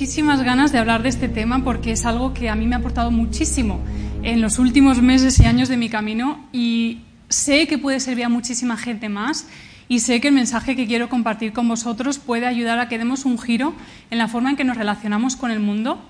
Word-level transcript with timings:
Muchísimas 0.00 0.42
ganas 0.42 0.72
de 0.72 0.78
hablar 0.78 1.02
de 1.02 1.10
este 1.10 1.28
tema 1.28 1.62
porque 1.62 1.92
es 1.92 2.06
algo 2.06 2.32
que 2.32 2.48
a 2.48 2.54
mí 2.54 2.66
me 2.66 2.74
ha 2.74 2.78
aportado 2.78 3.10
muchísimo 3.10 3.82
en 4.22 4.40
los 4.40 4.58
últimos 4.58 5.02
meses 5.02 5.38
y 5.40 5.44
años 5.44 5.68
de 5.68 5.76
mi 5.76 5.90
camino 5.90 6.48
y 6.54 7.00
sé 7.28 7.66
que 7.66 7.76
puede 7.76 8.00
servir 8.00 8.24
a 8.24 8.30
muchísima 8.30 8.78
gente 8.78 9.10
más 9.10 9.46
y 9.88 10.00
sé 10.00 10.22
que 10.22 10.28
el 10.28 10.34
mensaje 10.34 10.74
que 10.74 10.86
quiero 10.86 11.10
compartir 11.10 11.52
con 11.52 11.68
vosotros 11.68 12.18
puede 12.18 12.46
ayudar 12.46 12.78
a 12.78 12.88
que 12.88 12.96
demos 12.96 13.26
un 13.26 13.38
giro 13.38 13.74
en 14.10 14.16
la 14.16 14.26
forma 14.26 14.48
en 14.48 14.56
que 14.56 14.64
nos 14.64 14.78
relacionamos 14.78 15.36
con 15.36 15.50
el 15.50 15.60
mundo 15.60 16.02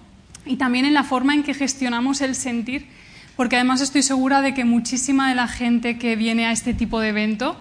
y 0.47 0.55
también 0.55 0.85
en 0.85 0.95
la 0.95 1.03
forma 1.03 1.35
en 1.35 1.43
que 1.43 1.53
gestionamos 1.53 2.21
el 2.21 2.37
sentir, 2.37 2.87
porque 3.35 3.57
además 3.57 3.81
estoy 3.81 4.05
segura 4.05 4.41
de 4.41 4.55
que 4.55 4.65
muchísima 4.65 5.29
de 5.31 5.35
la 5.35 5.49
gente 5.49 5.99
que 5.99 6.15
viene 6.15 6.47
a 6.47 6.53
este 6.53 6.75
tipo 6.75 7.01
de 7.01 7.09
evento 7.09 7.57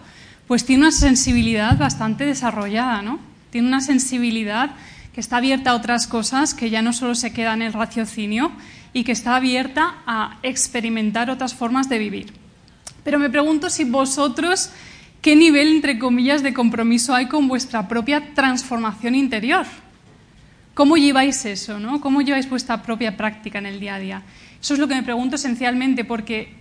pues 0.47 0.63
tiene 0.63 0.83
una 0.83 0.91
sensibilidad 0.91 1.75
bastante 1.75 2.27
desarrollada, 2.27 3.01
¿no? 3.01 3.17
Tiene 3.49 3.67
una 3.67 3.81
sensibilidad 3.81 4.75
que 5.13 5.19
está 5.21 5.37
abierta 5.37 5.71
a 5.71 5.75
otras 5.75 6.07
cosas, 6.07 6.53
que 6.53 6.69
ya 6.69 6.81
no 6.81 6.93
solo 6.93 7.15
se 7.15 7.33
queda 7.33 7.53
en 7.53 7.61
el 7.61 7.73
raciocinio 7.73 8.51
y 8.93 9.03
que 9.03 9.11
está 9.11 9.35
abierta 9.35 9.95
a 10.05 10.37
experimentar 10.43 11.29
otras 11.29 11.53
formas 11.53 11.89
de 11.89 11.99
vivir. 11.99 12.33
Pero 13.03 13.19
me 13.19 13.29
pregunto 13.29 13.69
si 13.69 13.83
vosotros, 13.85 14.69
¿qué 15.21 15.35
nivel, 15.35 15.69
entre 15.69 15.97
comillas, 15.99 16.43
de 16.43 16.53
compromiso 16.53 17.13
hay 17.13 17.27
con 17.27 17.47
vuestra 17.47 17.87
propia 17.87 18.33
transformación 18.33 19.15
interior? 19.15 19.65
¿Cómo 20.73 20.95
lleváis 20.95 21.43
eso? 21.45 21.79
¿no? 21.79 21.99
¿Cómo 22.01 22.21
lleváis 22.21 22.49
vuestra 22.49 22.81
propia 22.83 23.17
práctica 23.17 23.59
en 23.59 23.65
el 23.65 23.79
día 23.79 23.95
a 23.95 23.99
día? 23.99 24.21
Eso 24.61 24.73
es 24.73 24.79
lo 24.79 24.87
que 24.87 24.95
me 24.95 25.03
pregunto 25.03 25.35
esencialmente, 25.35 26.05
porque 26.05 26.53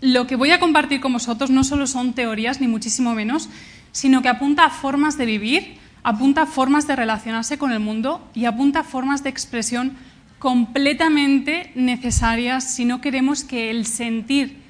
lo 0.00 0.26
que 0.26 0.36
voy 0.36 0.50
a 0.50 0.60
compartir 0.60 1.00
con 1.00 1.12
vosotros 1.12 1.50
no 1.50 1.64
solo 1.64 1.86
son 1.86 2.12
teorías, 2.12 2.60
ni 2.60 2.68
muchísimo 2.68 3.14
menos, 3.14 3.48
sino 3.92 4.22
que 4.22 4.28
apunta 4.28 4.64
a 4.64 4.70
formas 4.70 5.16
de 5.18 5.26
vivir 5.26 5.78
apunta 6.06 6.46
formas 6.46 6.86
de 6.86 6.94
relacionarse 6.94 7.58
con 7.58 7.72
el 7.72 7.80
mundo 7.80 8.24
y 8.32 8.44
apunta 8.44 8.84
formas 8.84 9.24
de 9.24 9.30
expresión 9.30 9.96
completamente 10.38 11.72
necesarias 11.74 12.62
si 12.62 12.84
no 12.84 13.00
queremos 13.00 13.42
que 13.42 13.70
el 13.70 13.86
sentir, 13.86 14.62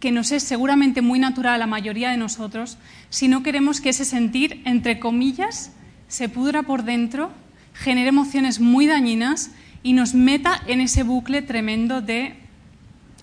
que 0.00 0.12
nos 0.12 0.32
es 0.32 0.42
seguramente 0.42 1.02
muy 1.02 1.18
natural 1.18 1.56
a 1.56 1.58
la 1.58 1.66
mayoría 1.66 2.08
de 2.08 2.16
nosotros, 2.16 2.78
si 3.10 3.28
no 3.28 3.42
queremos 3.42 3.82
que 3.82 3.90
ese 3.90 4.06
sentir, 4.06 4.62
entre 4.64 4.98
comillas, 4.98 5.72
se 6.08 6.30
pudra 6.30 6.62
por 6.62 6.84
dentro, 6.84 7.32
genere 7.74 8.08
emociones 8.08 8.58
muy 8.58 8.86
dañinas 8.86 9.50
y 9.82 9.92
nos 9.92 10.14
meta 10.14 10.58
en 10.68 10.80
ese 10.80 11.02
bucle 11.02 11.42
tremendo 11.42 12.00
de 12.00 12.34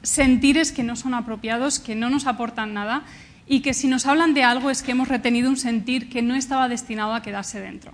sentires 0.04 0.72
que 0.72 0.84
no 0.84 0.96
son 0.96 1.16
apropiados, 1.16 1.80
que 1.80 1.96
no 1.96 2.12
nos 2.12 2.28
aportan 2.28 2.76
nada 2.76 3.06
y 3.48 3.60
que 3.62 3.74
si 3.74 3.88
nos 3.88 4.06
hablan 4.06 4.34
de 4.34 4.44
algo 4.44 4.70
es 4.70 4.82
que 4.82 4.92
hemos 4.92 5.08
retenido 5.08 5.50
un 5.50 5.58
sentir 5.58 6.10
que 6.10 6.22
no 6.22 6.36
estaba 6.36 6.68
destinado 6.68 7.14
a 7.14 7.22
quedarse 7.22 7.60
dentro. 7.60 7.94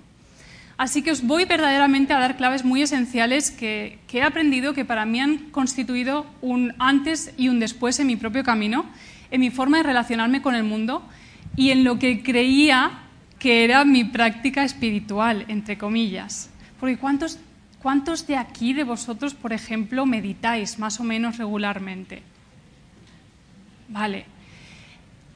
Así 0.78 1.04
que 1.04 1.12
os 1.12 1.22
voy 1.22 1.46
verdaderamente 1.46 2.12
a 2.14 2.20
dar 2.20 2.38
claves 2.38 2.66
muy 2.66 2.82
esenciales 2.82 3.52
que, 3.52 4.00
he 4.12 4.24
aprendido 4.24 4.74
que 4.74 4.86
para 4.86 5.06
mí 5.06 5.20
han 5.20 5.38
constituido 5.52 6.26
un 6.42 6.74
antes 6.80 7.34
y 7.38 7.50
un 7.50 7.60
después 7.60 8.00
en 8.00 8.08
mi 8.08 8.16
propio 8.16 8.44
camino, 8.44 8.86
en 9.30 9.42
mi 9.42 9.52
forma 9.52 9.78
de 9.78 9.84
relacionarme 9.84 10.42
con 10.42 10.56
el 10.56 10.64
mundo 10.64 11.08
y 11.56 11.70
en 11.70 11.84
lo 11.84 12.00
que 12.00 12.24
creía 12.24 13.00
que 13.38 13.64
era 13.64 13.86
mi 13.86 14.06
práctica 14.06 14.64
espiritual, 14.64 15.46
entre 15.50 15.78
comillas. 15.78 16.50
Porque 16.80 16.98
¿cuántos, 16.98 17.38
cuántos 17.80 18.26
de 18.26 18.38
aquí, 18.38 18.74
de 18.74 18.84
vosotros, 18.84 19.36
por 19.36 19.54
ejemplo, 19.54 20.08
meditáis 20.08 20.80
más 20.80 21.00
o 21.00 21.04
menos 21.04 21.38
regularmente? 21.38 22.24
Vale, 23.90 24.26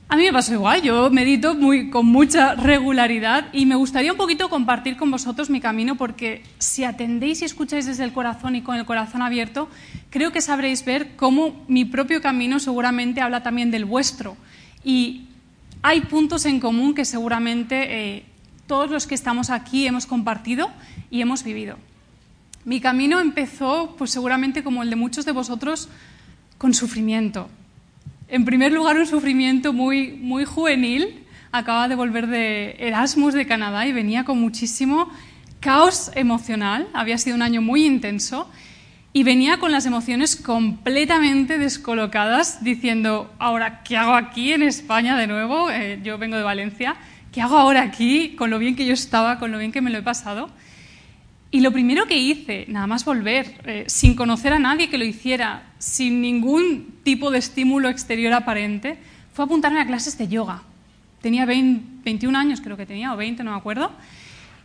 a 0.08 0.18
mí 0.18 0.24
me 0.24 0.34
pasa 0.34 0.54
igual, 0.54 0.84
yo 0.84 1.10
medito 1.10 1.56
muy, 1.56 1.90
con 1.90 2.06
mucha 2.06 2.54
regularidad 2.54 3.48
y 3.54 3.66
me 3.66 3.76
gustaría 3.76 4.12
un 4.12 4.18
poquito 4.18 4.50
compartir 4.50 4.98
con 4.98 5.10
vosotros 5.10 5.50
mi 5.50 5.60
camino 5.60 5.96
porque 5.96 6.44
si 6.60 6.84
atendéis 6.84 7.42
y 7.42 7.46
escucháis 7.46 7.88
desde 7.88 8.04
el 8.04 8.14
corazón 8.14 8.56
y 8.56 8.62
con 8.62 8.76
el 8.76 8.86
corazón 8.86 9.24
abierto, 9.24 9.68
creo 10.12 10.32
que 10.32 10.42
sabréis 10.42 10.86
ver 10.86 11.16
cómo 11.16 11.66
mi 11.68 11.86
propio 11.86 12.22
camino 12.22 12.60
seguramente 12.60 13.22
habla 13.22 13.42
también 13.42 13.72
del 13.72 13.86
vuestro. 13.86 14.38
Y 14.84 15.26
hay 15.82 16.02
puntos 16.02 16.46
en 16.46 16.60
común 16.60 16.94
que 16.94 17.04
seguramente 17.04 18.18
eh, 18.18 18.26
todos 18.68 18.92
los 18.92 19.08
que 19.08 19.16
estamos 19.16 19.50
aquí 19.50 19.88
hemos 19.88 20.06
compartido 20.06 20.70
y 21.10 21.22
hemos 21.22 21.44
vivido. 21.44 21.80
Mi 22.64 22.80
camino 22.80 23.20
empezó, 23.20 23.96
pues 23.98 24.12
seguramente 24.12 24.64
como 24.64 24.84
el 24.84 24.92
de 24.92 24.98
muchos 24.98 25.26
de 25.26 25.32
vosotros, 25.32 25.90
con 26.60 26.76
sufrimiento 26.76 27.50
en 28.28 28.46
primer 28.46 28.72
lugar, 28.72 28.98
un 28.98 29.06
sufrimiento 29.06 29.74
muy, 29.74 30.12
muy 30.12 30.46
juvenil. 30.46 31.24
Acaba 31.52 31.88
de 31.88 31.96
volver 31.96 32.28
de 32.28 32.76
Erasmus 32.80 33.34
de 33.34 33.46
Canadá 33.46 33.86
y 33.86 33.94
venía 33.94 34.24
con 34.26 34.40
muchísimo 34.40 35.10
caos 35.60 36.12
emocional. 36.16 36.88
Había 36.94 37.18
sido 37.18 37.36
un 37.36 37.42
año 37.42 37.62
muy 37.62 37.86
intenso 37.86 38.50
y 39.14 39.24
venía 39.24 39.60
con 39.60 39.72
las 39.72 39.86
emociones 39.86 40.36
completamente 40.36 41.58
descolocadas, 41.58 42.64
diciendo, 42.64 43.34
ahora, 43.40 43.84
¿qué 43.84 43.96
hago 43.96 44.14
aquí 44.14 44.52
en 44.52 44.64
España 44.64 45.16
de 45.16 45.28
nuevo? 45.28 45.70
Eh, 45.72 46.02
yo 46.04 46.18
vengo 46.18 46.36
de 46.36 46.44
Valencia. 46.44 46.98
¿Qué 47.32 47.42
hago 47.42 47.58
ahora 47.58 47.84
aquí 47.84 48.36
con 48.36 48.50
lo 48.50 48.60
bien 48.60 48.76
que 48.76 48.86
yo 48.86 48.94
estaba, 48.94 49.40
con 49.40 49.52
lo 49.52 49.58
bien 49.58 49.72
que 49.72 49.82
me 49.82 49.90
lo 49.90 50.00
he 50.00 50.04
pasado? 50.04 50.50
Y 51.56 51.62
lo 51.62 51.72
primero 51.72 52.06
que 52.06 52.18
hice, 52.18 52.66
nada 52.68 52.86
más 52.86 53.06
volver, 53.06 53.62
eh, 53.64 53.86
sin 53.88 54.14
conocer 54.14 54.52
a 54.52 54.60
nadie 54.60 54.90
que 54.90 54.98
lo 54.98 55.06
hiciera, 55.06 55.64
sin 55.80 56.20
ningún 56.20 56.96
tipo 57.02 57.32
de 57.32 57.38
estímulo 57.38 57.88
exterior 57.88 58.34
aparente, 58.34 58.98
fue 59.32 59.46
apuntarme 59.46 59.80
a 59.80 59.88
clases 59.88 60.18
de 60.18 60.28
yoga. 60.28 60.64
Tenía 61.22 61.46
21 61.46 62.38
años, 62.38 62.60
creo 62.60 62.76
que 62.76 62.86
tenía, 62.86 63.14
o 63.14 63.16
20, 63.16 63.46
no 63.46 63.52
me 63.52 63.58
acuerdo. 63.58 63.90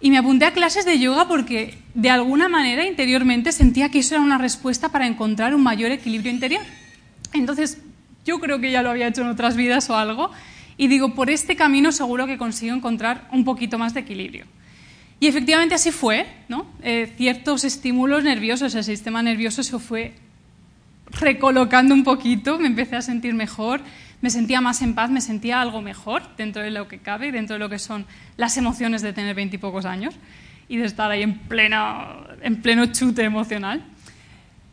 Y 0.01 0.11
me 0.11 0.19
apunté 0.19 0.47
a 0.47 0.53
clases 0.53 0.85
de 0.85 0.99
yoga 0.99 1.29
porque 1.29 1.79
de 1.95 2.11
alguna 2.11 2.49
manera 2.49 2.85
interiormente 2.85 3.53
sentía 3.53 3.89
que 3.89 4.01
eso 4.01 4.17
era 4.17 4.25
una 4.25 4.39
respuesta 4.39 4.89
para 4.89 5.07
encontrar 5.07 5.55
un 5.55 5.63
mayor 5.63 5.93
equilibrio 5.93 6.33
interior. 6.33 6.63
Entonces, 7.33 7.81
yo 8.25 8.41
creo 8.41 8.59
que 8.59 8.73
ya 8.73 8.83
lo 8.83 8.91
había 8.91 9.07
hecho 9.07 9.21
en 9.23 9.29
otras 9.29 9.55
vidas 9.55 9.89
o 9.91 9.97
algo. 9.97 10.33
Y 10.77 10.89
digo, 10.89 11.15
por 11.15 11.31
este 11.31 11.55
camino 11.55 11.93
seguro 11.93 12.27
que 12.27 12.37
consigo 12.37 12.75
encontrar 12.75 13.29
un 13.31 13.45
poquito 13.45 13.79
más 13.79 13.95
de 13.95 14.01
equilibrio. 14.01 14.47
Y 15.21 15.27
efectivamente 15.27 15.75
así 15.75 15.91
fue, 15.91 16.27
¿no? 16.49 16.67
Eh, 16.83 17.13
ciertos 17.19 17.65
estímulos 17.65 18.25
nerviosos, 18.25 18.75
el 18.75 18.85
sistema 18.85 19.23
nervioso 19.23 19.63
se 19.63 19.79
fue 19.79 20.15
recolocando 21.11 21.93
un 21.93 22.05
poquito, 22.05 22.59
me 22.59 22.69
empecé 22.69 22.97
a 22.97 23.03
sentir 23.03 23.35
mejor, 23.35 23.83
me 24.23 24.31
sentía 24.31 24.63
más 24.63 24.81
en 24.81 24.95
paz, 24.95 25.11
me 25.11 25.21
sentía 25.21 25.61
algo 25.61 25.83
mejor 25.83 26.23
dentro 26.37 26.63
de 26.63 26.71
lo 26.71 26.89
que 26.89 26.99
cabe, 26.99 27.33
dentro 27.33 27.55
de 27.55 27.61
lo 27.61 27.69
que 27.69 27.79
son 27.79 28.07
las 28.39 28.57
emociones 28.57 29.03
de 29.03 29.13
tener 29.13 29.35
veintipocos 29.35 29.85
años 29.85 30.15
y 30.69 30.79
de 30.79 30.87
estar 30.87 31.11
ahí 31.11 31.23
en, 31.23 31.39
plena, 31.39 32.17
en 32.41 32.63
pleno 32.63 32.87
chute 32.87 33.23
emocional. 33.23 33.85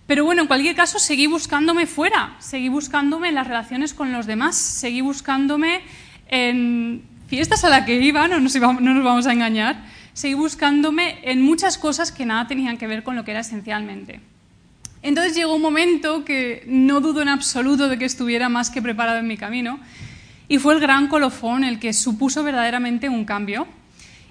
Pero 0.05 0.23
bueno, 0.23 0.43
en 0.43 0.47
cualquier 0.47 0.75
caso, 0.75 0.99
seguí 0.99 1.27
buscándome 1.27 1.87
fuera, 1.87 2.35
seguí 2.39 2.69
buscándome 2.69 3.29
en 3.29 3.35
las 3.35 3.47
relaciones 3.47 3.93
con 3.93 4.13
los 4.13 4.25
demás, 4.25 4.55
seguí 4.55 5.01
buscándome 5.01 5.81
en 6.29 7.03
fiestas 7.27 7.65
a 7.65 7.69
las 7.69 7.85
que 7.85 7.99
iba, 7.99 8.27
no 8.29 8.39
nos, 8.39 8.55
no 8.55 8.79
nos 8.79 9.03
vamos 9.03 9.27
a 9.27 9.33
engañar, 9.33 9.83
seguí 10.17 10.33
buscándome 10.33 11.19
en 11.21 11.43
muchas 11.43 11.77
cosas 11.77 12.11
que 12.11 12.25
nada 12.25 12.47
tenían 12.47 12.79
que 12.79 12.87
ver 12.87 13.03
con 13.03 13.15
lo 13.15 13.23
que 13.23 13.29
era 13.29 13.41
esencialmente. 13.41 14.19
Entonces 15.03 15.35
llegó 15.35 15.53
un 15.53 15.61
momento 15.61 16.25
que 16.25 16.63
no 16.65 17.01
dudo 17.01 17.21
en 17.21 17.29
absoluto 17.29 17.87
de 17.87 17.99
que 17.99 18.05
estuviera 18.05 18.49
más 18.49 18.71
que 18.71 18.81
preparado 18.81 19.19
en 19.19 19.27
mi 19.27 19.37
camino, 19.37 19.79
y 20.47 20.57
fue 20.57 20.73
el 20.73 20.79
gran 20.79 21.07
colofón 21.07 21.63
el 21.63 21.77
que 21.77 21.93
supuso 21.93 22.41
verdaderamente 22.41 23.09
un 23.09 23.25
cambio, 23.25 23.67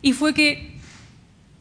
y 0.03 0.13
fue 0.13 0.35
que 0.35 0.75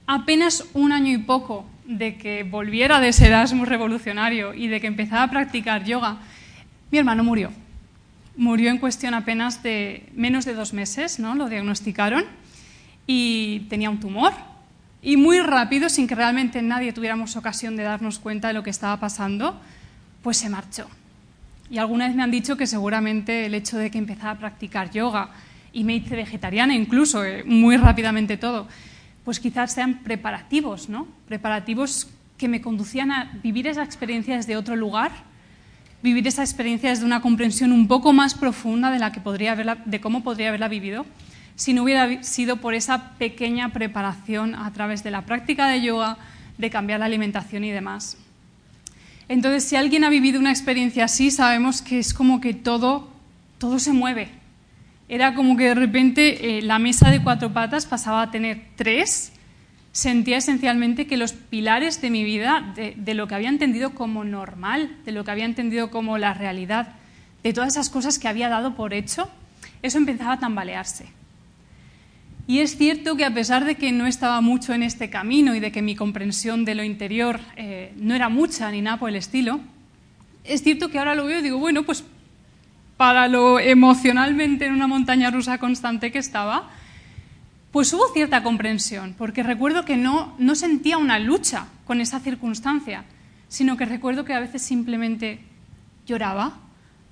apenas 0.07 0.65
un 0.73 0.91
año 0.91 1.11
y 1.11 1.19
poco 1.19 1.67
de 1.85 2.17
que 2.17 2.41
volviera 2.41 2.99
de 2.99 3.09
ese 3.09 3.27
Erasmus 3.27 3.69
revolucionario 3.69 4.55
y 4.55 4.69
de 4.69 4.81
que 4.81 4.87
empezara 4.87 5.21
a 5.21 5.29
practicar 5.29 5.83
yoga, 5.83 6.17
mi 6.89 6.97
hermano 6.97 7.23
murió. 7.23 7.51
Murió 8.37 8.71
en 8.71 8.79
cuestión 8.79 9.13
apenas 9.13 9.61
de 9.61 10.09
menos 10.15 10.45
de 10.45 10.55
dos 10.55 10.73
meses, 10.73 11.19
¿no? 11.19 11.35
Lo 11.35 11.47
diagnosticaron 11.47 12.25
y 13.07 13.61
tenía 13.69 13.89
un 13.89 13.99
tumor. 13.99 14.33
Y 15.01 15.17
muy 15.17 15.39
rápido, 15.39 15.89
sin 15.89 16.07
que 16.07 16.15
realmente 16.15 16.61
nadie 16.61 16.91
tuviéramos 16.91 17.35
ocasión 17.35 17.75
de 17.75 17.83
darnos 17.83 18.19
cuenta 18.19 18.47
de 18.47 18.55
lo 18.55 18.63
que 18.63 18.71
estaba 18.71 18.99
pasando, 18.99 19.59
pues 20.23 20.37
se 20.37 20.49
marchó. 20.49 20.87
Y 21.69 21.77
alguna 21.77 22.07
vez 22.07 22.15
me 22.15 22.23
han 22.23 22.31
dicho 22.31 22.57
que 22.57 22.67
seguramente 22.67 23.45
el 23.45 23.53
hecho 23.53 23.77
de 23.77 23.91
que 23.91 23.97
empezara 23.97 24.31
a 24.31 24.37
practicar 24.39 24.91
yoga 24.91 25.29
y 25.73 25.83
me 25.83 25.95
hice 25.95 26.15
vegetariana 26.15 26.73
incluso, 26.73 27.23
eh, 27.23 27.43
muy 27.43 27.77
rápidamente 27.77 28.37
todo, 28.37 28.67
pues 29.23 29.39
quizás 29.39 29.73
sean 29.73 29.99
preparativos, 29.99 30.89
¿no? 30.89 31.07
Preparativos 31.27 32.07
que 32.37 32.47
me 32.47 32.61
conducían 32.61 33.11
a 33.11 33.31
vivir 33.43 33.67
esa 33.67 33.83
experiencia 33.83 34.35
desde 34.35 34.57
otro 34.57 34.75
lugar, 34.75 35.11
vivir 36.01 36.27
esa 36.27 36.43
experiencia 36.43 36.89
desde 36.89 37.05
una 37.05 37.21
comprensión 37.21 37.71
un 37.71 37.87
poco 37.87 38.13
más 38.13 38.35
profunda 38.35 38.91
de, 38.91 38.99
la 38.99 39.11
que 39.11 39.19
podría 39.19 39.53
haberla, 39.53 39.77
de 39.85 39.99
cómo 39.99 40.23
podría 40.23 40.49
haberla 40.49 40.67
vivido 40.67 41.05
si 41.55 41.73
no 41.73 41.83
hubiera 41.83 42.21
sido 42.23 42.57
por 42.57 42.73
esa 42.73 43.11
pequeña 43.17 43.69
preparación 43.69 44.55
a 44.55 44.71
través 44.73 45.03
de 45.03 45.11
la 45.11 45.25
práctica 45.25 45.67
de 45.67 45.81
yoga, 45.81 46.17
de 46.57 46.69
cambiar 46.69 46.99
la 46.99 47.05
alimentación 47.05 47.63
y 47.63 47.71
demás. 47.71 48.17
Entonces, 49.27 49.63
si 49.63 49.75
alguien 49.75 50.03
ha 50.03 50.09
vivido 50.09 50.39
una 50.39 50.51
experiencia 50.51 51.05
así, 51.05 51.31
sabemos 51.31 51.81
que 51.81 51.99
es 51.99 52.13
como 52.13 52.41
que 52.41 52.53
todo, 52.53 53.09
todo 53.57 53.79
se 53.79 53.91
mueve. 53.91 54.29
Era 55.07 55.33
como 55.33 55.57
que 55.57 55.65
de 55.65 55.75
repente 55.75 56.57
eh, 56.57 56.61
la 56.61 56.79
mesa 56.79 57.09
de 57.09 57.21
cuatro 57.23 57.53
patas 57.53 57.85
pasaba 57.85 58.23
a 58.23 58.31
tener 58.31 58.61
tres. 58.75 59.31
Sentía 59.91 60.37
esencialmente 60.37 61.07
que 61.07 61.17
los 61.17 61.33
pilares 61.33 62.01
de 62.01 62.09
mi 62.09 62.23
vida, 62.23 62.73
de, 62.75 62.93
de 62.97 63.13
lo 63.13 63.27
que 63.27 63.35
había 63.35 63.49
entendido 63.49 63.91
como 63.95 64.23
normal, 64.25 64.97
de 65.05 65.11
lo 65.11 65.23
que 65.23 65.31
había 65.31 65.45
entendido 65.45 65.89
como 65.89 66.17
la 66.17 66.33
realidad, 66.33 66.93
de 67.43 67.53
todas 67.53 67.73
esas 67.73 67.89
cosas 67.89 68.19
que 68.19 68.27
había 68.27 68.49
dado 68.49 68.75
por 68.75 68.93
hecho, 68.93 69.29
eso 69.81 69.97
empezaba 69.97 70.33
a 70.33 70.39
tambalearse. 70.39 71.05
Y 72.47 72.59
es 72.59 72.77
cierto 72.77 73.15
que 73.15 73.25
a 73.25 73.33
pesar 73.33 73.65
de 73.65 73.75
que 73.75 73.91
no 73.91 74.05
estaba 74.05 74.39
mucho 74.41 74.73
en 74.73 74.83
este 74.83 75.09
camino 75.09 75.55
y 75.55 75.59
de 75.59 75.71
que 75.71 75.81
mi 75.81 75.95
comprensión 75.95 76.63
de 76.63 76.75
lo 76.75 76.83
interior 76.83 77.39
eh, 77.55 77.93
no 77.97 78.13
era 78.13 78.29
mucha 78.29 78.69
ni 78.69 78.81
nada 78.81 78.97
por 78.97 79.09
el 79.09 79.15
estilo, 79.15 79.59
es 80.43 80.61
cierto 80.61 80.89
que 80.89 80.99
ahora 80.99 81.15
lo 81.15 81.25
veo 81.25 81.39
y 81.39 81.41
digo, 81.41 81.57
bueno, 81.57 81.83
pues 81.83 82.03
para 82.97 83.27
lo 83.27 83.59
emocionalmente 83.59 84.67
en 84.67 84.73
una 84.73 84.85
montaña 84.87 85.31
rusa 85.31 85.57
constante 85.57 86.11
que 86.11 86.19
estaba, 86.19 86.69
pues 87.71 87.91
hubo 87.93 88.07
cierta 88.13 88.43
comprensión, 88.43 89.15
porque 89.17 89.43
recuerdo 89.43 89.83
que 89.83 89.97
no, 89.97 90.35
no 90.37 90.55
sentía 90.55 90.97
una 90.97 91.19
lucha 91.19 91.65
con 91.83 91.99
esa 91.99 92.19
circunstancia, 92.19 93.03
sino 93.47 93.75
que 93.75 93.85
recuerdo 93.85 94.23
que 94.23 94.33
a 94.33 94.39
veces 94.39 94.61
simplemente 94.61 95.39
lloraba, 96.05 96.59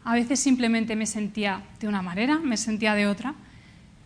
a 0.05 0.13
veces 0.13 0.39
simplemente 0.39 0.95
me 0.95 1.05
sentía 1.05 1.63
de 1.79 1.87
una 1.87 2.01
manera, 2.01 2.37
me 2.39 2.55
sentía 2.55 2.93
de 2.93 3.07
otra, 3.07 3.33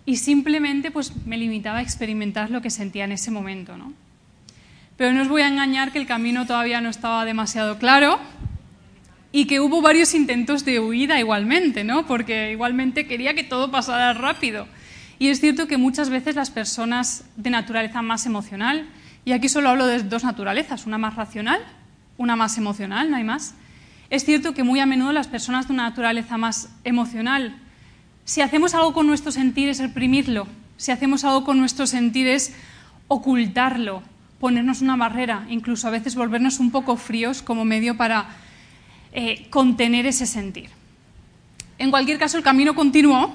y 0.08 0.16
simplemente 0.16 0.90
pues, 0.90 1.12
me 1.26 1.38
limitaba 1.38 1.80
a 1.80 1.82
experimentar 1.82 2.50
lo 2.50 2.62
que 2.62 2.70
sentía 2.70 3.04
en 3.04 3.12
ese 3.12 3.30
momento. 3.30 3.76
¿no? 3.76 3.92
Pero 4.96 5.12
no 5.12 5.22
os 5.22 5.28
voy 5.28 5.42
a 5.42 5.50
engañar 5.50 5.92
que 5.92 6.00
el 6.00 6.08
camino 6.08 6.48
todavía 6.48 6.80
no 6.80 6.88
estaba 6.88 7.26
demasiado 7.26 7.78
claro 7.78 8.18
y 9.34 9.48
que 9.48 9.60
hubo 9.60 9.82
varios 9.82 10.14
intentos 10.16 10.64
de 10.64 10.80
huida 10.80 11.20
igualmente, 11.20 11.84
¿no? 11.84 12.08
porque 12.08 12.54
igualmente 12.54 13.06
quería 13.06 13.34
que 13.34 13.44
todo 13.44 13.70
pasara 13.70 14.14
rápido. 14.14 14.66
Y 15.20 15.28
es 15.28 15.42
cierto 15.42 15.68
que 15.68 15.76
muchas 15.76 16.10
veces 16.10 16.36
las 16.36 16.52
personas 16.52 17.26
de 17.36 17.50
naturaleza 17.50 18.02
más 18.02 18.26
emocional, 18.26 18.88
y 19.26 19.34
aquí 19.34 19.50
solo 19.50 19.68
hablo 19.68 19.88
de 19.88 20.04
dos 20.04 20.24
naturalezas, 20.24 20.86
una 20.86 20.98
más 20.98 21.18
racional, 21.18 21.60
una 22.16 22.38
más 22.38 22.58
emocional, 22.58 23.12
no 23.12 23.18
hay 23.18 23.26
más, 23.26 23.56
es 24.10 24.24
cierto 24.24 24.54
que 24.54 24.64
muy 24.64 24.80
a 24.80 24.86
menudo 24.86 25.12
las 25.12 25.28
personas 25.28 25.68
de 25.68 25.74
una 25.74 25.84
naturaleza 25.84 26.38
más 26.38 26.70
emocional 26.86 27.58
si 28.28 28.42
hacemos 28.42 28.74
algo 28.74 28.92
con 28.92 29.08
nuestro 29.08 29.32
sentir 29.32 29.70
es 29.70 29.80
reprimirlo, 29.80 30.48
si 30.76 30.92
hacemos 30.92 31.24
algo 31.24 31.46
con 31.46 31.58
nuestro 31.58 31.88
sentir 31.88 32.28
es 32.28 32.54
ocultarlo, 33.08 34.04
ponernos 34.38 34.82
una 34.82 34.98
barrera, 34.98 35.46
incluso 35.50 35.88
a 35.88 35.92
veces 35.92 36.14
volvernos 36.14 36.60
un 36.60 36.70
poco 36.70 36.98
fríos 36.98 37.42
como 37.42 37.64
medio 37.64 37.96
para 37.96 38.28
eh, 39.14 39.48
contener 39.50 40.06
ese 40.06 40.26
sentir. 40.26 40.70
En 41.78 41.90
cualquier 41.90 42.20
caso, 42.20 42.38
el 42.38 42.44
camino 42.44 42.76
continuó. 42.76 43.34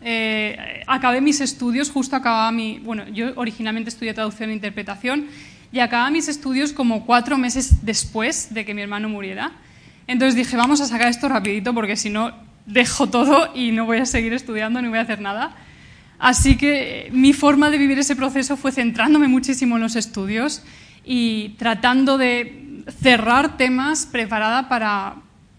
Eh, 0.00 0.84
acabé 0.86 1.20
mis 1.20 1.40
estudios, 1.40 1.90
justo 1.90 2.14
acababa 2.14 2.52
mi... 2.52 2.78
Bueno, 2.78 3.08
yo 3.08 3.32
originalmente 3.34 3.90
estudié 3.90 4.14
traducción 4.14 4.50
e 4.50 4.52
interpretación 4.52 5.26
y 5.72 5.80
acababa 5.80 6.08
mis 6.10 6.28
estudios 6.28 6.72
como 6.72 7.04
cuatro 7.04 7.36
meses 7.36 7.84
después 7.84 8.54
de 8.54 8.64
que 8.64 8.74
mi 8.74 8.82
hermano 8.82 9.08
muriera. 9.08 9.50
Entonces 10.06 10.36
dije, 10.36 10.56
vamos 10.56 10.80
a 10.80 10.86
sacar 10.86 11.08
esto 11.08 11.28
rapidito 11.28 11.74
porque 11.74 11.96
si 11.96 12.10
no 12.10 12.48
dejo 12.66 13.08
todo 13.08 13.50
y 13.54 13.72
no 13.72 13.86
voy 13.86 13.98
a 13.98 14.06
seguir 14.06 14.32
estudiando 14.32 14.80
ni 14.80 14.88
voy 14.88 14.98
a 14.98 15.02
hacer 15.02 15.20
nada. 15.20 15.54
Así 16.18 16.56
que 16.56 17.08
mi 17.12 17.32
forma 17.32 17.70
de 17.70 17.78
vivir 17.78 17.98
ese 17.98 18.14
proceso 18.14 18.56
fue 18.56 18.72
centrándome 18.72 19.28
muchísimo 19.28 19.76
en 19.76 19.82
los 19.82 19.96
estudios 19.96 20.62
y 21.04 21.50
tratando 21.58 22.18
de 22.18 22.84
cerrar 23.00 23.56
temas 23.56 24.06
preparada 24.06 24.68
para 24.68 25.16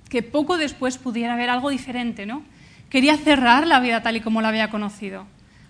que 0.10 0.22
poco 0.22 0.58
después 0.58 0.98
pudiera 0.98 1.34
haber 1.34 1.50
algo 1.50 1.70
diferente, 1.70 2.26
¿no? 2.26 2.44
Quería 2.90 3.18
cerrar 3.18 3.66
la 3.66 3.80
vida 3.80 4.04
tal 4.04 4.18
y 4.18 4.22
como 4.22 4.42
la 4.42 4.50
había 4.50 4.70
conocido. 4.70 5.26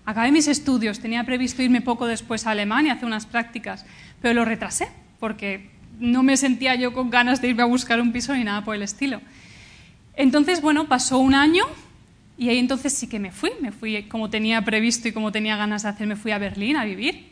Acabé 0.06 0.32
mis 0.32 0.48
estudios, 0.48 1.00
tenía 1.00 1.24
previsto 1.24 1.62
irme 1.62 1.82
poco 1.82 2.08
después 2.08 2.48
a 2.48 2.52
Alemania 2.52 2.94
a 2.94 2.96
hacer 2.96 3.06
unas 3.06 3.28
prácticas, 3.28 3.86
pero 4.22 4.34
lo 4.34 4.44
retrasé 4.44 4.90
porque 5.20 5.70
no 6.00 6.24
me 6.24 6.36
sentía 6.36 6.76
yo 6.76 6.94
con 6.94 7.12
ganas 7.12 7.42
de 7.42 7.50
irme 7.50 7.62
a 7.62 7.68
buscar 7.68 8.02
un 8.02 8.12
piso 8.12 8.36
ni 8.36 8.44
nada 8.44 8.64
por 8.64 8.76
el 8.76 8.82
estilo. 8.82 9.22
Entonces, 10.16 10.62
bueno, 10.62 10.88
pasó 10.88 11.18
un 11.20 11.34
año 11.34 11.66
y 12.38 12.50
ahí 12.50 12.58
entonces 12.58 12.94
sí 12.94 13.08
que 13.08 13.20
me 13.20 13.32
fui, 13.32 13.52
me 13.62 13.72
fui 13.72 14.04
como 14.04 14.30
tenía 14.30 14.64
previsto 14.64 15.08
y 15.08 15.12
como 15.12 15.32
tenía 15.32 15.56
ganas 15.58 15.84
de 15.84 15.90
hacer, 15.90 16.08
me 16.08 16.16
fui 16.16 16.32
a 16.32 16.38
Berlín 16.38 16.76
a 16.76 16.86
vivir. 16.86 17.30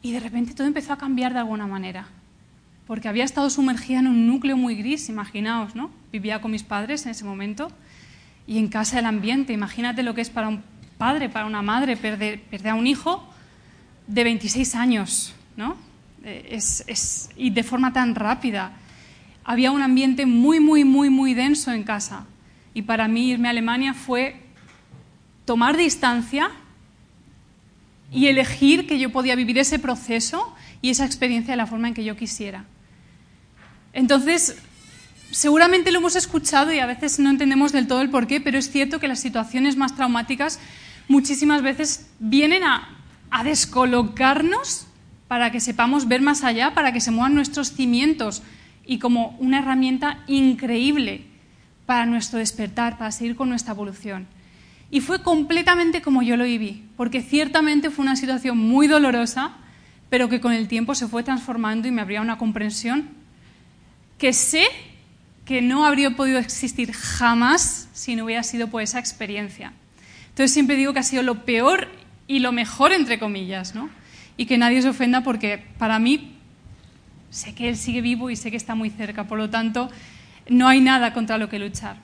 Y 0.00 0.12
de 0.12 0.20
repente 0.20 0.54
todo 0.54 0.66
empezó 0.66 0.92
a 0.92 0.98
cambiar 0.98 1.32
de 1.32 1.40
alguna 1.40 1.66
manera, 1.66 2.06
porque 2.86 3.08
había 3.08 3.24
estado 3.24 3.50
sumergida 3.50 4.00
en 4.00 4.06
un 4.06 4.26
núcleo 4.26 4.56
muy 4.56 4.76
gris, 4.76 5.08
imaginaos, 5.08 5.74
¿no? 5.74 5.90
Vivía 6.12 6.40
con 6.40 6.50
mis 6.50 6.62
padres 6.62 7.04
en 7.06 7.12
ese 7.12 7.24
momento 7.24 7.68
y 8.46 8.58
en 8.58 8.68
casa 8.68 8.98
el 8.98 9.06
ambiente, 9.06 9.52
imagínate 9.52 10.02
lo 10.02 10.14
que 10.14 10.20
es 10.20 10.30
para 10.30 10.48
un 10.48 10.62
padre, 10.98 11.28
para 11.28 11.46
una 11.46 11.62
madre, 11.62 11.96
perder, 11.96 12.42
a 12.68 12.74
un 12.74 12.86
hijo 12.86 13.26
de 14.06 14.24
26 14.24 14.74
años, 14.74 15.34
¿no? 15.56 15.76
Eh, 16.22 16.48
es, 16.52 17.30
y 17.36 17.50
de 17.50 17.62
forma 17.62 17.92
tan 17.92 18.14
rápida 18.14 18.72
había 19.44 19.70
un 19.70 19.82
ambiente 19.82 20.26
muy, 20.26 20.58
muy, 20.58 20.84
muy, 20.84 21.10
muy 21.10 21.34
denso 21.34 21.72
en 21.72 21.84
casa. 21.84 22.26
Y 22.72 22.82
para 22.82 23.08
mí 23.08 23.30
irme 23.30 23.48
a 23.48 23.50
Alemania 23.50 23.94
fue 23.94 24.40
tomar 25.44 25.76
distancia 25.76 26.50
y 28.10 28.26
elegir 28.26 28.86
que 28.86 28.98
yo 28.98 29.12
podía 29.12 29.36
vivir 29.36 29.58
ese 29.58 29.78
proceso 29.78 30.54
y 30.80 30.90
esa 30.90 31.04
experiencia 31.04 31.52
de 31.52 31.56
la 31.56 31.66
forma 31.66 31.88
en 31.88 31.94
que 31.94 32.04
yo 32.04 32.16
quisiera. 32.16 32.64
Entonces, 33.92 34.56
seguramente 35.30 35.92
lo 35.92 35.98
hemos 35.98 36.16
escuchado 36.16 36.72
y 36.72 36.78
a 36.78 36.86
veces 36.86 37.18
no 37.18 37.30
entendemos 37.30 37.72
del 37.72 37.86
todo 37.86 38.00
el 38.00 38.10
porqué, 38.10 38.40
pero 38.40 38.58
es 38.58 38.70
cierto 38.70 38.98
que 38.98 39.08
las 39.08 39.20
situaciones 39.20 39.76
más 39.76 39.94
traumáticas 39.94 40.58
muchísimas 41.06 41.62
veces 41.62 42.08
vienen 42.18 42.64
a, 42.64 42.88
a 43.30 43.44
descolocarnos 43.44 44.86
para 45.28 45.50
que 45.50 45.60
sepamos 45.60 46.08
ver 46.08 46.22
más 46.22 46.44
allá, 46.44 46.74
para 46.74 46.92
que 46.92 47.00
se 47.00 47.10
muevan 47.10 47.34
nuestros 47.34 47.72
cimientos 47.72 48.42
y 48.86 48.98
como 48.98 49.36
una 49.38 49.58
herramienta 49.58 50.24
increíble 50.26 51.22
para 51.86 52.06
nuestro 52.06 52.38
despertar, 52.38 52.98
para 52.98 53.12
seguir 53.12 53.36
con 53.36 53.48
nuestra 53.48 53.72
evolución. 53.72 54.26
Y 54.90 55.00
fue 55.00 55.22
completamente 55.22 56.02
como 56.02 56.22
yo 56.22 56.36
lo 56.36 56.44
viví, 56.44 56.84
porque 56.96 57.22
ciertamente 57.22 57.90
fue 57.90 58.04
una 58.04 58.16
situación 58.16 58.58
muy 58.58 58.86
dolorosa, 58.86 59.52
pero 60.10 60.28
que 60.28 60.40
con 60.40 60.52
el 60.52 60.68
tiempo 60.68 60.94
se 60.94 61.08
fue 61.08 61.22
transformando 61.22 61.88
y 61.88 61.90
me 61.90 62.02
abría 62.02 62.20
una 62.20 62.38
comprensión 62.38 63.08
que 64.18 64.32
sé 64.32 64.64
que 65.44 65.60
no 65.60 65.84
habría 65.84 66.16
podido 66.16 66.38
existir 66.38 66.92
jamás 66.92 67.88
si 67.92 68.16
no 68.16 68.24
hubiera 68.24 68.42
sido 68.42 68.68
por 68.68 68.82
esa 68.82 68.98
experiencia. 68.98 69.72
Entonces 70.28 70.52
siempre 70.52 70.76
digo 70.76 70.92
que 70.92 71.00
ha 71.00 71.04
sido 71.04 71.22
lo 71.22 71.44
peor 71.44 71.88
y 72.26 72.38
lo 72.38 72.52
mejor, 72.52 72.92
entre 72.92 73.18
comillas, 73.18 73.74
¿no? 73.74 73.90
Y 74.36 74.46
que 74.46 74.58
nadie 74.58 74.80
se 74.82 74.88
ofenda 74.88 75.22
porque 75.22 75.64
para 75.78 75.98
mí 75.98 76.33
sé 77.34 77.52
que 77.52 77.68
Él 77.68 77.76
sigue 77.76 78.00
vivo 78.00 78.30
y 78.30 78.36
sé 78.36 78.52
que 78.52 78.56
está 78.56 78.76
muy 78.76 78.90
cerca, 78.90 79.24
por 79.24 79.38
lo 79.38 79.50
tanto, 79.50 79.90
no 80.48 80.68
hay 80.68 80.80
nada 80.80 81.12
contra 81.12 81.36
lo 81.36 81.48
que 81.48 81.58
luchar. 81.58 81.96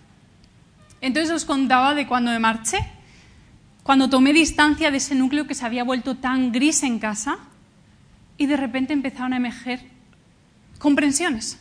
Entonces 1.01 1.31
os 1.31 1.45
contaba 1.45 1.95
de 1.95 2.09
cuando 2.09 2.33
me 2.33 2.41
marché, 2.41 2.79
cuando 3.85 4.11
tomé 4.11 4.33
distancia 4.33 4.91
de 4.91 4.97
ese 4.97 5.15
núcleo 5.15 5.47
que 5.47 5.55
se 5.55 5.65
había 5.65 5.85
vuelto 5.85 6.17
tan 6.17 6.51
gris 6.51 6.83
en 6.83 6.99
casa 6.99 7.39
y 8.37 8.47
de 8.47 8.57
repente 8.57 8.93
empezaron 8.93 9.33
a 9.33 9.37
emerger 9.37 9.81
comprensiones. 10.79 11.61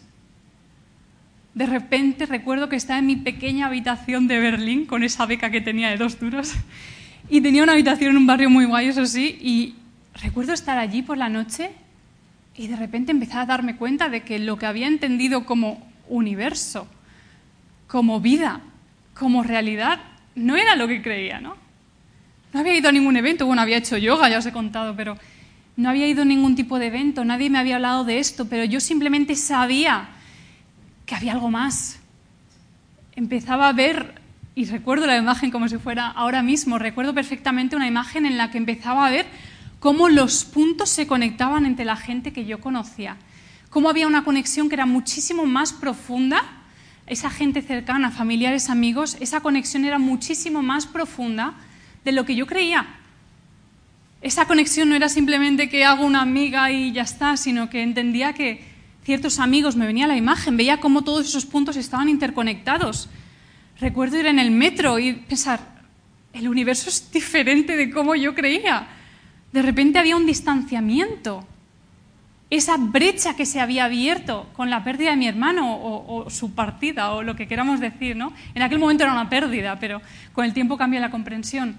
De 1.54 1.68
repente 1.68 2.26
recuerdo 2.26 2.70
que 2.70 2.76
estaba 2.76 2.98
en 2.98 3.06
mi 3.06 3.18
pequeña 3.18 3.68
habitación 3.68 4.28
de 4.28 4.40
Berlín 4.40 4.88
con 4.88 5.04
esa 5.04 5.28
beca 5.28 5.52
que 5.52 5.62
tenía 5.62 5.90
de 5.90 5.98
dos 5.98 6.20
duros 6.20 6.54
y 7.30 7.42
tenía 7.42 7.62
una 7.62 7.74
habitación 7.74 8.12
en 8.12 8.18
un 8.18 8.26
barrio 8.26 8.50
muy 8.50 8.66
guay, 8.66 8.88
eso 8.88 9.06
sí, 9.06 9.38
y 9.40 9.76
recuerdo 10.16 10.54
estar 10.54 10.80
allí 10.80 11.04
por 11.04 11.20
la 11.20 11.30
noche 11.30 11.70
y 12.60 12.68
de 12.68 12.76
repente 12.76 13.14
empecé 13.14 13.38
a 13.38 13.46
darme 13.46 13.78
cuenta 13.78 14.10
de 14.10 14.24
que 14.24 14.38
lo 14.38 14.58
que 14.58 14.66
había 14.66 14.88
entendido 14.88 15.46
como 15.46 15.82
universo, 16.10 16.90
como 17.88 18.20
vida, 18.20 18.60
como 19.14 19.44
realidad, 19.44 20.02
no 20.36 20.58
era 20.58 20.76
lo 20.76 20.86
que 20.86 21.02
creía, 21.02 21.40
¿no? 21.40 21.56
No 22.52 22.60
había 22.60 22.76
ido 22.76 22.90
a 22.90 22.92
ningún 22.92 23.16
evento, 23.16 23.46
bueno, 23.46 23.62
había 23.62 23.78
hecho 23.78 23.96
yoga, 23.96 24.28
ya 24.28 24.40
os 24.40 24.46
he 24.46 24.52
contado, 24.52 24.94
pero 24.94 25.18
no 25.78 25.90
había 25.90 26.06
ido 26.06 26.24
a 26.24 26.26
ningún 26.26 26.58
tipo 26.58 26.80
de 26.80 26.88
evento, 26.88 27.24
nadie 27.24 27.50
me 27.50 27.60
había 27.60 27.78
hablado 27.78 28.04
de 28.04 28.20
esto, 28.20 28.50
pero 28.50 28.66
yo 28.66 28.82
simplemente 28.82 29.38
sabía 29.38 30.10
que 31.06 31.16
había 31.16 31.32
algo 31.32 31.50
más. 31.50 32.02
Empezaba 33.16 33.70
a 33.70 33.74
ver, 33.74 34.16
y 34.54 34.66
recuerdo 34.66 35.08
la 35.08 35.16
imagen 35.16 35.50
como 35.50 35.70
si 35.70 35.78
fuera 35.78 36.08
ahora 36.08 36.44
mismo, 36.44 36.78
recuerdo 36.78 37.14
perfectamente 37.14 37.78
una 37.78 37.88
imagen 37.88 38.26
en 38.26 38.38
la 38.38 38.52
que 38.52 38.58
empezaba 38.58 39.08
a 39.08 39.12
ver 39.12 39.28
cómo 39.80 40.10
los 40.10 40.46
puntos 40.46 40.90
se 40.90 41.08
conectaban 41.08 41.66
entre 41.66 41.86
la 41.86 41.96
gente 41.96 42.34
que 42.34 42.46
yo 42.46 42.60
conocía, 42.60 43.18
cómo 43.70 43.90
había 43.90 44.08
una 44.08 44.24
conexión 44.24 44.70
que 44.70 44.76
era 44.76 44.86
muchísimo 44.86 45.46
más 45.46 45.74
profunda, 45.74 46.44
esa 47.08 47.30
gente 47.30 47.62
cercana, 47.62 48.12
familiares, 48.12 48.70
amigos, 48.70 49.18
esa 49.20 49.42
conexión 49.42 49.86
era 49.86 49.98
muchísimo 49.98 50.62
más 50.62 50.86
profunda 50.86 51.56
de 52.06 52.12
lo 52.12 52.26
que 52.26 52.36
yo 52.36 52.46
creía. 52.46 52.86
Esa 54.22 54.46
conexión 54.46 54.90
no 54.90 54.96
era 54.96 55.10
simplemente 55.10 55.70
que 55.70 55.86
hago 55.86 56.06
una 56.06 56.22
amiga 56.22 56.72
y 56.72 56.92
ya 56.92 57.04
está, 57.04 57.38
sino 57.38 57.70
que 57.70 57.82
entendía 57.82 58.34
que 58.34 58.64
ciertos 59.04 59.40
amigos, 59.40 59.76
me 59.76 59.88
venía 59.88 60.08
la 60.08 60.18
imagen, 60.18 60.58
veía 60.58 60.80
cómo 60.80 61.04
todos 61.04 61.26
esos 61.26 61.46
puntos 61.46 61.78
estaban 61.78 62.10
interconectados. 62.10 63.10
Recuerdo 63.80 64.20
ir 64.20 64.28
en 64.28 64.38
el 64.38 64.52
metro 64.52 65.00
y 65.00 65.14
pensar, 65.14 65.62
el 66.34 66.48
universo 66.48 66.90
es 66.90 67.10
diferente 67.12 67.76
de 67.76 67.90
cómo 67.90 68.14
yo 68.14 68.36
creía. 68.36 68.88
De 69.52 69.62
repente 69.62 70.00
había 70.00 70.16
un 70.16 70.26
distanciamiento. 70.26 71.46
Esa 72.50 72.78
brecha 72.78 73.36
que 73.36 73.46
se 73.46 73.60
había 73.60 73.86
abierto 73.86 74.50
con 74.54 74.70
la 74.70 74.84
pérdida 74.84 75.12
de 75.12 75.18
mi 75.18 75.28
hermano 75.28 75.78
o, 75.82 76.30
su 76.30 76.56
partida 76.56 77.12
o 77.12 77.22
lo 77.22 77.36
que 77.36 77.48
queramos 77.48 77.80
decir, 77.80 78.16
¿no? 78.16 78.34
En 78.56 78.64
aquel 78.64 78.80
momento 78.80 79.04
era 79.04 79.14
una 79.14 79.30
pérdida, 79.30 79.80
pero 79.80 80.02
con 80.34 80.46
el 80.46 80.54
tiempo 80.54 80.78
cambia 80.78 81.00
la 81.00 81.12
comprensión. 81.12 81.78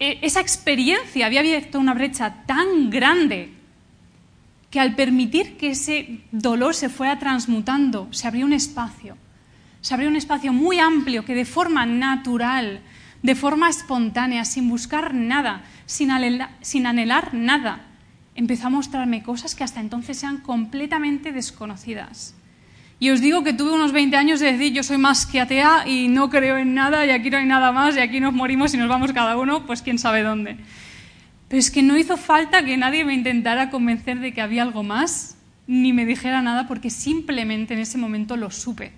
E, 0.00 0.18
esa 0.22 0.40
experiencia 0.40 1.26
había 1.26 1.40
abierto 1.40 1.78
una 1.78 1.94
brecha 1.94 2.42
tan 2.46 2.90
grande 2.90 3.52
que 4.72 4.80
al 4.80 4.96
permitir 4.96 5.56
que 5.56 5.70
ese 5.70 6.20
dolor 6.32 6.74
se 6.74 6.88
fuera 6.88 7.18
transmutando, 7.18 8.08
se 8.10 8.26
abrió 8.26 8.46
un 8.46 8.54
espacio. 8.54 9.16
Se 9.82 9.94
abrió 9.94 10.08
un 10.08 10.16
espacio 10.16 10.52
muy 10.52 10.80
amplio 10.80 11.24
que 11.24 11.34
de 11.34 11.44
forma 11.44 11.84
natural, 11.84 12.80
de 13.22 13.34
forma 13.34 13.68
espontánea, 13.68 14.44
sin 14.44 14.68
buscar 14.68 15.14
nada, 15.14 15.62
sin, 15.86 16.10
anhelar 16.10 17.34
nada, 17.34 17.86
empezó 18.34 18.66
a 18.66 18.70
mostrarme 18.70 19.22
cosas 19.22 19.54
que 19.54 19.64
hasta 19.64 19.80
entonces 19.80 20.22
eran 20.22 20.38
completamente 20.38 21.32
desconocidas. 21.32 22.34
Y 22.98 23.10
os 23.10 23.20
digo 23.20 23.42
que 23.42 23.52
tuve 23.52 23.72
unos 23.72 23.92
20 23.92 24.16
años 24.16 24.40
de 24.40 24.52
decir, 24.52 24.72
yo 24.72 24.82
soy 24.82 24.98
más 24.98 25.26
que 25.26 25.40
atea 25.40 25.88
y 25.88 26.08
no 26.08 26.30
creo 26.30 26.56
en 26.58 26.74
nada 26.74 27.04
y 27.04 27.10
aquí 27.10 27.30
no 27.30 27.38
hay 27.38 27.46
nada 27.46 27.72
más 27.72 27.96
y 27.96 28.00
aquí 28.00 28.20
nos 28.20 28.32
morimos 28.32 28.74
y 28.74 28.76
nos 28.76 28.88
vamos 28.88 29.12
cada 29.12 29.36
uno, 29.36 29.66
pues 29.66 29.82
quién 29.82 29.98
sabe 29.98 30.22
dónde. 30.22 30.56
Pero 31.48 31.58
es 31.58 31.70
que 31.70 31.82
no 31.82 31.98
hizo 31.98 32.16
falta 32.16 32.64
que 32.64 32.76
nadie 32.76 33.04
me 33.04 33.14
intentara 33.14 33.70
convencer 33.70 34.20
de 34.20 34.32
que 34.32 34.40
había 34.40 34.62
algo 34.62 34.82
más, 34.82 35.36
ni 35.66 35.92
me 35.92 36.06
dijera 36.06 36.42
nada, 36.42 36.66
porque 36.66 36.90
simplemente 36.90 37.74
en 37.74 37.80
ese 37.80 37.98
momento 37.98 38.36
lo 38.36 38.50
supe. 38.50 38.92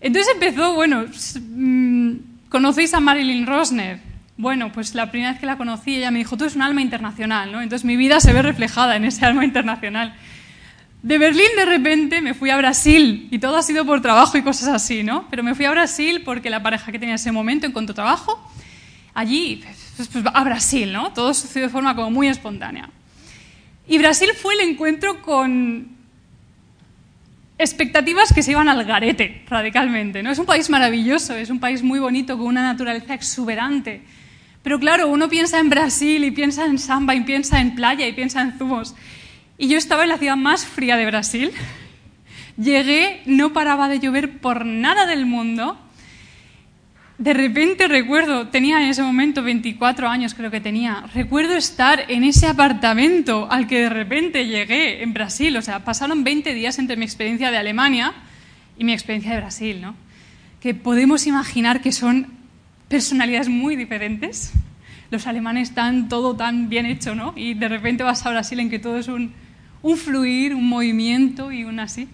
Entonces 0.00 0.32
empezó, 0.34 0.74
bueno, 0.74 1.04
mm, 1.40 2.12
¿conocéis 2.54 2.94
a 2.94 3.00
Marilyn 3.00 3.48
Rosner? 3.48 3.98
Bueno, 4.36 4.70
pues 4.70 4.94
la 4.94 5.10
primera 5.10 5.32
vez 5.32 5.40
que 5.40 5.46
la 5.46 5.56
conocí, 5.56 5.96
ella 5.96 6.12
me 6.12 6.20
dijo, 6.20 6.36
tú 6.36 6.44
eres 6.44 6.54
un 6.54 6.62
alma 6.62 6.82
internacional, 6.82 7.50
¿no? 7.50 7.60
Entonces 7.60 7.84
mi 7.84 7.96
vida 7.96 8.20
se 8.20 8.32
ve 8.32 8.42
reflejada 8.42 8.94
en 8.94 9.04
ese 9.04 9.26
alma 9.26 9.44
internacional. 9.44 10.14
De 11.02 11.18
Berlín 11.18 11.48
de 11.56 11.64
repente 11.64 12.20
me 12.20 12.32
fui 12.32 12.50
a 12.50 12.56
Brasil 12.56 13.26
y 13.32 13.40
todo 13.40 13.56
ha 13.56 13.62
sido 13.64 13.84
por 13.84 14.00
trabajo 14.00 14.38
y 14.38 14.42
cosas 14.42 14.68
así, 14.68 15.02
¿no? 15.02 15.26
Pero 15.30 15.42
me 15.42 15.56
fui 15.56 15.64
a 15.64 15.72
Brasil 15.72 16.22
porque 16.24 16.48
la 16.48 16.62
pareja 16.62 16.92
que 16.92 17.00
tenía 17.00 17.14
en 17.14 17.16
ese 17.16 17.32
momento 17.32 17.66
encontró 17.66 17.92
trabajo 17.92 18.40
allí, 19.14 19.64
pues, 19.96 20.06
pues, 20.06 20.24
a 20.32 20.44
Brasil, 20.44 20.92
¿no? 20.92 21.12
Todo 21.12 21.34
sucedió 21.34 21.66
de 21.66 21.72
forma 21.72 21.96
como 21.96 22.12
muy 22.12 22.28
espontánea. 22.28 22.88
Y 23.88 23.98
Brasil 23.98 24.30
fue 24.40 24.54
el 24.54 24.60
encuentro 24.60 25.22
con 25.22 25.93
expectativas 27.58 28.32
que 28.32 28.42
se 28.42 28.50
iban 28.50 28.68
al 28.68 28.84
garete 28.84 29.44
radicalmente, 29.48 30.22
¿no? 30.22 30.30
Es 30.30 30.38
un 30.38 30.46
país 30.46 30.68
maravilloso, 30.70 31.34
es 31.34 31.50
un 31.50 31.60
país 31.60 31.82
muy 31.82 31.98
bonito 31.98 32.36
con 32.36 32.46
una 32.46 32.62
naturaleza 32.62 33.14
exuberante. 33.14 34.02
Pero 34.62 34.80
claro, 34.80 35.08
uno 35.08 35.28
piensa 35.28 35.58
en 35.58 35.68
Brasil 35.68 36.24
y 36.24 36.30
piensa 36.30 36.64
en 36.64 36.78
samba 36.78 37.14
y 37.14 37.20
piensa 37.20 37.60
en 37.60 37.74
playa 37.74 38.06
y 38.06 38.12
piensa 38.12 38.40
en 38.40 38.58
zumos. 38.58 38.94
Y 39.58 39.68
yo 39.68 39.78
estaba 39.78 40.02
en 40.02 40.08
la 40.08 40.18
ciudad 40.18 40.36
más 40.36 40.64
fría 40.64 40.96
de 40.96 41.06
Brasil. 41.06 41.52
Llegué, 42.56 43.22
no 43.26 43.52
paraba 43.52 43.88
de 43.88 44.00
llover 44.00 44.38
por 44.38 44.64
nada 44.64 45.06
del 45.06 45.26
mundo 45.26 45.78
de 47.16 47.32
repente 47.32 47.86
recuerdo, 47.86 48.48
tenía 48.48 48.82
en 48.82 48.88
ese 48.88 49.02
momento 49.02 49.42
24 49.42 50.08
años 50.08 50.34
creo 50.34 50.50
que 50.50 50.60
tenía, 50.60 51.04
recuerdo 51.14 51.54
estar 51.54 52.10
en 52.10 52.24
ese 52.24 52.48
apartamento 52.48 53.46
al 53.50 53.68
que 53.68 53.82
de 53.82 53.88
repente 53.88 54.46
llegué 54.46 55.02
en 55.02 55.14
Brasil, 55.14 55.56
o 55.56 55.62
sea, 55.62 55.84
pasaron 55.84 56.24
20 56.24 56.52
días 56.54 56.78
entre 56.78 56.96
mi 56.96 57.04
experiencia 57.04 57.52
de 57.52 57.56
Alemania 57.56 58.12
y 58.76 58.84
mi 58.84 58.92
experiencia 58.92 59.32
de 59.32 59.38
Brasil, 59.38 59.80
¿no? 59.80 59.94
Que 60.60 60.74
podemos 60.74 61.26
imaginar 61.26 61.82
que 61.82 61.92
son 61.92 62.26
personalidades 62.88 63.48
muy 63.48 63.76
diferentes. 63.76 64.52
Los 65.10 65.26
alemanes 65.26 65.68
están 65.68 66.08
todo 66.08 66.34
tan 66.34 66.68
bien 66.68 66.86
hecho, 66.86 67.14
¿no? 67.14 67.32
Y 67.36 67.54
de 67.54 67.68
repente 67.68 68.02
vas 68.02 68.26
a 68.26 68.30
Brasil 68.30 68.58
en 68.58 68.70
que 68.70 68.78
todo 68.80 68.98
es 68.98 69.06
un, 69.06 69.32
un 69.82 69.96
fluir, 69.96 70.54
un 70.54 70.68
movimiento 70.68 71.52
y 71.52 71.64
un 71.64 71.78
así. 71.78 72.08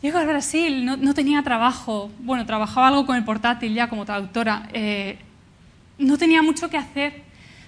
Llego 0.00 0.18
a 0.18 0.24
Brasil, 0.24 0.84
no, 0.84 1.12
tenía 1.12 1.42
trabajo, 1.42 2.10
bueno, 2.20 2.46
trabajaba 2.46 2.86
algo 2.86 3.04
con 3.04 3.16
el 3.16 3.24
portátil 3.24 3.74
ya 3.74 3.88
como 3.88 4.04
traductora, 4.04 4.68
eh, 4.72 5.18
no 5.98 6.16
tenía 6.16 6.40
mucho 6.40 6.70
que 6.70 6.76
hacer. 6.76 7.22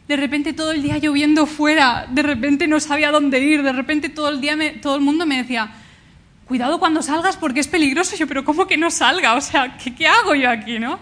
De 0.07 0.17
repente 0.17 0.53
todo 0.53 0.71
el 0.71 0.81
día 0.83 0.99
lloviendo 0.99 1.47
fuera, 1.47 2.07
de 2.09 2.23
repente 2.23 2.69
no 2.69 2.79
sabía 2.79 3.11
dónde 3.11 3.41
ir, 3.41 3.65
de 3.65 3.73
repente 3.73 4.09
todo 4.09 4.29
el 4.29 4.41
día 4.41 4.57
todo 4.81 4.95
el 4.95 5.01
mundo 5.01 5.27
me 5.27 5.39
decía, 5.39 5.73
cuidado 6.47 6.79
cuando 6.79 7.03
salgas 7.03 7.37
porque 7.37 7.61
es 7.61 7.69
peligroso. 7.69 8.15
Yo, 8.17 8.29
pero 8.29 8.45
¿cómo 8.45 8.69
que 8.69 8.77
no 8.77 8.91
salga? 8.91 9.35
O 9.35 9.41
sea, 9.41 9.77
¿qué, 9.77 9.93
qué 9.95 10.07
hago 10.07 10.37
yo 10.37 10.51
aquí, 10.51 10.79
no? 10.79 11.01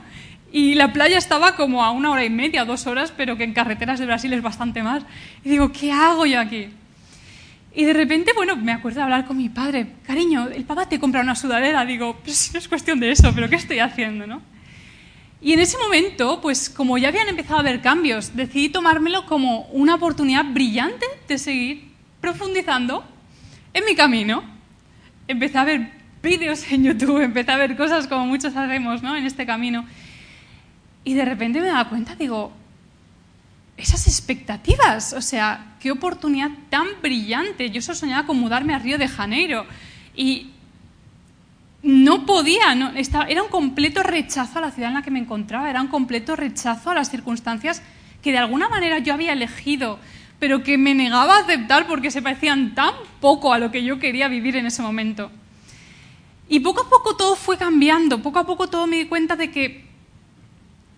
Y 0.51 0.77
la 0.77 0.95
playa 0.95 1.19
estaba 1.19 1.57
como 1.57 1.85
a 1.85 1.91
una 1.91 2.11
hora 2.11 2.25
y 2.25 2.31
media, 2.31 2.65
dos 2.65 2.87
horas, 2.87 3.13
pero 3.15 3.37
que 3.37 3.45
en 3.45 3.53
carreteras 3.53 3.99
de 3.99 4.07
Brasil 4.07 4.33
es 4.33 4.41
bastante 4.41 4.83
más. 4.83 5.03
Y 5.45 5.51
digo, 5.51 5.73
¿qué 5.73 5.93
hago 5.93 6.25
yo 6.25 6.41
aquí? 6.41 6.69
Y 7.79 7.85
de 7.85 7.93
repente, 7.93 8.33
bueno, 8.35 8.57
me 8.57 8.73
acuerdo 8.73 8.97
de 8.97 9.05
hablar 9.05 9.25
con 9.25 9.37
mi 9.37 9.51
padre. 9.51 9.87
Cariño, 10.05 10.49
el 10.49 10.65
papá 10.65 10.89
te 10.89 10.99
compra 10.99 11.21
una 11.21 11.37
sudadera. 11.37 11.85
Digo, 11.85 12.19
pues 12.25 12.53
no 12.53 12.59
es 12.59 12.67
cuestión 12.67 12.99
de 12.99 13.13
eso, 13.13 13.31
pero 13.33 13.49
¿qué 13.49 13.55
estoy 13.55 13.79
haciendo, 13.79 14.27
no? 14.27 14.43
Y 15.41 15.53
en 15.53 15.61
ese 15.61 15.79
momento, 15.79 16.41
pues 16.41 16.69
como 16.71 16.99
ya 16.99 17.07
habían 17.07 17.29
empezado 17.29 17.59
a 17.59 17.61
haber 17.61 17.81
cambios, 17.81 18.35
decidí 18.35 18.69
tomármelo 18.69 19.27
como 19.27 19.67
una 19.67 19.95
oportunidad 19.95 20.45
brillante 20.45 21.07
de 21.29 21.39
seguir 21.39 21.93
profundizando 22.21 23.05
en 23.73 23.85
mi 23.85 23.95
camino. 23.95 24.43
Empecé 25.29 25.59
a 25.59 25.63
ver 25.63 25.93
vídeos 26.21 26.69
en 26.73 26.83
YouTube, 26.83 27.21
empecé 27.23 27.53
a 27.53 27.59
ver 27.59 27.77
cosas 27.77 28.09
como 28.09 28.27
muchos 28.27 28.57
hacemos 28.57 29.05
¿no? 29.05 29.15
en 29.15 29.25
este 29.25 29.47
camino. 29.47 29.87
Y 31.05 31.15
de 31.15 31.25
repente 31.25 31.61
me 31.61 31.69
daba 31.69 31.89
cuenta, 31.89 32.17
digo, 32.17 32.53
esas 33.79 34.07
expectativas. 34.07 35.13
O 35.15 35.23
sea, 35.23 35.77
qué 35.81 35.91
oportunidad 35.91 36.51
tan 36.69 36.87
brillante. 37.01 37.71
Yo 37.71 37.81
solo 37.81 37.97
soñaba 37.97 38.27
con 38.27 38.39
mudarme 38.39 38.75
a 38.75 38.79
Río 38.79 38.99
de 38.99 39.09
Janeiro 39.09 39.65
y 40.15 40.51
no 41.83 42.27
podía, 42.27 42.75
no, 42.75 42.93
era 43.29 43.43
un 43.43 43.49
completo 43.49 44.03
rechazo 44.03 44.59
a 44.59 44.63
la 44.63 44.71
ciudad 44.73 44.91
en 44.91 44.97
la 44.97 45.03
que 45.03 45.13
me 45.13 45.21
encontraba, 45.21 45.71
era 45.71 45.81
un 45.81 45.89
completo 45.89 46.35
rechazo 46.35 46.91
a 46.91 46.95
las 46.95 47.09
circunstancias 47.09 47.83
que 48.21 48.33
de 48.33 48.39
alguna 48.39 48.69
manera 48.69 48.99
yo 48.99 49.15
había 49.15 49.33
elegido, 49.33 50.01
pero 50.41 50.65
que 50.65 50.77
me 50.77 50.95
negaba 50.95 51.37
a 51.37 51.41
aceptar 51.41 51.87
porque 51.87 52.11
se 52.11 52.21
parecían 52.21 52.75
tan 52.75 52.93
poco 53.21 53.53
a 53.53 53.59
lo 53.59 53.71
que 53.71 53.85
yo 53.85 54.01
quería 54.01 54.27
vivir 54.27 54.57
en 54.57 54.67
ese 54.67 54.83
momento. 54.83 55.31
Y 56.49 56.61
poco 56.61 56.83
a 56.83 56.89
poco 56.91 57.17
todo 57.17 57.37
fue 57.37 57.57
cambiando, 57.57 58.23
poco 58.23 58.41
a 58.41 58.47
poco 58.47 58.69
todo 58.69 58.87
me 58.89 58.97
di 58.97 59.05
cuenta 59.05 59.37
de 59.37 59.51
que 59.53 59.85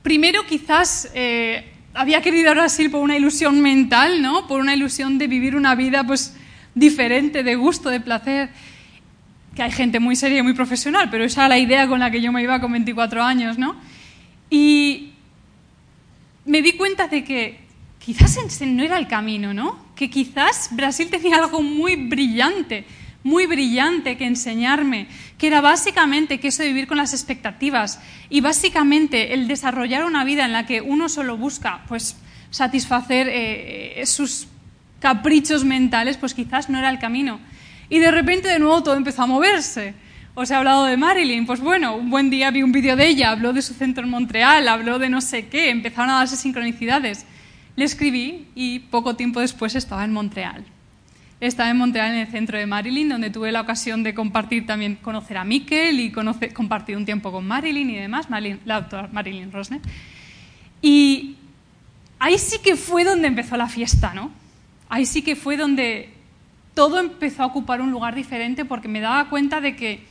primero 0.02 0.46
quizás 0.46 1.10
eh, 1.14 1.70
había 1.94 2.22
querido 2.22 2.42
ir 2.42 2.48
a 2.48 2.54
Brasil 2.54 2.90
por 2.90 3.00
una 3.00 3.16
ilusión 3.16 3.60
mental, 3.60 4.22
¿no? 4.22 4.46
Por 4.46 4.60
una 4.60 4.74
ilusión 4.74 5.18
de 5.18 5.26
vivir 5.26 5.56
una 5.56 5.74
vida 5.74 6.04
pues 6.04 6.36
diferente, 6.74 7.42
de 7.42 7.54
gusto, 7.56 7.90
de 7.90 8.00
placer. 8.00 8.50
Que 9.54 9.62
hay 9.62 9.72
gente 9.72 9.98
muy 9.98 10.14
seria 10.16 10.38
y 10.38 10.42
muy 10.42 10.54
profesional, 10.54 11.08
pero 11.10 11.24
esa 11.24 11.42
era 11.42 11.48
la 11.48 11.58
idea 11.58 11.88
con 11.88 12.00
la 12.00 12.10
que 12.10 12.20
yo 12.20 12.30
me 12.32 12.42
iba 12.42 12.60
con 12.60 12.72
24 12.72 13.22
años, 13.22 13.58
¿no? 13.58 13.76
Y 14.48 15.12
me 16.44 16.62
di 16.62 16.72
cuenta 16.72 17.08
de 17.08 17.24
que 17.24 17.60
quizás 17.98 18.38
no 18.62 18.82
era 18.82 18.98
el 18.98 19.08
camino, 19.08 19.52
¿no? 19.52 19.78
Que 19.94 20.08
quizás 20.08 20.68
Brasil 20.72 21.08
tenía 21.10 21.36
algo 21.36 21.62
muy 21.62 21.96
brillante, 21.96 22.84
muy 23.22 23.46
brillante 23.46 24.16
que 24.16 24.26
enseñarme, 24.26 25.08
que 25.38 25.46
era 25.46 25.60
básicamente 25.60 26.40
que 26.40 26.48
eso 26.48 26.62
de 26.62 26.68
vivir 26.68 26.86
con 26.86 26.96
las 26.96 27.12
expectativas 27.12 28.00
y 28.30 28.40
básicamente 28.40 29.34
el 29.34 29.46
desarrollar 29.46 30.04
una 30.04 30.24
vida 30.24 30.44
en 30.44 30.52
la 30.52 30.66
que 30.66 30.80
uno 30.80 31.08
solo 31.08 31.36
busca 31.36 31.82
pues 31.88 32.16
satisfacer 32.50 33.28
eh, 33.30 34.02
sus 34.06 34.48
caprichos 35.00 35.64
mentales, 35.64 36.16
pues 36.16 36.34
quizás 36.34 36.68
no 36.68 36.78
era 36.78 36.90
el 36.90 36.98
camino. 36.98 37.40
Y 37.88 37.98
de 37.98 38.10
repente 38.10 38.48
de 38.48 38.58
nuevo 38.58 38.82
todo 38.82 38.94
empezó 38.94 39.22
a 39.22 39.26
moverse, 39.26 39.94
os 40.34 40.50
he 40.50 40.54
hablado 40.54 40.84
de 40.84 40.96
Marilyn. 40.96 41.46
Pues 41.46 41.60
bueno, 41.60 41.96
un 41.96 42.10
buen 42.10 42.30
día 42.30 42.50
vi 42.50 42.62
un 42.62 42.72
vídeo 42.72 42.96
de 42.96 43.08
ella, 43.08 43.30
habló 43.30 43.52
de 43.52 43.62
su 43.62 43.74
centro 43.74 44.04
en 44.04 44.10
Montreal, 44.10 44.68
habló 44.68 44.98
de 44.98 45.08
no 45.08 45.20
sé 45.20 45.48
qué, 45.48 45.70
empezaron 45.70 46.10
a 46.10 46.18
darse 46.18 46.36
sincronicidades. 46.36 47.26
Le 47.76 47.84
escribí 47.84 48.46
y 48.54 48.80
poco 48.80 49.16
tiempo 49.16 49.40
después 49.40 49.74
estaba 49.74 50.04
en 50.04 50.12
Montreal. 50.12 50.64
Estaba 51.40 51.70
en 51.70 51.78
Montreal, 51.78 52.12
en 52.12 52.18
el 52.18 52.26
centro 52.26 52.58
de 52.58 52.66
Marilyn, 52.66 53.08
donde 53.08 53.30
tuve 53.30 53.50
la 53.50 53.62
ocasión 53.62 54.02
de 54.02 54.12
compartir 54.12 54.66
también, 54.66 54.96
conocer 54.96 55.38
a 55.38 55.44
Mikkel 55.44 55.98
y 55.98 56.12
compartir 56.12 56.98
un 56.98 57.06
tiempo 57.06 57.32
con 57.32 57.46
Marilyn 57.46 57.88
y 57.88 57.96
demás, 57.96 58.28
la 58.66 58.80
doctora 58.80 59.08
Marilyn 59.10 59.50
Rosner. 59.50 59.80
Y 60.82 61.36
ahí 62.18 62.36
sí 62.36 62.58
que 62.62 62.76
fue 62.76 63.04
donde 63.04 63.26
empezó 63.28 63.56
la 63.56 63.68
fiesta, 63.68 64.12
¿no? 64.12 64.30
Ahí 64.90 65.06
sí 65.06 65.22
que 65.22 65.34
fue 65.34 65.56
donde 65.56 66.10
todo 66.74 67.00
empezó 67.00 67.42
a 67.42 67.46
ocupar 67.46 67.80
un 67.80 67.90
lugar 67.90 68.14
diferente 68.14 68.66
porque 68.66 68.88
me 68.88 69.00
daba 69.00 69.30
cuenta 69.30 69.62
de 69.62 69.76
que 69.76 70.02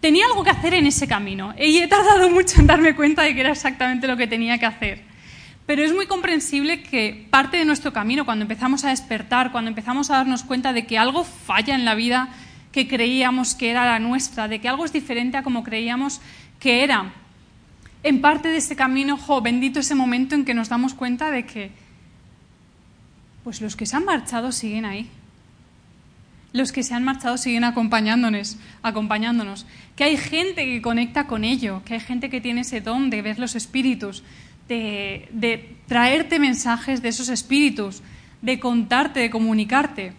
tenía 0.00 0.26
algo 0.26 0.44
que 0.44 0.50
hacer 0.50 0.74
en 0.74 0.86
ese 0.86 1.08
camino. 1.08 1.54
Y 1.58 1.78
he 1.78 1.88
tardado 1.88 2.30
mucho 2.30 2.60
en 2.60 2.68
darme 2.68 2.94
cuenta 2.94 3.22
de 3.22 3.34
que 3.34 3.40
era 3.40 3.50
exactamente 3.50 4.06
lo 4.06 4.16
que 4.16 4.28
tenía 4.28 4.58
que 4.58 4.66
hacer. 4.66 5.13
Pero 5.66 5.82
es 5.82 5.94
muy 5.94 6.06
comprensible 6.06 6.82
que 6.82 7.26
parte 7.30 7.56
de 7.56 7.64
nuestro 7.64 7.92
camino, 7.92 8.24
cuando 8.24 8.42
empezamos 8.42 8.84
a 8.84 8.90
despertar, 8.90 9.50
cuando 9.50 9.70
empezamos 9.70 10.10
a 10.10 10.16
darnos 10.16 10.44
cuenta 10.44 10.72
de 10.72 10.86
que 10.86 10.98
algo 10.98 11.24
falla 11.24 11.74
en 11.74 11.84
la 11.84 11.94
vida 11.94 12.28
que 12.70 12.88
creíamos 12.88 13.54
que 13.54 13.70
era 13.70 13.86
la 13.86 13.98
nuestra, 13.98 14.48
de 14.48 14.60
que 14.60 14.68
algo 14.68 14.84
es 14.84 14.92
diferente 14.92 15.36
a 15.36 15.42
como 15.42 15.62
creíamos 15.62 16.20
que 16.58 16.82
era, 16.82 17.12
en 18.02 18.20
parte 18.20 18.48
de 18.48 18.58
ese 18.58 18.76
camino, 18.76 19.16
jo, 19.16 19.40
bendito 19.40 19.80
ese 19.80 19.94
momento 19.94 20.34
en 20.34 20.44
que 20.44 20.52
nos 20.52 20.68
damos 20.68 20.92
cuenta 20.92 21.30
de 21.30 21.46
que, 21.46 21.70
pues 23.42 23.62
los 23.62 23.76
que 23.76 23.86
se 23.86 23.96
han 23.96 24.04
marchado 24.04 24.52
siguen 24.52 24.84
ahí. 24.84 25.08
Los 26.52 26.70
que 26.70 26.82
se 26.82 26.94
han 26.94 27.02
marchado 27.02 27.38
siguen 27.38 27.64
acompañándonos, 27.64 28.58
acompañándonos. 28.82 29.66
Que 29.96 30.04
hay 30.04 30.16
gente 30.16 30.66
que 30.66 30.82
conecta 30.82 31.26
con 31.26 31.44
ello, 31.44 31.82
que 31.84 31.94
hay 31.94 32.00
gente 32.00 32.28
que 32.28 32.40
tiene 32.40 32.60
ese 32.60 32.80
don 32.80 33.08
de 33.08 33.22
ver 33.22 33.38
los 33.38 33.56
espíritus, 33.56 34.22
de, 34.68 35.76
traerte 35.86 36.38
mensajes 36.38 37.02
de 37.02 37.08
esos 37.08 37.28
espíritus, 37.28 38.02
de 38.42 38.58
contarte, 38.58 39.20
de 39.20 39.30
comunicarte. 39.30 40.12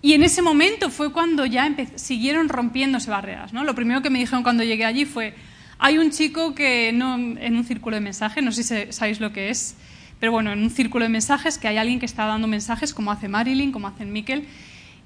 Y 0.00 0.14
en 0.14 0.22
ese 0.22 0.42
momento 0.42 0.90
fue 0.90 1.12
cuando 1.12 1.46
ya 1.46 1.70
siguieron 1.94 2.48
rompiéndose 2.48 3.10
barreras. 3.10 3.52
¿no? 3.52 3.64
Lo 3.64 3.74
primero 3.74 4.02
que 4.02 4.10
me 4.10 4.18
dijeron 4.18 4.42
cuando 4.42 4.64
llegué 4.64 4.84
allí 4.84 5.04
fue, 5.04 5.34
hay 5.78 5.98
un 5.98 6.10
chico 6.10 6.54
que 6.54 6.92
no, 6.92 7.14
en 7.16 7.56
un 7.56 7.64
círculo 7.64 7.96
de 7.96 8.00
mensajes, 8.00 8.42
no 8.42 8.52
sé 8.52 8.62
si 8.62 8.92
sabéis 8.92 9.20
lo 9.20 9.32
que 9.32 9.50
es, 9.50 9.76
pero 10.20 10.32
bueno, 10.32 10.52
en 10.52 10.60
un 10.60 10.70
círculo 10.70 11.04
de 11.04 11.08
mensajes 11.08 11.58
que 11.58 11.68
hay 11.68 11.76
alguien 11.76 11.98
que 11.98 12.06
está 12.06 12.26
dando 12.26 12.46
mensajes 12.46 12.94
como 12.94 13.10
hace 13.10 13.28
Marilyn, 13.28 13.72
como 13.72 13.88
hace 13.88 14.04
Mikkel, 14.04 14.46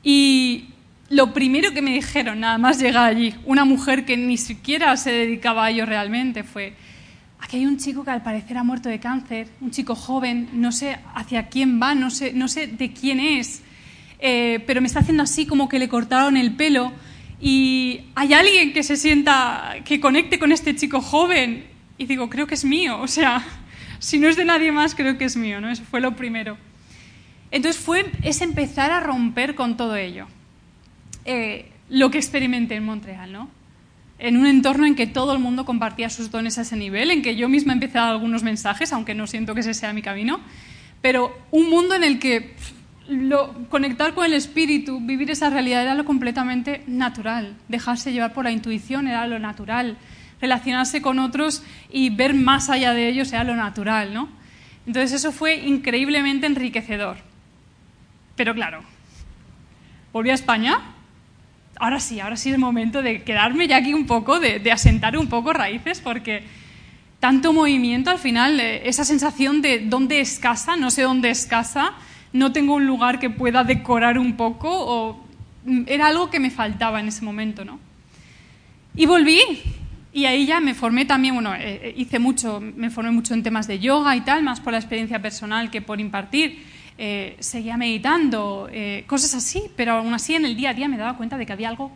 y 0.02 0.66
lo 1.08 1.32
primero 1.32 1.72
que 1.72 1.82
me 1.82 1.92
dijeron, 1.92 2.40
nada 2.40 2.58
más 2.58 2.78
llegar 2.78 3.08
allí, 3.08 3.34
una 3.44 3.64
mujer 3.64 4.04
que 4.04 4.16
ni 4.16 4.36
siquiera 4.36 4.96
se 4.96 5.12
dedicaba 5.12 5.64
a 5.64 5.70
ello 5.70 5.86
realmente, 5.86 6.44
fue, 6.44 6.74
aquí 7.40 7.58
hay 7.58 7.66
un 7.66 7.78
chico 7.78 8.04
que 8.04 8.10
al 8.10 8.22
parecer 8.22 8.58
ha 8.58 8.62
muerto 8.62 8.88
de 8.88 8.98
cáncer, 8.98 9.48
un 9.60 9.70
chico 9.70 9.94
joven, 9.94 10.48
no 10.52 10.72
sé 10.72 10.98
hacia 11.14 11.48
quién 11.48 11.80
va, 11.80 11.94
no 11.94 12.10
sé, 12.10 12.32
no 12.32 12.48
sé 12.48 12.66
de 12.66 12.92
quién 12.92 13.20
es, 13.20 13.62
eh, 14.18 14.62
pero 14.66 14.80
me 14.80 14.86
está 14.86 15.00
haciendo 15.00 15.22
así 15.22 15.46
como 15.46 15.68
que 15.68 15.78
le 15.78 15.88
cortaron 15.88 16.36
el 16.36 16.54
pelo 16.54 16.92
y 17.40 18.00
hay 18.14 18.32
alguien 18.32 18.72
que 18.72 18.82
se 18.82 18.96
sienta, 18.96 19.76
que 19.84 20.00
conecte 20.00 20.38
con 20.38 20.52
este 20.52 20.74
chico 20.74 21.00
joven. 21.00 21.66
Y 21.98 22.06
digo, 22.06 22.30
creo 22.30 22.46
que 22.46 22.54
es 22.54 22.64
mío. 22.64 23.00
O 23.00 23.08
sea, 23.08 23.44
si 23.98 24.18
no 24.18 24.28
es 24.28 24.36
de 24.36 24.44
nadie 24.44 24.72
más, 24.72 24.94
creo 24.94 25.18
que 25.18 25.24
es 25.24 25.36
mío. 25.36 25.60
¿no? 25.60 25.70
Eso 25.70 25.84
fue 25.84 26.00
lo 26.00 26.16
primero. 26.16 26.56
Entonces 27.50 27.80
fue, 27.80 28.10
es 28.22 28.40
empezar 28.40 28.90
a 28.90 29.00
romper 29.00 29.54
con 29.54 29.76
todo 29.76 29.96
ello. 29.96 30.26
Eh, 31.24 31.70
lo 31.88 32.10
que 32.10 32.18
experimenté 32.18 32.76
en 32.76 32.84
Montreal, 32.84 33.32
¿no? 33.32 33.48
En 34.18 34.36
un 34.36 34.46
entorno 34.46 34.86
en 34.86 34.94
que 34.94 35.06
todo 35.06 35.32
el 35.32 35.38
mundo 35.38 35.64
compartía 35.64 36.08
sus 36.08 36.30
dones 36.30 36.56
a 36.58 36.62
ese 36.62 36.76
nivel, 36.76 37.10
en 37.10 37.22
que 37.22 37.36
yo 37.36 37.48
misma 37.48 37.74
empecé 37.74 37.98
a 37.98 38.02
dar 38.02 38.10
algunos 38.12 38.42
mensajes, 38.42 38.92
aunque 38.92 39.14
no 39.14 39.26
siento 39.26 39.54
que 39.54 39.60
ese 39.60 39.74
sea 39.74 39.92
mi 39.92 40.02
camino, 40.02 40.40
pero 41.02 41.38
un 41.50 41.68
mundo 41.68 41.94
en 41.94 42.04
el 42.04 42.18
que 42.18 42.54
conectar 43.68 44.14
con 44.14 44.24
el 44.26 44.32
espíritu, 44.32 45.00
vivir 45.00 45.30
esa 45.30 45.50
realidad 45.50 45.82
era 45.82 45.94
lo 45.94 46.04
completamente 46.04 46.82
natural. 46.86 47.54
Dejarse 47.68 48.12
llevar 48.12 48.32
por 48.32 48.44
la 48.44 48.50
intuición 48.50 49.06
era 49.06 49.26
lo 49.26 49.38
natural. 49.38 49.96
Relacionarse 50.40 51.00
con 51.00 51.18
otros 51.18 51.62
y 51.90 52.10
ver 52.10 52.34
más 52.34 52.68
allá 52.68 52.94
de 52.94 53.08
ellos 53.08 53.32
era 53.32 53.44
lo 53.44 53.54
natural, 53.54 54.12
¿no? 54.12 54.28
Entonces 54.86 55.12
eso 55.12 55.30
fue 55.30 55.56
increíblemente 55.56 56.46
enriquecedor. 56.46 57.18
Pero 58.34 58.54
claro, 58.54 58.82
volví 60.12 60.30
a 60.30 60.34
España. 60.34 60.80
Ahora 61.78 62.00
sí, 62.00 62.20
ahora 62.20 62.36
sí 62.36 62.48
es 62.48 62.54
el 62.54 62.60
momento 62.60 63.02
de 63.02 63.22
quedarme 63.22 63.68
ya 63.68 63.76
aquí 63.76 63.94
un 63.94 64.06
poco, 64.06 64.40
de, 64.40 64.58
de 64.58 64.72
asentar 64.72 65.16
un 65.16 65.28
poco 65.28 65.52
raíces, 65.52 66.00
porque 66.00 66.44
tanto 67.20 67.52
movimiento 67.52 68.10
al 68.10 68.18
final, 68.18 68.60
eh, 68.60 68.88
esa 68.88 69.04
sensación 69.04 69.62
de 69.62 69.80
dónde 69.80 70.20
es 70.20 70.38
casa, 70.38 70.76
no 70.76 70.90
sé 70.90 71.02
dónde 71.02 71.30
es 71.30 71.46
casa, 71.46 71.94
no 72.32 72.52
tengo 72.52 72.74
un 72.74 72.86
lugar 72.86 73.18
que 73.18 73.30
pueda 73.30 73.64
decorar 73.64 74.18
un 74.18 74.36
poco 74.36 74.68
o 74.70 75.24
mm, 75.64 75.82
era 75.86 76.08
algo 76.08 76.30
que 76.30 76.40
me 76.40 76.50
faltaba 76.50 77.00
en 77.00 77.08
ese 77.08 77.24
momento, 77.24 77.64
¿no? 77.64 77.78
Y 78.94 79.06
volví 79.06 79.40
y 80.12 80.24
ahí 80.24 80.46
ya 80.46 80.60
me 80.60 80.74
formé 80.74 81.04
también, 81.04 81.34
bueno, 81.34 81.54
eh, 81.54 81.80
eh, 81.82 81.94
hice 81.96 82.18
mucho, 82.18 82.60
me 82.60 82.90
formé 82.90 83.10
mucho 83.10 83.34
en 83.34 83.42
temas 83.42 83.66
de 83.66 83.78
yoga 83.78 84.16
y 84.16 84.22
tal, 84.22 84.42
más 84.42 84.60
por 84.60 84.72
la 84.72 84.78
experiencia 84.78 85.20
personal 85.20 85.70
que 85.70 85.82
por 85.82 86.00
impartir. 86.00 86.64
Eh, 86.98 87.36
seguía 87.40 87.76
meditando, 87.76 88.70
cosas 89.06 89.34
así, 89.34 89.64
pero 89.76 89.92
aún 89.92 90.14
así 90.14 90.34
en 90.34 90.46
el 90.46 90.56
día 90.56 90.70
a 90.70 90.74
día 90.74 90.88
me 90.88 90.96
daba 90.96 91.16
cuenta 91.16 91.36
de 91.36 91.44
que 91.44 91.52
había 91.52 91.68
algo 91.68 91.92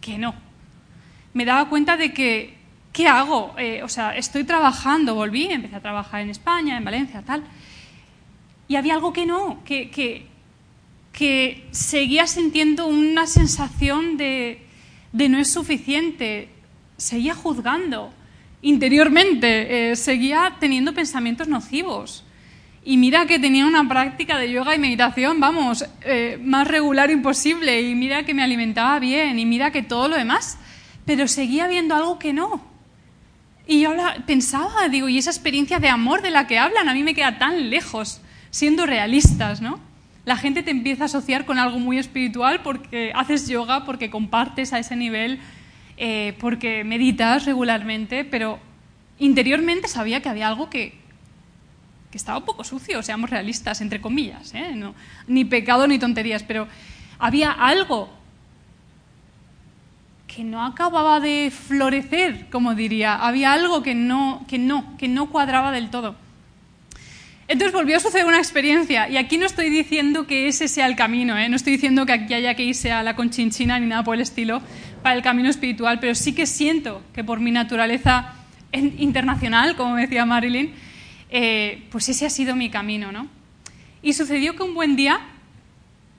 que 0.00 0.16
no. 0.16 0.34
Me 1.34 1.44
daba 1.44 1.68
cuenta 1.68 1.96
de 1.96 2.14
que, 2.14 2.54
¿qué 2.92 3.06
hago? 3.06 3.54
o 3.82 3.88
sea, 3.88 4.16
estoy 4.16 4.44
trabajando, 4.44 5.14
volví, 5.14 5.46
empecé 5.50 5.76
a 5.76 5.80
trabajar 5.80 6.22
en 6.22 6.30
España, 6.30 6.78
en 6.78 6.84
Valencia, 6.84 7.22
tal, 7.22 7.44
y 8.68 8.76
había 8.76 8.94
algo 8.94 9.12
que 9.12 9.24
no, 9.24 9.62
que, 9.64 9.90
que, 9.90 10.26
seguía 11.72 12.26
sintiendo 12.26 12.86
una 12.86 13.26
sensación 13.26 14.16
de, 14.16 14.62
de, 15.12 15.28
no 15.28 15.38
es 15.38 15.50
suficiente, 15.50 16.50
seguía 16.96 17.34
juzgando 17.34 18.12
interiormente, 18.62 19.90
eh, 19.90 19.96
seguía 19.96 20.56
teniendo 20.60 20.92
pensamientos 20.92 21.48
nocivos. 21.48 22.24
Y 22.88 22.96
mira 22.96 23.26
que 23.26 23.38
tenía 23.38 23.66
una 23.66 23.86
práctica 23.86 24.38
de 24.38 24.50
yoga 24.50 24.74
y 24.74 24.78
meditación, 24.78 25.40
vamos, 25.40 25.84
eh, 26.06 26.38
más 26.42 26.66
regular 26.66 27.10
imposible, 27.10 27.82
y 27.82 27.94
mira 27.94 28.22
que 28.22 28.32
me 28.32 28.42
alimentaba 28.42 28.98
bien, 28.98 29.38
y 29.38 29.44
mira 29.44 29.70
que 29.70 29.82
todo 29.82 30.08
lo 30.08 30.16
demás, 30.16 30.56
pero 31.04 31.28
seguía 31.28 31.68
viendo 31.68 31.94
algo 31.94 32.18
que 32.18 32.32
no. 32.32 32.62
Y 33.66 33.82
yo 33.82 33.92
pensaba, 34.24 34.88
digo, 34.88 35.06
y 35.10 35.18
esa 35.18 35.28
experiencia 35.28 35.80
de 35.80 35.90
amor 35.90 36.22
de 36.22 36.30
la 36.30 36.46
que 36.46 36.58
hablan 36.58 36.88
a 36.88 36.94
mí 36.94 37.02
me 37.02 37.14
queda 37.14 37.38
tan 37.38 37.68
lejos 37.68 38.22
siendo 38.48 38.86
realistas, 38.86 39.60
¿no? 39.60 39.80
La 40.24 40.38
gente 40.38 40.62
te 40.62 40.70
empieza 40.70 41.02
a 41.02 41.06
asociar 41.12 41.44
con 41.44 41.58
algo 41.58 41.78
muy 41.78 41.98
espiritual 41.98 42.62
porque 42.62 43.12
haces 43.14 43.48
yoga, 43.48 43.84
porque 43.84 44.08
compartes 44.08 44.72
a 44.72 44.78
ese 44.78 44.96
nivel, 44.96 45.40
eh, 45.98 46.38
porque 46.40 46.84
meditas 46.84 47.44
regularmente, 47.44 48.24
pero 48.24 48.58
interiormente 49.18 49.88
sabía 49.88 50.22
que 50.22 50.30
había 50.30 50.48
algo 50.48 50.70
que, 50.70 51.06
que 52.10 52.18
estaba 52.18 52.38
un 52.38 52.44
poco 52.44 52.64
sucio, 52.64 53.02
seamos 53.02 53.30
realistas, 53.30 53.80
entre 53.80 54.00
comillas, 54.00 54.54
¿eh? 54.54 54.72
no, 54.74 54.94
ni 55.26 55.44
pecado 55.44 55.86
ni 55.86 55.98
tonterías, 55.98 56.42
pero 56.42 56.66
había 57.18 57.50
algo 57.52 58.08
que 60.26 60.44
no 60.44 60.64
acababa 60.64 61.20
de 61.20 61.50
florecer, 61.50 62.48
como 62.50 62.74
diría, 62.74 63.14
había 63.16 63.52
algo 63.52 63.82
que 63.82 63.94
no, 63.94 64.44
que 64.48 64.58
no, 64.58 64.96
que 64.96 65.08
no 65.08 65.30
cuadraba 65.30 65.72
del 65.72 65.90
todo. 65.90 66.14
Entonces 67.48 67.72
volvió 67.72 67.96
a 67.96 68.00
suceder 68.00 68.26
una 68.26 68.38
experiencia, 68.38 69.08
y 69.08 69.16
aquí 69.16 69.38
no 69.38 69.46
estoy 69.46 69.70
diciendo 69.70 70.26
que 70.26 70.48
ese 70.48 70.68
sea 70.68 70.86
el 70.86 70.96
camino, 70.96 71.36
¿eh? 71.36 71.48
no 71.48 71.56
estoy 71.56 71.74
diciendo 71.74 72.06
que 72.06 72.12
aquí 72.12 72.34
haya 72.34 72.54
que 72.54 72.62
irse 72.62 72.92
a 72.92 73.02
la 73.02 73.16
conchinchina 73.16 73.78
ni 73.80 73.86
nada 73.86 74.04
por 74.04 74.14
el 74.14 74.20
estilo 74.20 74.62
para 75.02 75.14
el 75.14 75.22
camino 75.22 75.48
espiritual, 75.48 75.98
pero 76.00 76.14
sí 76.14 76.34
que 76.34 76.46
siento 76.46 77.02
que 77.14 77.24
por 77.24 77.40
mi 77.40 77.50
naturaleza 77.50 78.34
internacional, 78.72 79.76
como 79.76 79.96
decía 79.96 80.26
Marilyn, 80.26 80.74
eh, 81.30 81.86
pues 81.90 82.08
ese 82.08 82.26
ha 82.26 82.30
sido 82.30 82.56
mi 82.56 82.70
camino. 82.70 83.12
¿no? 83.12 83.28
Y 84.02 84.12
sucedió 84.12 84.56
que 84.56 84.62
un 84.62 84.74
buen 84.74 84.96
día 84.96 85.20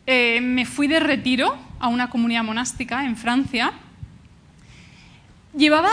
eh, 0.05 0.41
me 0.41 0.65
fui 0.65 0.87
de 0.87 0.99
retiro 0.99 1.57
a 1.79 1.87
una 1.87 2.09
comunidad 2.09 2.43
monástica 2.43 3.05
en 3.05 3.15
Francia. 3.15 3.73
Llevaba 5.55 5.89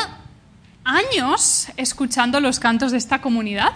años 0.84 1.68
escuchando 1.76 2.40
los 2.40 2.60
cantos 2.60 2.92
de 2.92 2.98
esta 2.98 3.20
comunidad 3.20 3.72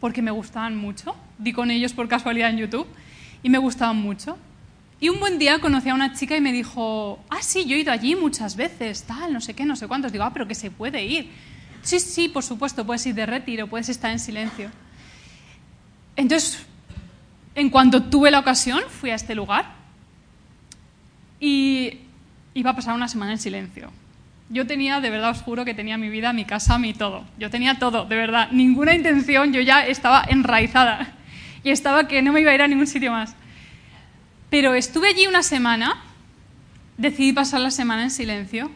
porque 0.00 0.22
me 0.22 0.30
gustaban 0.30 0.76
mucho. 0.76 1.14
Di 1.38 1.52
con 1.52 1.70
ellos 1.70 1.92
por 1.92 2.08
casualidad 2.08 2.50
en 2.50 2.58
YouTube 2.58 2.86
y 3.42 3.50
me 3.50 3.58
gustaban 3.58 3.96
mucho. 3.96 4.36
Y 5.00 5.08
un 5.08 5.18
buen 5.18 5.38
día 5.38 5.58
conocí 5.58 5.88
a 5.88 5.94
una 5.94 6.14
chica 6.14 6.36
y 6.36 6.40
me 6.40 6.52
dijo, 6.52 7.18
ah, 7.28 7.42
sí, 7.42 7.64
yo 7.64 7.74
he 7.74 7.80
ido 7.80 7.90
allí 7.90 8.14
muchas 8.14 8.54
veces, 8.54 9.02
tal, 9.02 9.32
no 9.32 9.40
sé 9.40 9.54
qué, 9.54 9.64
no 9.64 9.74
sé 9.74 9.88
cuántos. 9.88 10.12
Digo, 10.12 10.22
ah, 10.22 10.32
pero 10.32 10.46
que 10.46 10.54
se 10.54 10.70
puede 10.70 11.04
ir. 11.04 11.30
Sí, 11.82 11.98
sí, 11.98 12.28
por 12.28 12.44
supuesto, 12.44 12.86
puedes 12.86 13.04
ir 13.06 13.14
de 13.14 13.26
retiro, 13.26 13.66
puedes 13.66 13.88
estar 13.88 14.10
en 14.10 14.20
silencio. 14.20 14.70
Entonces, 16.14 16.64
en 17.54 17.70
cuanto 17.70 18.04
tuve 18.04 18.30
la 18.30 18.38
ocasión, 18.38 18.82
fui 18.88 19.10
a 19.10 19.14
este 19.14 19.34
lugar 19.34 19.72
y 21.40 21.98
iba 22.54 22.70
a 22.70 22.76
pasar 22.76 22.94
una 22.94 23.08
semana 23.08 23.32
en 23.32 23.38
silencio. 23.38 23.90
Yo 24.48 24.66
tenía, 24.66 25.00
de 25.00 25.10
verdad 25.10 25.30
os 25.30 25.42
juro 25.42 25.64
que 25.64 25.74
tenía 25.74 25.96
mi 25.96 26.08
vida, 26.08 26.32
mi 26.32 26.44
casa, 26.44 26.78
mi 26.78 26.94
todo. 26.94 27.24
Yo 27.38 27.50
tenía 27.50 27.78
todo, 27.78 28.04
de 28.04 28.16
verdad. 28.16 28.50
Ninguna 28.52 28.94
intención, 28.94 29.52
yo 29.52 29.60
ya 29.60 29.84
estaba 29.84 30.24
enraizada. 30.28 31.14
Y 31.64 31.70
estaba 31.70 32.06
que 32.06 32.22
no 32.22 32.32
me 32.32 32.42
iba 32.42 32.50
a 32.50 32.54
ir 32.54 32.62
a 32.62 32.68
ningún 32.68 32.86
sitio 32.86 33.10
más. 33.12 33.34
Pero 34.50 34.74
estuve 34.74 35.08
allí 35.08 35.26
una 35.26 35.42
semana, 35.42 36.02
decidí 36.98 37.32
pasar 37.32 37.60
la 37.60 37.70
semana 37.70 38.02
en 38.02 38.10
silencio 38.10 38.70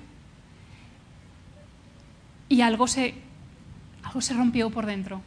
y 2.48 2.61
algo 2.61 2.87
se, 2.87 3.14
algo 4.02 4.20
se 4.20 4.35
rompió 4.35 4.70
por 4.70 4.87
dentro. 4.87 5.22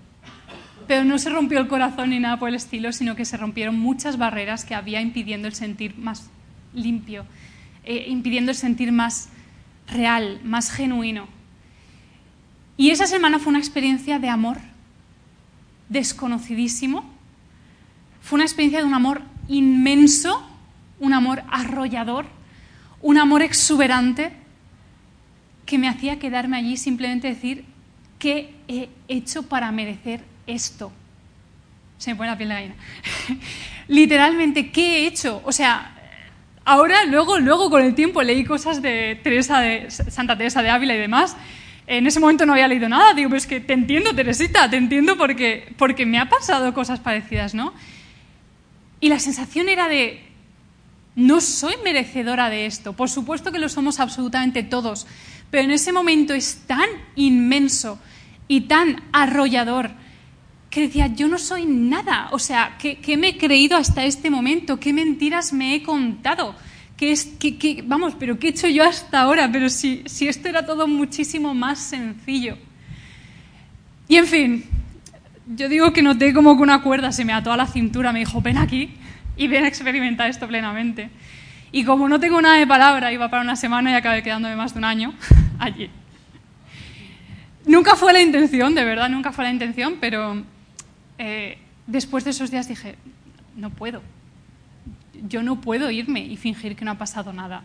Pero 0.87 1.03
no 1.03 1.19
se 1.19 1.29
rompió 1.29 1.59
el 1.59 1.67
corazón 1.67 2.09
ni 2.09 2.19
nada 2.19 2.37
por 2.39 2.49
el 2.49 2.55
estilo, 2.55 2.91
sino 2.91 3.15
que 3.15 3.25
se 3.25 3.37
rompieron 3.37 3.77
muchas 3.77 4.17
barreras 4.17 4.65
que 4.65 4.75
había 4.75 5.01
impidiendo 5.01 5.47
el 5.47 5.53
sentir 5.53 5.97
más 5.97 6.29
limpio, 6.73 7.25
eh, 7.83 8.05
impidiendo 8.07 8.51
el 8.51 8.57
sentir 8.57 8.91
más 8.91 9.29
real, 9.87 10.41
más 10.43 10.71
genuino. 10.71 11.27
Y 12.77 12.91
esa 12.91 13.07
semana 13.07 13.39
fue 13.39 13.49
una 13.49 13.59
experiencia 13.59 14.19
de 14.19 14.29
amor 14.29 14.57
desconocidísimo. 15.89 17.03
Fue 18.21 18.37
una 18.37 18.45
experiencia 18.45 18.79
de 18.79 18.85
un 18.85 18.93
amor 18.93 19.21
inmenso, 19.47 20.47
un 20.99 21.13
amor 21.13 21.43
arrollador, 21.49 22.25
un 23.01 23.17
amor 23.17 23.41
exuberante 23.41 24.31
que 25.69 25.77
me 25.77 25.87
hacía 25.87 26.17
quedarme 26.17 26.57
allí 26.57 26.77
simplemente 26.77 27.27
decir, 27.27 27.63
¿qué 28.17 28.55
he 28.67 28.89
hecho 29.07 29.43
para 29.43 29.71
merecer 29.71 30.21
esto? 30.47 30.91
Se 31.99 32.09
me 32.09 32.15
pone 32.17 32.31
la 32.31 32.37
piel 32.37 32.49
de 32.49 32.55
gallina. 32.55 32.75
Literalmente, 33.87 34.71
¿qué 34.71 35.03
he 35.03 35.05
hecho? 35.05 35.43
O 35.45 35.51
sea, 35.51 35.95
ahora, 36.65 37.05
luego, 37.05 37.37
luego 37.37 37.69
con 37.69 37.83
el 37.83 37.93
tiempo 37.93 38.23
leí 38.23 38.43
cosas 38.45 38.81
de, 38.81 39.19
Teresa 39.21 39.59
de 39.59 39.91
Santa 39.91 40.35
Teresa 40.35 40.63
de 40.63 40.71
Ávila 40.71 40.95
y 40.95 40.99
demás. 40.99 41.37
En 41.85 42.07
ese 42.07 42.19
momento 42.19 42.47
no 42.47 42.53
había 42.53 42.67
leído 42.67 42.89
nada. 42.89 43.13
Digo, 43.13 43.29
pero 43.29 43.37
es 43.37 43.45
que 43.45 43.59
te 43.59 43.73
entiendo, 43.73 44.15
Teresita, 44.15 44.67
te 44.71 44.77
entiendo 44.77 45.17
porque, 45.17 45.71
porque 45.77 46.03
me 46.07 46.17
ha 46.17 46.29
pasado 46.29 46.73
cosas 46.73 46.99
parecidas, 46.99 47.53
¿no? 47.53 47.75
Y 48.99 49.09
la 49.09 49.19
sensación 49.19 49.69
era 49.69 49.87
de, 49.87 50.29
no 51.15 51.41
soy 51.41 51.75
merecedora 51.83 52.49
de 52.49 52.65
esto. 52.65 52.93
Por 52.93 53.09
supuesto 53.09 53.51
que 53.51 53.59
lo 53.59 53.69
somos 53.69 53.99
absolutamente 53.99 54.63
todos, 54.63 55.05
pero 55.49 55.63
en 55.63 55.71
ese 55.71 55.91
momento 55.91 56.33
es 56.33 56.63
tan 56.67 56.87
inmenso 57.15 57.99
y 58.47 58.61
tan 58.61 59.01
arrollador 59.11 59.91
que 60.69 60.81
decía, 60.81 61.07
yo 61.07 61.27
no 61.27 61.37
soy 61.39 61.65
nada. 61.65 62.29
O 62.31 62.39
sea, 62.39 62.77
¿qué, 62.77 63.17
me 63.17 63.29
he 63.29 63.37
creído 63.37 63.75
hasta 63.75 64.05
este 64.05 64.29
momento? 64.29 64.79
¿Qué 64.79 64.93
mentiras 64.93 65.51
me 65.51 65.75
he 65.75 65.83
contado? 65.83 66.55
¿Qué 66.95 67.11
es, 67.11 67.25
qué, 67.39 67.83
vamos, 67.85 68.13
pero 68.19 68.37
qué 68.37 68.47
he 68.47 68.49
hecho 68.51 68.67
yo 68.67 68.83
hasta 68.83 69.21
ahora? 69.21 69.49
Pero 69.51 69.69
si, 69.69 70.03
si 70.05 70.27
esto 70.27 70.47
era 70.47 70.65
todo 70.65 70.87
muchísimo 70.87 71.53
más 71.53 71.79
sencillo. 71.79 72.57
Y 74.07 74.17
en 74.17 74.27
fin, 74.27 74.65
yo 75.55 75.69
digo 75.69 75.91
que 75.93 76.01
noté 76.01 76.33
como 76.33 76.55
que 76.55 76.63
una 76.63 76.83
cuerda 76.83 77.11
se 77.11 77.25
me 77.25 77.33
ató 77.33 77.51
a 77.51 77.57
la 77.57 77.67
cintura, 77.67 78.11
me 78.11 78.19
dijo, 78.19 78.41
ven 78.41 78.57
aquí 78.57 78.91
y 79.37 79.47
ven 79.47 79.65
a 79.65 79.67
experimentar 79.67 80.29
esto 80.29 80.47
plenamente. 80.47 81.09
Y 81.71 81.83
como 81.83 82.09
no 82.09 82.19
tengo 82.19 82.41
nada 82.41 82.55
de 82.55 82.65
palabra, 82.65 83.11
iba 83.11 83.29
para 83.29 83.43
una 83.43 83.55
semana 83.55 83.91
y 83.91 83.93
acabé 83.93 84.23
quedándome 84.23 84.55
más 84.55 84.73
de 84.73 84.79
un 84.79 84.85
año 84.85 85.13
allí. 85.59 85.89
Nunca 87.65 87.95
fue 87.95 88.13
la 88.13 88.21
intención, 88.21 88.73
de 88.73 88.83
verdad, 88.83 89.09
nunca 89.09 89.31
fue 89.31 89.43
la 89.43 89.51
intención, 89.51 89.97
pero 90.01 90.43
eh, 91.17 91.59
después 91.85 92.23
de 92.23 92.31
esos 92.31 92.49
días 92.49 92.67
dije, 92.67 92.95
no 93.55 93.69
puedo. 93.69 94.01
Yo 95.27 95.43
no 95.43 95.61
puedo 95.61 95.91
irme 95.91 96.21
y 96.21 96.37
fingir 96.37 96.75
que 96.75 96.85
no 96.85 96.91
ha 96.91 96.97
pasado 96.97 97.33
nada. 97.33 97.63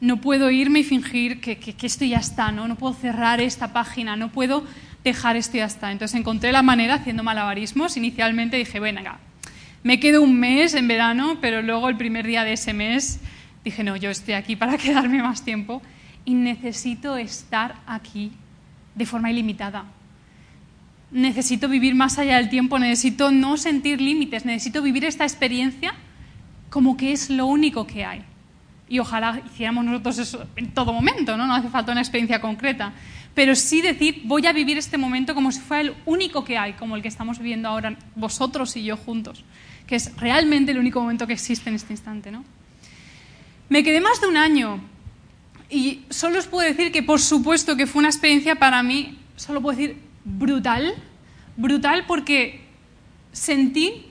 No 0.00 0.20
puedo 0.20 0.50
irme 0.50 0.80
y 0.80 0.84
fingir 0.84 1.40
que, 1.40 1.58
que, 1.58 1.74
que 1.74 1.86
esto 1.86 2.04
ya 2.04 2.18
está, 2.18 2.52
¿no? 2.52 2.68
No 2.68 2.76
puedo 2.76 2.94
cerrar 2.94 3.40
esta 3.40 3.72
página, 3.72 4.16
no 4.16 4.30
puedo 4.30 4.64
dejar 5.04 5.36
esto 5.36 5.56
ya 5.56 5.66
está. 5.66 5.92
Entonces 5.92 6.18
encontré 6.18 6.52
la 6.52 6.62
manera 6.62 6.94
haciendo 6.94 7.22
malabarismos. 7.22 7.96
Inicialmente 7.96 8.56
dije, 8.56 8.80
venga, 8.80 9.18
me 9.82 9.98
quedo 9.98 10.22
un 10.22 10.38
mes 10.38 10.74
en 10.74 10.88
verano, 10.88 11.38
pero 11.40 11.62
luego 11.62 11.88
el 11.88 11.96
primer 11.96 12.26
día 12.26 12.44
de 12.44 12.52
ese 12.52 12.72
mes 12.72 13.20
dije, 13.64 13.82
no, 13.84 13.96
yo 13.96 14.10
estoy 14.10 14.34
aquí 14.34 14.56
para 14.56 14.76
quedarme 14.78 15.22
más 15.22 15.42
tiempo 15.44 15.82
y 16.24 16.34
necesito 16.34 17.16
estar 17.16 17.76
aquí 17.86 18.32
de 18.94 19.06
forma 19.06 19.30
ilimitada. 19.30 19.84
Necesito 21.10 21.68
vivir 21.68 21.94
más 21.94 22.18
allá 22.18 22.36
del 22.36 22.48
tiempo, 22.48 22.78
necesito 22.78 23.30
no 23.30 23.56
sentir 23.56 24.00
límites, 24.00 24.44
necesito 24.44 24.82
vivir 24.82 25.04
esta 25.04 25.24
experiencia 25.24 25.94
como 26.68 26.96
que 26.96 27.12
es 27.12 27.30
lo 27.30 27.46
único 27.46 27.86
que 27.86 28.04
hay. 28.04 28.22
Y 28.88 28.98
ojalá 28.98 29.40
hiciéramos 29.46 29.84
nosotros 29.84 30.18
eso 30.18 30.46
en 30.56 30.72
todo 30.72 30.92
momento, 30.92 31.36
¿no? 31.36 31.46
No 31.46 31.54
hace 31.54 31.68
falta 31.68 31.92
una 31.92 32.00
experiencia 32.00 32.40
concreta 32.40 32.92
pero 33.34 33.54
sí 33.54 33.80
decir, 33.80 34.22
voy 34.24 34.46
a 34.46 34.52
vivir 34.52 34.78
este 34.78 34.98
momento 34.98 35.34
como 35.34 35.52
si 35.52 35.60
fuera 35.60 35.82
el 35.82 35.94
único 36.04 36.44
que 36.44 36.58
hay, 36.58 36.72
como 36.74 36.96
el 36.96 37.02
que 37.02 37.08
estamos 37.08 37.38
viviendo 37.38 37.68
ahora 37.68 37.96
vosotros 38.14 38.76
y 38.76 38.84
yo 38.84 38.96
juntos, 38.96 39.44
que 39.90 39.96
es 39.96 40.16
realmente 40.18 40.70
el 40.70 40.78
único 40.78 41.00
momento 41.00 41.26
que 41.26 41.32
existe 41.32 41.68
en 41.68 41.74
este 41.74 41.92
instante. 41.92 42.30
¿no? 42.30 42.44
Me 43.68 43.82
quedé 43.82 44.00
más 44.00 44.20
de 44.20 44.28
un 44.28 44.36
año 44.36 44.80
y 45.68 46.02
solo 46.10 46.38
os 46.38 46.46
puedo 46.46 46.64
decir 46.64 46.92
que 46.92 47.02
por 47.02 47.20
supuesto 47.20 47.74
que 47.74 47.88
fue 47.88 47.98
una 47.98 48.08
experiencia 48.08 48.54
para 48.54 48.84
mí, 48.84 49.18
solo 49.34 49.60
puedo 49.60 49.76
decir, 49.76 49.96
brutal, 50.24 50.94
brutal 51.56 52.04
porque 52.06 52.60
sentí 53.32 54.06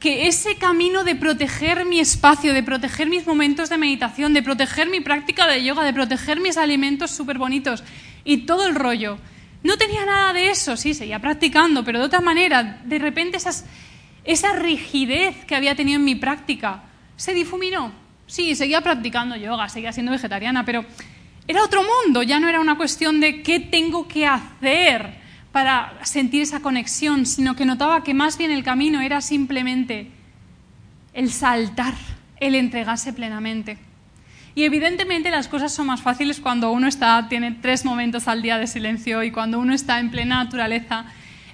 que 0.00 0.26
ese 0.26 0.56
camino 0.56 1.04
de 1.04 1.14
proteger 1.14 1.84
mi 1.84 2.00
espacio, 2.00 2.52
de 2.52 2.64
proteger 2.64 3.08
mis 3.08 3.28
momentos 3.28 3.68
de 3.68 3.78
meditación, 3.78 4.34
de 4.34 4.42
proteger 4.42 4.90
mi 4.90 5.00
práctica 5.00 5.46
de 5.46 5.62
yoga, 5.62 5.84
de 5.84 5.92
proteger 5.92 6.40
mis 6.40 6.56
alimentos 6.56 7.12
súper 7.12 7.38
bonitos 7.38 7.84
y 8.24 8.38
todo 8.38 8.66
el 8.66 8.74
rollo, 8.74 9.18
no 9.66 9.76
tenía 9.76 10.06
nada 10.06 10.32
de 10.32 10.48
eso, 10.50 10.76
sí, 10.76 10.94
seguía 10.94 11.18
practicando, 11.18 11.84
pero 11.84 11.98
de 11.98 12.06
otra 12.06 12.20
manera, 12.20 12.80
de 12.84 12.98
repente 12.98 13.38
esa 14.24 14.52
rigidez 14.54 15.44
que 15.44 15.54
había 15.54 15.74
tenido 15.74 15.98
en 15.98 16.04
mi 16.04 16.14
práctica 16.14 16.84
se 17.16 17.34
difuminó. 17.34 17.92
Sí, 18.26 18.54
seguía 18.54 18.80
practicando 18.80 19.36
yoga, 19.36 19.68
seguía 19.68 19.92
siendo 19.92 20.12
vegetariana, 20.12 20.64
pero 20.64 20.84
era 21.46 21.62
otro 21.62 21.82
mundo, 21.82 22.22
ya 22.22 22.40
no 22.40 22.48
era 22.48 22.60
una 22.60 22.76
cuestión 22.76 23.20
de 23.20 23.42
qué 23.42 23.60
tengo 23.60 24.08
que 24.08 24.26
hacer 24.26 25.18
para 25.52 25.98
sentir 26.02 26.42
esa 26.42 26.60
conexión, 26.60 27.24
sino 27.24 27.54
que 27.54 27.64
notaba 27.64 28.02
que 28.02 28.14
más 28.14 28.36
bien 28.36 28.50
el 28.50 28.64
camino 28.64 29.00
era 29.00 29.20
simplemente 29.20 30.10
el 31.12 31.30
saltar, 31.30 31.94
el 32.38 32.54
entregarse 32.54 33.12
plenamente. 33.12 33.78
Y 34.56 34.64
evidentemente 34.64 35.30
las 35.30 35.46
cosas 35.46 35.72
son 35.72 35.86
más 35.86 36.00
fáciles 36.00 36.40
cuando 36.40 36.72
uno 36.72 36.88
está, 36.88 37.28
tiene 37.28 37.52
tres 37.52 37.84
momentos 37.84 38.26
al 38.26 38.40
día 38.40 38.58
de 38.58 38.66
silencio 38.66 39.22
y 39.22 39.30
cuando 39.30 39.60
uno 39.60 39.74
está 39.74 40.00
en 40.00 40.10
plena 40.10 40.42
naturaleza, 40.42 41.04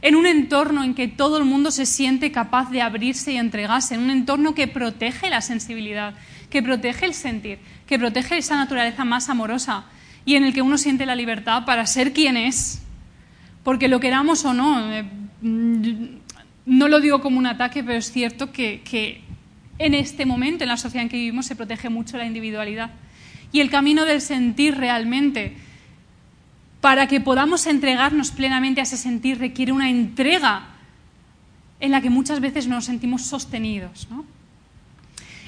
en 0.01 0.15
un 0.15 0.25
entorno 0.25 0.85
en 0.85 0.95
que 0.95 1.09
todo 1.09 1.37
el 1.37 1.45
mundo 1.45 1.73
se 1.73 1.85
siente 1.85 2.33
capaz 2.33 2.71
de 2.71 2.81
abrirse 2.81 3.33
y 3.33 3.37
entregarse, 3.37 3.97
en 3.97 4.03
un 4.03 4.11
entorno 4.11 4.55
que 4.55 4.69
protege 4.69 5.31
la 5.31 5.41
sensibilidad, 5.41 6.15
que 6.49 6.63
protege 6.63 7.07
el 7.07 7.15
sentir, 7.15 7.59
que 7.89 7.99
protege 7.99 8.39
esa 8.39 8.57
naturaleza 8.57 9.05
más 9.05 9.29
amorosa 9.29 9.85
y 10.25 10.37
en 10.37 10.45
el 10.45 10.55
que 10.55 10.63
uno 10.63 10.79
siente 10.79 11.05
la 11.05 11.17
libertad 11.17 11.65
para 11.65 11.87
ser 11.87 12.13
quien 12.13 12.37
es 12.37 12.83
porque 13.65 13.89
lo 13.89 13.99
queramos 14.01 14.45
o 14.45 14.55
no, 14.55 14.93
eh, 14.93 15.05
no 15.41 16.89
lo 16.89 17.01
digo 17.01 17.21
como 17.21 17.39
un 17.39 17.47
ataque, 17.47 17.83
pero 17.83 17.99
es 17.99 18.13
cierto 18.13 18.53
que, 18.53 19.23
en 19.79 19.95
este 19.95 20.27
momento, 20.27 20.65
en 20.65 20.69
la 20.69 20.77
sociedad 20.77 21.03
en 21.03 21.09
que 21.09 21.17
vivimos, 21.17 21.47
se 21.47 21.57
protege 21.57 21.89
mucho 21.89 22.17
la 22.17 22.27
individualidad. 22.27 22.91
Y 23.53 23.61
el 23.61 23.71
camino 23.71 24.05
del 24.05 24.21
sentir 24.21 24.77
realmente, 24.77 25.57
para 26.81 27.07
que 27.07 27.21
podamos 27.21 27.67
entregarnos 27.67 28.31
plenamente 28.31 28.81
a 28.81 28.85
ese 28.85 28.97
sentir, 28.97 29.39
requiere 29.39 29.73
una 29.73 29.91
entrega 29.91 30.69
en 31.81 31.91
la 31.91 32.01
que 32.01 32.11
muchas 32.11 32.41
veces 32.41 32.67
nos 32.67 32.85
sentimos 32.85 33.23
sostenidos. 33.23 34.09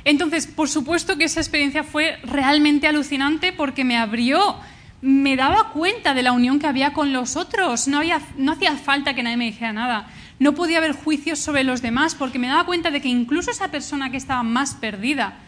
Entonces, 0.04 0.46
por 0.46 0.68
supuesto 0.68 1.16
que 1.16 1.24
esa 1.24 1.40
experiencia 1.40 1.84
fue 1.84 2.18
realmente 2.24 2.86
alucinante 2.86 3.52
porque 3.52 3.84
me 3.84 3.96
abrió 3.96 4.56
me 5.04 5.36
daba 5.36 5.68
cuenta 5.68 6.14
de 6.14 6.22
la 6.22 6.32
unión 6.32 6.58
que 6.58 6.66
había 6.66 6.94
con 6.94 7.12
los 7.12 7.36
otros. 7.36 7.88
No, 7.88 8.00
no 8.38 8.52
hacía 8.52 8.74
falta 8.76 9.12
que 9.12 9.22
nadie 9.22 9.36
me 9.36 9.44
dijera 9.44 9.74
nada. 9.74 10.08
No 10.44 10.54
podía 10.54 10.76
haber 10.76 10.92
juicios 10.92 11.38
sobre 11.38 11.64
los 11.64 11.80
demás 11.80 12.14
porque 12.14 12.38
me 12.38 12.48
daba 12.48 12.66
cuenta 12.66 12.90
de 12.90 13.00
que 13.00 13.08
incluso 13.08 13.50
esa 13.50 13.70
persona 13.70 14.10
que 14.10 14.18
estaba 14.18 14.42
más 14.42 14.74
perdida, 14.74 15.38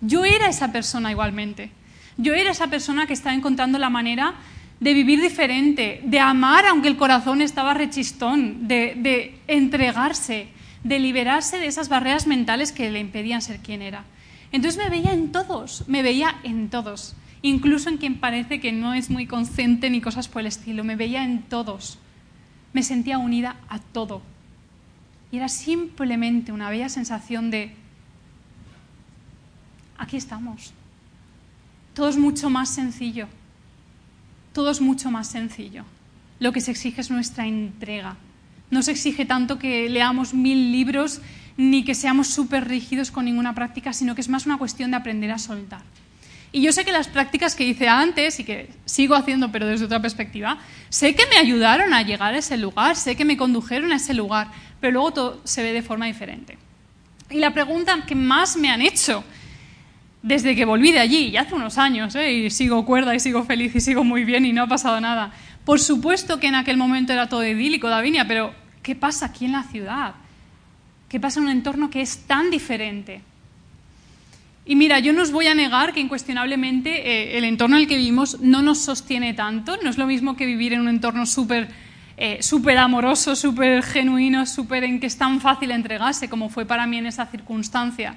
yo 0.00 0.24
era 0.24 0.48
esa 0.48 0.72
persona 0.72 1.10
igualmente. 1.10 1.68
Yo 2.16 2.32
era 2.32 2.52
esa 2.52 2.68
persona 2.68 3.06
que 3.06 3.12
estaba 3.12 3.34
encontrando 3.34 3.78
la 3.78 3.90
manera 3.90 4.32
de 4.80 4.94
vivir 4.94 5.20
diferente, 5.20 6.00
de 6.04 6.20
amar 6.20 6.64
aunque 6.64 6.88
el 6.88 6.96
corazón 6.96 7.42
estaba 7.42 7.74
rechistón, 7.74 8.66
de, 8.66 9.38
entregarse, 9.46 10.48
de 10.82 11.00
liberarse 11.00 11.58
de 11.58 11.66
esas 11.66 11.90
barreras 11.90 12.26
mentales 12.26 12.72
que 12.72 12.90
le 12.90 13.00
impedían 13.00 13.42
ser 13.42 13.58
quien 13.58 13.82
era. 13.82 14.04
Entonces 14.52 14.82
me 14.82 14.88
veía 14.88 15.12
en 15.12 15.32
todos, 15.32 15.84
me 15.86 16.02
veía 16.02 16.34
en 16.44 16.70
todos 16.70 17.14
incluso 17.42 17.90
en 17.90 17.98
quien 17.98 18.20
parece 18.20 18.58
que 18.58 18.72
no 18.72 18.94
es 18.94 19.10
muy 19.10 19.26
consciente 19.26 19.90
ni 19.90 20.00
cosas 20.00 20.28
por 20.28 20.40
el 20.40 20.46
estilo. 20.46 20.82
Me 20.82 20.96
veía 20.96 21.24
en 21.24 21.42
todos, 21.42 21.98
me 22.72 22.82
sentía 22.82 23.18
unida 23.18 23.56
a 23.68 23.80
todo. 23.80 24.22
Y 25.30 25.38
era 25.38 25.48
simplemente 25.48 26.52
una 26.52 26.70
bella 26.70 26.88
sensación 26.88 27.50
de 27.50 27.74
aquí 29.98 30.16
estamos. 30.16 30.72
Todo 31.94 32.08
es 32.08 32.16
mucho 32.16 32.50
más 32.50 32.68
sencillo. 32.68 33.26
Todo 34.52 34.70
es 34.70 34.80
mucho 34.80 35.10
más 35.10 35.28
sencillo. 35.28 35.84
Lo 36.38 36.52
que 36.52 36.60
se 36.60 36.70
exige 36.70 37.00
es 37.00 37.10
nuestra 37.10 37.46
entrega. 37.46 38.16
No 38.70 38.82
se 38.82 38.90
exige 38.90 39.24
tanto 39.24 39.58
que 39.58 39.88
leamos 39.88 40.34
mil 40.34 40.72
libros 40.72 41.20
ni 41.56 41.84
que 41.84 41.94
seamos 41.94 42.28
súper 42.28 42.68
rígidos 42.68 43.10
con 43.10 43.24
ninguna 43.24 43.54
práctica, 43.54 43.92
sino 43.92 44.14
que 44.14 44.20
es 44.20 44.28
más 44.28 44.46
una 44.46 44.58
cuestión 44.58 44.90
de 44.90 44.98
aprender 44.98 45.30
a 45.30 45.38
soltar. 45.38 45.80
Y 46.52 46.62
yo 46.62 46.72
sé 46.72 46.84
que 46.84 46.92
las 46.92 47.08
prácticas 47.08 47.54
que 47.54 47.64
hice 47.64 47.88
antes 47.88 48.40
y 48.40 48.44
que 48.44 48.70
sigo 48.84 49.14
haciendo, 49.14 49.52
pero 49.52 49.66
desde 49.66 49.84
otra 49.84 50.00
perspectiva, 50.00 50.58
sé 50.88 51.14
que 51.14 51.26
me 51.26 51.36
ayudaron 51.36 51.92
a 51.92 52.02
llegar 52.02 52.34
a 52.34 52.38
ese 52.38 52.56
lugar, 52.56 52.96
sé 52.96 53.16
que 53.16 53.24
me 53.24 53.36
condujeron 53.36 53.92
a 53.92 53.96
ese 53.96 54.14
lugar, 54.14 54.48
pero 54.80 54.92
luego 54.92 55.12
todo 55.12 55.40
se 55.44 55.62
ve 55.62 55.72
de 55.72 55.82
forma 55.82 56.06
diferente. 56.06 56.58
Y 57.30 57.38
la 57.38 57.52
pregunta 57.52 58.04
que 58.06 58.14
más 58.14 58.56
me 58.56 58.70
han 58.70 58.82
hecho 58.82 59.24
desde 60.22 60.56
que 60.56 60.64
volví 60.64 60.90
de 60.90 60.98
allí, 60.98 61.30
ya 61.30 61.42
hace 61.42 61.54
unos 61.54 61.78
años, 61.78 62.14
¿eh? 62.16 62.32
y 62.32 62.50
sigo 62.50 62.84
cuerda 62.84 63.14
y 63.14 63.20
sigo 63.20 63.44
feliz 63.44 63.74
y 63.76 63.80
sigo 63.80 64.02
muy 64.02 64.24
bien 64.24 64.44
y 64.44 64.52
no 64.52 64.64
ha 64.64 64.66
pasado 64.66 65.00
nada. 65.00 65.32
Por 65.64 65.80
supuesto 65.80 66.40
que 66.40 66.48
en 66.48 66.56
aquel 66.56 66.76
momento 66.76 67.12
era 67.12 67.28
todo 67.28 67.44
idílico, 67.44 67.88
Davinia, 67.88 68.26
pero 68.26 68.52
¿qué 68.82 68.96
pasa 68.96 69.26
aquí 69.26 69.44
en 69.44 69.52
la 69.52 69.62
ciudad? 69.62 70.14
¿Qué 71.08 71.20
pasa 71.20 71.38
en 71.38 71.46
un 71.46 71.52
entorno 71.52 71.90
que 71.90 72.00
es 72.00 72.26
tan 72.26 72.50
diferente? 72.50 73.20
Y 74.64 74.74
mira, 74.74 74.98
yo 74.98 75.12
no 75.12 75.22
os 75.22 75.30
voy 75.30 75.46
a 75.46 75.54
negar 75.54 75.92
que 75.92 76.00
incuestionablemente 76.00 76.90
eh, 77.08 77.38
el 77.38 77.44
entorno 77.44 77.76
en 77.76 77.82
el 77.82 77.88
que 77.88 77.96
vivimos 77.96 78.40
no 78.40 78.62
nos 78.62 78.78
sostiene 78.78 79.32
tanto. 79.32 79.76
No 79.82 79.90
es 79.90 79.96
lo 79.96 80.06
mismo 80.06 80.36
que 80.36 80.44
vivir 80.44 80.72
en 80.72 80.80
un 80.80 80.88
entorno 80.88 81.24
súper 81.24 81.68
eh, 82.16 82.40
amoroso, 82.78 83.36
súper 83.36 83.82
genuino, 83.82 84.46
súper 84.46 84.84
en 84.84 85.00
que 85.00 85.06
es 85.06 85.18
tan 85.18 85.40
fácil 85.40 85.70
entregarse 85.70 86.28
como 86.28 86.48
fue 86.48 86.64
para 86.64 86.86
mí 86.86 86.98
en 86.98 87.06
esa 87.06 87.26
circunstancia. 87.26 88.16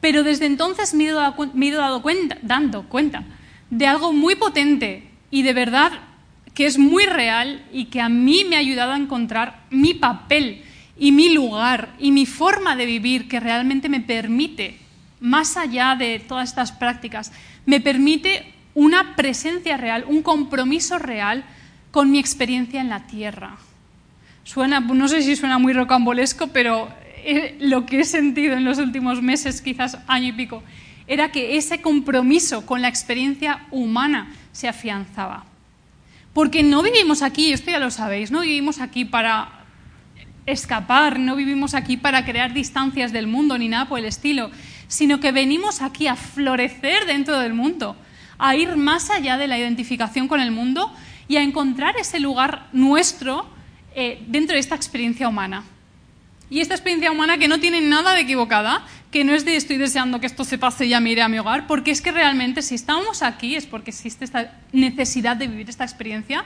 Pero 0.00 0.22
desde 0.22 0.46
entonces 0.46 0.94
me 0.94 1.08
he 1.08 1.12
dado 1.12 2.02
cuenta, 2.02 2.38
dando 2.42 2.88
cuenta 2.88 3.24
de 3.70 3.86
algo 3.86 4.12
muy 4.12 4.36
potente 4.36 5.08
y 5.30 5.42
de 5.42 5.52
verdad 5.52 5.92
que 6.54 6.66
es 6.66 6.78
muy 6.78 7.04
real 7.04 7.64
y 7.72 7.86
que 7.86 8.00
a 8.00 8.08
mí 8.08 8.44
me 8.48 8.56
ha 8.56 8.60
ayudado 8.60 8.92
a 8.92 8.96
encontrar 8.96 9.64
mi 9.70 9.94
papel 9.94 10.62
y 10.98 11.12
mi 11.12 11.28
lugar 11.28 11.94
y 11.98 12.12
mi 12.12 12.24
forma 12.24 12.76
de 12.76 12.86
vivir 12.86 13.28
que 13.28 13.40
realmente 13.40 13.88
me 13.88 14.00
permite 14.00 14.78
más 15.20 15.56
allá 15.56 15.96
de 15.96 16.18
todas 16.20 16.48
estas 16.48 16.72
prácticas, 16.72 17.32
me 17.66 17.80
permite 17.80 18.54
una 18.74 19.16
presencia 19.16 19.76
real, 19.76 20.04
un 20.08 20.22
compromiso 20.22 20.98
real 20.98 21.44
con 21.90 22.10
mi 22.10 22.18
experiencia 22.18 22.80
en 22.80 22.88
la 22.88 23.06
tierra. 23.06 23.56
Suena, 24.44 24.80
no 24.80 25.08
sé 25.08 25.22
si 25.22 25.34
suena 25.36 25.58
muy 25.58 25.72
rocambolesco, 25.72 26.48
pero 26.48 26.88
eh, 27.24 27.56
lo 27.60 27.86
que 27.86 28.00
he 28.00 28.04
sentido 28.04 28.54
en 28.54 28.64
los 28.64 28.78
últimos 28.78 29.20
meses, 29.20 29.60
quizás 29.60 29.98
año 30.06 30.28
y 30.28 30.32
pico, 30.32 30.62
era 31.08 31.32
que 31.32 31.56
ese 31.56 31.80
compromiso 31.80 32.66
con 32.66 32.82
la 32.82 32.88
experiencia 32.88 33.66
humana 33.70 34.32
se 34.52 34.68
afianzaba. 34.68 35.44
Porque 36.32 36.62
no 36.62 36.82
vivimos 36.82 37.22
aquí, 37.22 37.52
esto 37.52 37.70
ya 37.70 37.78
lo 37.78 37.90
sabéis, 37.90 38.30
no 38.30 38.42
vivimos 38.42 38.80
aquí 38.80 39.04
para 39.04 39.56
escapar, 40.46 41.18
no 41.18 41.34
vivimos 41.34 41.74
aquí 41.74 41.96
para 41.96 42.24
crear 42.24 42.52
distancias 42.52 43.12
del 43.12 43.26
mundo 43.26 43.58
ni 43.58 43.68
nada 43.68 43.88
por 43.88 43.98
el 43.98 44.04
estilo, 44.04 44.50
sino 44.86 45.18
que 45.18 45.32
venimos 45.32 45.82
aquí 45.82 46.06
a 46.06 46.14
florecer 46.14 47.06
dentro 47.06 47.40
del 47.40 47.54
mundo, 47.54 47.96
a 48.38 48.54
ir 48.54 48.76
más 48.76 49.10
allá 49.10 49.36
de 49.38 49.48
la 49.48 49.58
identificación 49.58 50.28
con 50.28 50.40
el 50.40 50.52
mundo 50.52 50.92
y 51.28 51.36
a 51.36 51.42
encontrar 51.42 51.96
ese 51.98 52.20
lugar 52.20 52.68
nuestro 52.72 53.46
eh, 53.94 54.22
dentro 54.26 54.54
de 54.54 54.60
esta 54.60 54.74
experiencia 54.74 55.28
humana. 55.28 55.64
Y 56.48 56.60
esta 56.60 56.74
experiencia 56.74 57.10
humana 57.10 57.38
que 57.38 57.48
no 57.48 57.58
tiene 57.58 57.80
nada 57.80 58.14
de 58.14 58.20
equivocada, 58.20 58.86
que 59.10 59.24
no 59.24 59.34
es 59.34 59.44
de 59.44 59.56
estoy 59.56 59.78
deseando 59.78 60.20
que 60.20 60.26
esto 60.26 60.44
se 60.44 60.58
pase 60.58 60.86
y 60.86 60.90
ya 60.90 61.00
me 61.00 61.10
iré 61.10 61.22
a 61.22 61.28
mi 61.28 61.38
hogar, 61.38 61.66
porque 61.66 61.90
es 61.90 62.00
que 62.00 62.12
realmente 62.12 62.62
si 62.62 62.76
estamos 62.76 63.22
aquí 63.22 63.56
es 63.56 63.66
porque 63.66 63.90
existe 63.90 64.24
esta 64.24 64.52
necesidad 64.72 65.36
de 65.36 65.48
vivir 65.48 65.68
esta 65.68 65.84
experiencia 65.84 66.44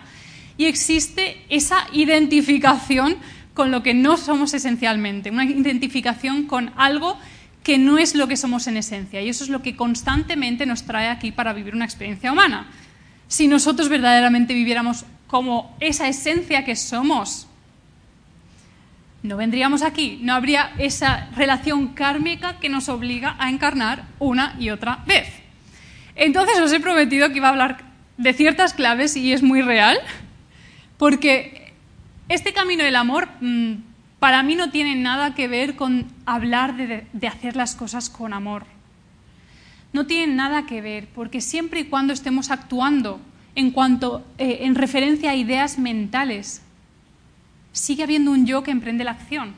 y 0.57 0.65
existe 0.65 1.45
esa 1.51 1.87
identificación 1.93 3.17
con 3.53 3.71
lo 3.71 3.83
que 3.83 3.93
no 3.93 4.17
somos 4.17 4.55
esencialmente, 4.55 5.31
una 5.31 5.45
identificación 5.45 6.45
con 6.45 6.73
algo 6.77 7.19
que 7.63 7.77
no 7.77 7.99
es 7.99 8.15
lo 8.15 8.27
que 8.27 8.37
somos 8.37 8.67
en 8.67 8.79
esencia. 8.79 9.21
Y 9.21 9.29
eso 9.29 9.45
es 9.45 9.51
lo 9.51 9.61
que 9.61 9.77
constantemente 9.77 10.65
nos 10.65 10.85
trae 10.85 11.09
aquí 11.09 11.31
para 11.31 11.53
vivir 11.53 11.75
una 11.75 11.85
experiencia 11.85 12.33
humana. 12.33 12.69
Si 13.31 13.47
nosotros 13.47 13.89
verdaderamente 13.89 14.55
viviéramos 14.55 15.05
como 15.29 15.77
esa 15.79 16.09
esencia 16.09 16.65
que 16.65 16.75
somos, 16.75 17.47
no 19.23 19.37
vendríamos 19.37 19.83
aquí, 19.83 20.19
no 20.21 20.35
habría 20.35 20.73
esa 20.79 21.29
relación 21.37 21.95
kármica 21.95 22.59
que 22.59 22.69
nos 22.69 22.89
obliga 22.89 23.37
a 23.39 23.49
encarnar 23.49 24.07
una 24.19 24.57
y 24.59 24.71
otra 24.71 25.05
vez. 25.07 25.29
Entonces 26.17 26.59
os 26.59 26.73
he 26.73 26.81
prometido 26.81 27.29
que 27.29 27.37
iba 27.37 27.47
a 27.47 27.53
hablar 27.53 27.85
de 28.17 28.33
ciertas 28.33 28.75
claves 28.75 29.17
y 29.17 29.33
es 29.33 29.45
muy 29.45 29.63
real, 29.63 29.97
porque 30.99 31.73
este 32.29 32.53
camino 32.53 32.83
del 32.83 32.97
amor 32.97 33.29
mm, 33.41 33.75
para 34.19 34.43
mí 34.43 34.57
no 34.57 34.71
tiene 34.71 34.97
nada 34.97 35.37
que 35.37 35.47
ver 35.47 35.77
con 35.77 36.09
hablar 36.27 36.77
de, 36.77 37.29
hacer 37.29 37.55
las 37.55 37.77
cosas 37.77 38.11
con 38.11 38.33
amor. 38.33 38.65
No 39.93 40.07
tiene 40.07 40.33
nada 40.33 40.67
que 40.67 40.81
ver, 40.81 41.09
porque 41.15 41.41
siempre 41.41 41.81
y 41.81 41.85
cuando 41.85 42.13
estemos 42.13 42.51
actuando 42.51 43.21
en 43.55 43.71
cuanto 43.71 44.25
eh, 44.39 44.61
en 44.63 44.75
referencia 44.75 45.33
a 45.33 45.37
ideas 45.37 45.79
mentales, 45.79 46.63
sigue 47.73 48.03
habiendo 48.03 48.31
un 48.31 48.47
yo 48.47 48.63
que 48.63 48.71
emprende 48.71 49.05
la 49.05 49.13
acción. 49.13 49.55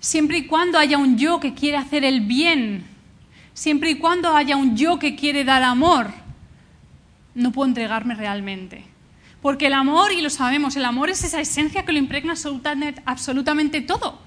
Siempre 0.00 0.38
y 0.38 0.46
cuando 0.46 0.78
haya 0.78 0.98
un 0.98 1.16
yo 1.16 1.40
que 1.40 1.54
quiere 1.54 1.76
hacer 1.76 2.04
el 2.04 2.22
bien, 2.22 2.84
siempre 3.54 3.90
y 3.90 3.94
cuando 3.96 4.34
haya 4.34 4.56
un 4.56 4.76
yo 4.76 4.98
que 4.98 5.14
quiere 5.14 5.44
dar 5.44 5.62
amor, 5.62 6.10
no 7.34 7.52
puedo 7.52 7.68
entregarme 7.68 8.14
realmente. 8.14 8.84
Porque 9.40 9.66
el 9.66 9.72
amor, 9.74 10.12
y 10.12 10.20
lo 10.20 10.30
sabemos, 10.30 10.76
el 10.76 10.84
amor 10.84 11.10
es 11.10 11.24
esa 11.24 11.40
esencia 11.40 11.84
que 11.84 11.92
lo 11.92 11.98
impregna 11.98 12.34
absolutamente, 13.04 13.80
todo. 13.80 14.20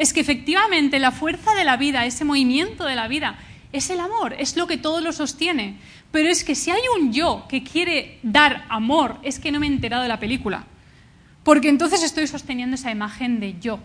Es 0.00 0.14
que 0.14 0.20
efectivamente 0.20 0.98
la 0.98 1.12
fuerza 1.12 1.54
de 1.54 1.64
la 1.64 1.76
vida, 1.76 2.06
ese 2.06 2.24
movimiento 2.24 2.86
de 2.86 2.94
la 2.94 3.06
vida, 3.06 3.38
es 3.70 3.90
el 3.90 4.00
amor, 4.00 4.34
es 4.38 4.56
lo 4.56 4.66
que 4.66 4.78
todo 4.78 5.02
lo 5.02 5.12
sostiene. 5.12 5.76
Pero 6.10 6.30
es 6.30 6.42
que 6.42 6.54
si 6.54 6.70
hay 6.70 6.80
un 6.98 7.12
yo 7.12 7.44
que 7.50 7.62
quiere 7.62 8.18
dar 8.22 8.64
amor, 8.70 9.18
es 9.22 9.38
que 9.38 9.52
no 9.52 9.60
me 9.60 9.66
he 9.66 9.70
enterado 9.70 10.02
de 10.02 10.08
la 10.08 10.18
película. 10.18 10.64
Porque 11.44 11.68
entonces 11.68 12.02
estoy 12.02 12.26
sosteniendo 12.26 12.76
esa 12.76 12.90
imagen 12.90 13.40
de 13.40 13.60
yo. 13.60 13.78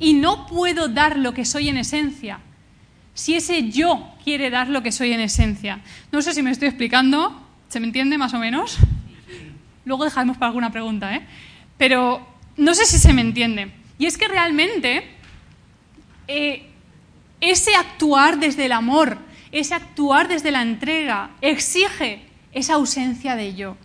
Y 0.00 0.14
no 0.14 0.48
puedo 0.48 0.88
dar 0.88 1.16
lo 1.16 1.32
que 1.34 1.44
soy 1.44 1.68
en 1.68 1.76
esencia 1.76 2.40
si 3.14 3.36
ese 3.36 3.70
yo 3.70 4.12
quiere 4.24 4.50
dar 4.50 4.68
lo 4.68 4.82
que 4.82 4.90
soy 4.90 5.12
en 5.12 5.20
esencia. 5.20 5.82
No 6.10 6.20
sé 6.20 6.34
si 6.34 6.42
me 6.42 6.50
estoy 6.50 6.66
explicando, 6.66 7.40
¿se 7.68 7.78
me 7.78 7.86
entiende 7.86 8.18
más 8.18 8.34
o 8.34 8.40
menos? 8.40 8.78
Luego 9.84 10.02
dejaremos 10.02 10.36
para 10.36 10.48
alguna 10.48 10.72
pregunta, 10.72 11.14
¿eh? 11.14 11.24
Pero 11.78 12.26
no 12.56 12.74
sé 12.74 12.86
si 12.86 12.98
se 12.98 13.12
me 13.12 13.20
entiende. 13.20 13.70
Y 14.00 14.06
es 14.06 14.18
que 14.18 14.26
realmente 14.26 15.13
eh, 16.28 16.66
ese 17.40 17.74
actuar 17.74 18.38
desde 18.38 18.66
el 18.66 18.72
amor, 18.72 19.18
ese 19.52 19.74
actuar 19.74 20.28
desde 20.28 20.50
la 20.50 20.62
entrega, 20.62 21.30
exige 21.40 22.22
esa 22.52 22.74
ausencia 22.74 23.36
de 23.36 23.54
yo. 23.54 23.76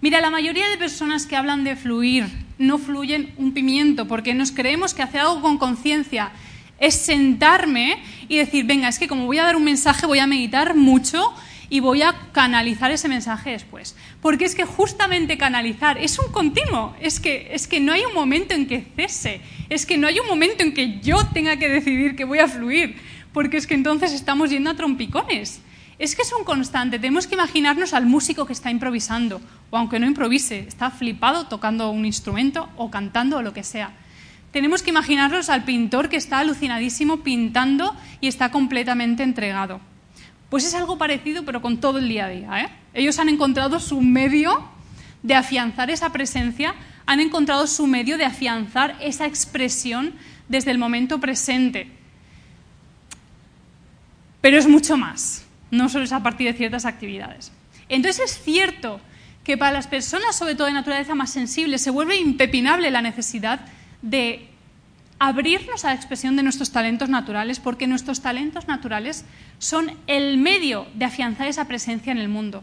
Mira, 0.00 0.20
la 0.20 0.30
mayoría 0.30 0.68
de 0.68 0.78
personas 0.78 1.26
que 1.26 1.36
hablan 1.36 1.64
de 1.64 1.76
fluir 1.76 2.26
no 2.58 2.78
fluyen 2.78 3.32
un 3.36 3.52
pimiento 3.52 4.06
porque 4.06 4.34
nos 4.34 4.52
creemos 4.52 4.94
que 4.94 5.02
hacer 5.02 5.20
algo 5.20 5.40
con 5.40 5.58
conciencia 5.58 6.30
es 6.78 6.94
sentarme 6.94 8.00
y 8.28 8.36
decir, 8.36 8.64
venga, 8.64 8.88
es 8.88 8.98
que 8.98 9.08
como 9.08 9.26
voy 9.26 9.38
a 9.38 9.44
dar 9.44 9.56
un 9.56 9.64
mensaje 9.64 10.06
voy 10.06 10.20
a 10.20 10.26
meditar 10.26 10.76
mucho 10.76 11.32
y 11.70 11.80
voy 11.80 12.02
a 12.02 12.14
canalizar 12.32 12.90
ese 12.90 13.08
mensaje 13.08 13.50
después. 13.50 13.96
Porque 14.20 14.44
es 14.44 14.54
que 14.54 14.64
justamente 14.64 15.38
canalizar 15.38 15.98
es 15.98 16.18
un 16.18 16.32
continuo, 16.32 16.94
es 17.00 17.20
que, 17.20 17.48
es 17.52 17.66
que 17.66 17.80
no 17.80 17.92
hay 17.92 18.04
un 18.04 18.14
momento 18.14 18.54
en 18.54 18.66
que 18.66 18.86
cese, 18.96 19.40
es 19.68 19.86
que 19.86 19.98
no 19.98 20.06
hay 20.06 20.18
un 20.20 20.26
momento 20.26 20.62
en 20.62 20.74
que 20.74 21.00
yo 21.00 21.26
tenga 21.26 21.56
que 21.56 21.68
decidir 21.68 22.16
que 22.16 22.24
voy 22.24 22.38
a 22.38 22.48
fluir, 22.48 22.96
porque 23.32 23.56
es 23.56 23.66
que 23.66 23.74
entonces 23.74 24.12
estamos 24.12 24.50
yendo 24.50 24.70
a 24.70 24.74
trompicones. 24.74 25.60
Es 25.98 26.14
que 26.14 26.22
es 26.22 26.32
un 26.32 26.44
constante, 26.44 27.00
tenemos 27.00 27.26
que 27.26 27.34
imaginarnos 27.34 27.92
al 27.92 28.06
músico 28.06 28.46
que 28.46 28.52
está 28.52 28.70
improvisando, 28.70 29.40
o 29.70 29.76
aunque 29.76 29.98
no 29.98 30.06
improvise, 30.06 30.60
está 30.60 30.92
flipado 30.92 31.48
tocando 31.48 31.90
un 31.90 32.06
instrumento 32.06 32.68
o 32.76 32.88
cantando 32.88 33.38
o 33.38 33.42
lo 33.42 33.52
que 33.52 33.64
sea. 33.64 33.92
Tenemos 34.52 34.82
que 34.82 34.90
imaginarnos 34.90 35.50
al 35.50 35.64
pintor 35.64 36.08
que 36.08 36.16
está 36.16 36.38
alucinadísimo 36.38 37.18
pintando 37.18 37.94
y 38.20 38.28
está 38.28 38.50
completamente 38.50 39.24
entregado. 39.24 39.80
Pues 40.48 40.64
es 40.64 40.74
algo 40.74 40.96
parecido, 40.98 41.44
pero 41.44 41.60
con 41.60 41.78
todo 41.78 41.98
el 41.98 42.08
día 42.08 42.26
a 42.26 42.28
día. 42.28 42.60
¿eh? 42.60 42.68
Ellos 42.94 43.18
han 43.18 43.28
encontrado 43.28 43.80
su 43.80 44.00
medio 44.00 44.68
de 45.22 45.34
afianzar 45.34 45.90
esa 45.90 46.10
presencia, 46.10 46.74
han 47.06 47.20
encontrado 47.20 47.66
su 47.66 47.86
medio 47.86 48.18
de 48.18 48.24
afianzar 48.24 48.96
esa 49.00 49.26
expresión 49.26 50.14
desde 50.48 50.70
el 50.70 50.78
momento 50.78 51.20
presente. 51.20 51.90
Pero 54.40 54.58
es 54.58 54.66
mucho 54.66 54.96
más, 54.96 55.44
no 55.70 55.88
solo 55.88 56.04
es 56.04 56.12
a 56.12 56.22
partir 56.22 56.46
de 56.46 56.56
ciertas 56.56 56.84
actividades. 56.84 57.52
Entonces 57.88 58.30
es 58.30 58.42
cierto 58.42 59.00
que 59.44 59.56
para 59.56 59.72
las 59.72 59.86
personas, 59.86 60.36
sobre 60.36 60.54
todo 60.54 60.66
de 60.66 60.74
naturaleza 60.74 61.14
más 61.14 61.32
sensible, 61.32 61.78
se 61.78 61.90
vuelve 61.90 62.16
impepinable 62.16 62.90
la 62.90 63.02
necesidad 63.02 63.60
de 64.02 64.48
abrirnos 65.18 65.84
a 65.84 65.88
la 65.88 65.94
expresión 65.94 66.36
de 66.36 66.42
nuestros 66.42 66.70
talentos 66.70 67.08
naturales, 67.08 67.60
porque 67.60 67.86
nuestros 67.86 68.20
talentos 68.20 68.68
naturales 68.68 69.24
son 69.58 69.92
el 70.06 70.38
medio 70.38 70.86
de 70.94 71.04
afianzar 71.04 71.48
esa 71.48 71.66
presencia 71.66 72.12
en 72.12 72.18
el 72.18 72.28
mundo. 72.28 72.62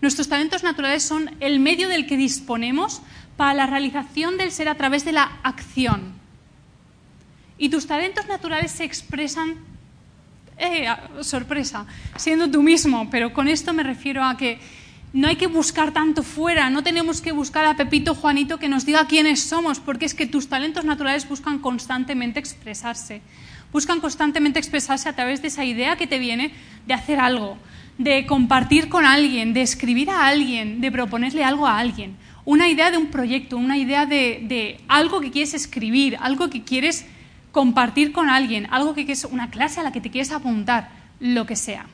Nuestros 0.00 0.28
talentos 0.28 0.64
naturales 0.64 1.04
son 1.04 1.30
el 1.38 1.60
medio 1.60 1.88
del 1.88 2.06
que 2.06 2.16
disponemos 2.16 3.02
para 3.36 3.54
la 3.54 3.66
realización 3.66 4.36
del 4.36 4.50
ser 4.50 4.68
a 4.68 4.74
través 4.74 5.04
de 5.04 5.12
la 5.12 5.38
acción. 5.44 6.12
Y 7.56 7.68
tus 7.68 7.86
talentos 7.86 8.26
naturales 8.26 8.72
se 8.72 8.82
expresan, 8.82 9.56
eh, 10.58 10.88
sorpresa, 11.20 11.86
siendo 12.16 12.50
tú 12.50 12.62
mismo, 12.62 13.08
pero 13.10 13.32
con 13.32 13.46
esto 13.46 13.72
me 13.72 13.84
refiero 13.84 14.24
a 14.24 14.36
que 14.36 14.58
no 15.12 15.28
hay 15.28 15.36
que 15.36 15.46
buscar 15.46 15.92
tanto 15.92 16.22
fuera, 16.22 16.70
no 16.70 16.82
tenemos 16.82 17.20
que 17.20 17.32
buscar 17.32 17.66
a 17.66 17.76
Pepito 17.76 18.14
Juanito 18.14 18.58
que 18.58 18.68
nos 18.68 18.86
diga 18.86 19.06
quiénes 19.06 19.42
somos, 19.42 19.78
porque 19.78 20.06
es 20.06 20.14
que 20.14 20.26
tus 20.26 20.48
talentos 20.48 20.84
naturales 20.84 21.28
buscan 21.28 21.58
constantemente 21.58 22.40
expresarse. 22.40 23.20
Buscan 23.72 24.00
constantemente 24.00 24.58
expresarse 24.58 25.08
a 25.08 25.14
través 25.14 25.42
de 25.42 25.48
esa 25.48 25.64
idea 25.64 25.96
que 25.96 26.06
te 26.06 26.18
viene 26.18 26.52
de 26.86 26.94
hacer 26.94 27.20
algo, 27.20 27.58
de 27.98 28.26
compartir 28.26 28.88
con 28.88 29.04
alguien, 29.04 29.52
de 29.52 29.60
escribir 29.60 30.08
a 30.08 30.26
alguien, 30.26 30.80
de 30.80 30.90
proponerle 30.90 31.44
algo 31.44 31.66
a 31.66 31.78
alguien. 31.78 32.16
Una 32.46 32.68
idea 32.68 32.90
de 32.90 32.96
un 32.96 33.08
proyecto, 33.08 33.58
una 33.58 33.76
idea 33.76 34.06
de, 34.06 34.44
de 34.48 34.80
algo 34.88 35.20
que 35.20 35.30
quieres 35.30 35.52
escribir, 35.52 36.16
algo 36.20 36.48
que 36.48 36.64
quieres 36.64 37.04
compartir 37.50 38.12
con 38.12 38.30
alguien, 38.30 38.66
algo 38.70 38.94
que 38.94 39.04
quieres, 39.04 39.26
una 39.26 39.50
clase 39.50 39.80
a 39.80 39.82
la 39.82 39.92
que 39.92 40.00
te 40.00 40.10
quieres 40.10 40.32
apuntar, 40.32 40.90
lo 41.20 41.44
que 41.46 41.54
sea. 41.54 41.86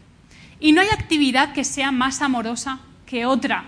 Y 0.60 0.72
no 0.72 0.80
hay 0.80 0.88
actividad 0.88 1.52
que 1.52 1.64
sea 1.64 1.92
más 1.92 2.22
amorosa 2.22 2.80
que 3.08 3.26
otra. 3.26 3.64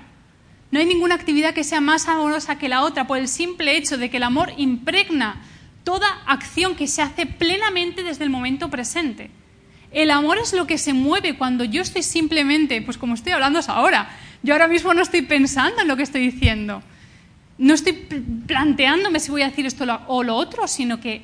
No 0.70 0.78
hay 0.78 0.86
ninguna 0.86 1.16
actividad 1.16 1.54
que 1.54 1.64
sea 1.64 1.80
más 1.80 2.06
amorosa 2.06 2.58
que 2.58 2.68
la 2.68 2.82
otra 2.82 3.06
por 3.06 3.18
el 3.18 3.26
simple 3.26 3.76
hecho 3.76 3.98
de 3.98 4.10
que 4.10 4.18
el 4.18 4.22
amor 4.22 4.52
impregna 4.56 5.42
toda 5.82 6.06
acción 6.26 6.76
que 6.76 6.86
se 6.86 7.02
hace 7.02 7.26
plenamente 7.26 8.02
desde 8.02 8.24
el 8.24 8.30
momento 8.30 8.70
presente. 8.70 9.30
El 9.90 10.12
amor 10.12 10.38
es 10.38 10.52
lo 10.52 10.66
que 10.66 10.78
se 10.78 10.92
mueve 10.92 11.36
cuando 11.36 11.64
yo 11.64 11.82
estoy 11.82 12.04
simplemente, 12.04 12.80
pues 12.82 12.98
como 12.98 13.14
estoy 13.14 13.32
hablando 13.32 13.58
ahora, 13.66 14.10
yo 14.42 14.54
ahora 14.54 14.68
mismo 14.68 14.94
no 14.94 15.02
estoy 15.02 15.22
pensando 15.22 15.82
en 15.82 15.88
lo 15.88 15.96
que 15.96 16.04
estoy 16.04 16.20
diciendo, 16.20 16.82
no 17.58 17.74
estoy 17.74 17.92
planteándome 18.46 19.18
si 19.18 19.30
voy 19.32 19.42
a 19.42 19.48
decir 19.48 19.66
esto 19.66 19.84
o 20.06 20.22
lo 20.22 20.36
otro, 20.36 20.68
sino 20.68 21.00
que 21.00 21.22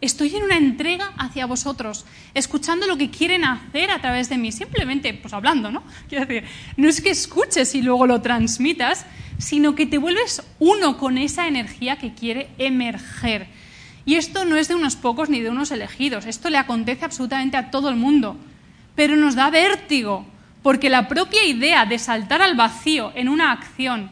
Estoy 0.00 0.34
en 0.34 0.44
una 0.44 0.56
entrega 0.56 1.12
hacia 1.18 1.44
vosotros, 1.44 2.06
escuchando 2.32 2.86
lo 2.86 2.96
que 2.96 3.10
quieren 3.10 3.44
hacer 3.44 3.90
a 3.90 4.00
través 4.00 4.30
de 4.30 4.38
mí, 4.38 4.50
simplemente 4.50 5.12
pues 5.12 5.34
hablando, 5.34 5.70
¿no? 5.70 5.82
Quiero 6.08 6.24
decir, 6.24 6.48
no 6.78 6.88
es 6.88 7.02
que 7.02 7.10
escuches 7.10 7.74
y 7.74 7.82
luego 7.82 8.06
lo 8.06 8.22
transmitas, 8.22 9.04
sino 9.36 9.74
que 9.74 9.84
te 9.84 9.98
vuelves 9.98 10.42
uno 10.58 10.96
con 10.96 11.18
esa 11.18 11.48
energía 11.48 11.98
que 11.98 12.14
quiere 12.14 12.48
emerger. 12.56 13.48
Y 14.06 14.14
esto 14.14 14.46
no 14.46 14.56
es 14.56 14.68
de 14.68 14.74
unos 14.74 14.96
pocos 14.96 15.28
ni 15.28 15.40
de 15.40 15.50
unos 15.50 15.70
elegidos, 15.70 16.24
esto 16.24 16.48
le 16.48 16.56
acontece 16.56 17.04
absolutamente 17.04 17.58
a 17.58 17.70
todo 17.70 17.90
el 17.90 17.96
mundo, 17.96 18.38
pero 18.94 19.16
nos 19.16 19.34
da 19.34 19.50
vértigo, 19.50 20.24
porque 20.62 20.88
la 20.88 21.08
propia 21.08 21.44
idea 21.44 21.84
de 21.84 21.98
saltar 21.98 22.40
al 22.40 22.56
vacío 22.56 23.12
en 23.14 23.28
una 23.28 23.52
acción 23.52 24.10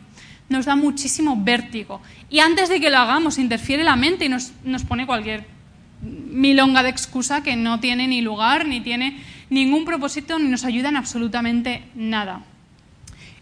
nos 0.50 0.66
da 0.66 0.76
muchísimo 0.76 1.34
vértigo. 1.42 2.02
Y 2.28 2.40
antes 2.40 2.68
de 2.68 2.78
que 2.78 2.90
lo 2.90 2.98
hagamos, 2.98 3.38
interfiere 3.38 3.84
la 3.84 3.96
mente 3.96 4.26
y 4.26 4.28
nos, 4.28 4.52
nos 4.64 4.84
pone 4.84 5.06
cualquier 5.06 5.57
milonga 6.02 6.82
de 6.82 6.90
excusa 6.90 7.42
que 7.42 7.56
no 7.56 7.80
tiene 7.80 8.06
ni 8.06 8.20
lugar, 8.20 8.66
ni 8.66 8.80
tiene 8.80 9.22
ningún 9.50 9.84
propósito, 9.84 10.38
ni 10.38 10.48
nos 10.48 10.64
ayuda 10.64 10.90
en 10.90 10.96
absolutamente 10.96 11.84
nada. 11.94 12.44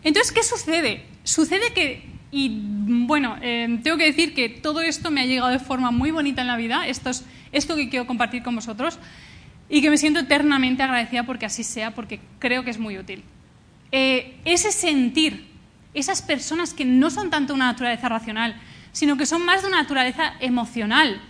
Entonces, 0.04 0.32
¿qué 0.32 0.42
sucede? 0.42 1.04
Sucede 1.24 1.72
que, 1.74 2.04
y 2.30 2.60
bueno, 2.60 3.36
eh, 3.42 3.80
tengo 3.82 3.96
que 3.96 4.06
decir 4.06 4.34
que 4.34 4.48
todo 4.48 4.80
esto 4.80 5.10
me 5.10 5.22
ha 5.22 5.26
llegado 5.26 5.50
de 5.50 5.58
forma 5.58 5.90
muy 5.90 6.10
bonita 6.10 6.42
en 6.42 6.46
la 6.46 6.56
vida, 6.56 6.86
esto 6.86 7.10
es 7.10 7.24
esto 7.52 7.76
que 7.76 7.88
quiero 7.88 8.06
compartir 8.06 8.42
con 8.42 8.54
vosotros, 8.54 8.98
y 9.68 9.80
que 9.82 9.90
me 9.90 9.98
siento 9.98 10.20
eternamente 10.20 10.82
agradecida 10.82 11.24
porque 11.24 11.46
así 11.46 11.64
sea, 11.64 11.94
porque 11.94 12.20
creo 12.38 12.64
que 12.64 12.70
es 12.70 12.78
muy 12.78 12.98
útil. 12.98 13.24
Eh, 13.92 14.36
ese 14.44 14.72
sentir, 14.72 15.46
esas 15.94 16.22
personas 16.22 16.74
que 16.74 16.84
no 16.84 17.10
son 17.10 17.30
tanto 17.30 17.54
una 17.54 17.66
naturaleza 17.66 18.08
racional, 18.08 18.56
sino 18.92 19.16
que 19.16 19.26
son 19.26 19.44
más 19.44 19.62
de 19.62 19.68
una 19.68 19.82
naturaleza 19.82 20.34
emocional, 20.40 21.20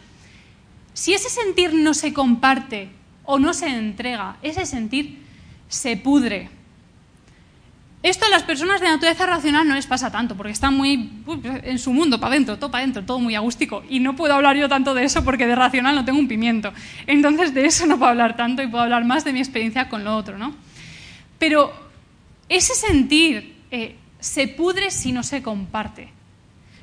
si 0.97 1.13
ese 1.13 1.29
sentir 1.29 1.75
no 1.75 1.93
se 1.93 2.15
comparte 2.15 2.89
o 3.25 3.39
no 3.39 3.53
se 3.53 3.67
entrega, 3.67 4.39
ese 4.41 4.65
sentir 4.65 5.19
se 5.69 5.99
pudre. 5.99 6.49
Esto 8.03 8.25
a 8.25 8.31
las 8.31 8.45
personas 8.45 8.81
de 8.81 8.89
naturaleza 8.89 9.27
racional 9.27 9.69
no 9.69 9.75
les 9.75 9.87
pasa 9.87 10.11
tanto, 10.11 10.39
porque 10.39 10.53
están 10.53 10.75
muy 10.75 11.11
en 11.43 11.79
su 11.79 11.93
mundo, 11.93 12.19
para 12.19 12.33
adentro, 12.33 12.59
todo 12.59 12.71
para 12.71 12.83
adentro, 12.83 13.05
todo 13.05 13.19
muy 13.19 13.35
agústico. 13.35 13.85
Y 13.91 14.01
no 14.01 14.17
puedo 14.17 14.33
hablar 14.33 14.57
yo 14.57 14.71
tanto 14.71 14.95
de 14.95 15.05
eso 15.05 15.23
porque 15.23 15.47
de 15.47 15.55
racional 15.55 15.95
no 15.95 16.07
tengo 16.07 16.19
un 16.19 16.29
pimiento. 16.29 16.73
Entonces 17.07 17.53
de 17.53 17.67
eso 17.67 17.85
no 17.85 17.99
puedo 17.99 18.13
hablar 18.13 18.35
tanto 18.35 18.63
y 18.63 18.67
puedo 18.67 18.83
hablar 18.83 19.05
más 19.05 19.23
de 19.23 19.35
mi 19.35 19.41
experiencia 19.41 19.91
con 19.91 20.03
lo 20.03 20.17
otro. 20.17 20.39
¿no? 20.39 20.55
Pero 21.39 21.75
ese 22.49 22.75
sentir 22.75 23.55
eh, 23.71 23.97
se 24.19 24.49
pudre 24.49 24.91
si 24.91 25.13
no 25.13 25.23
se 25.23 25.43
comparte 25.43 26.16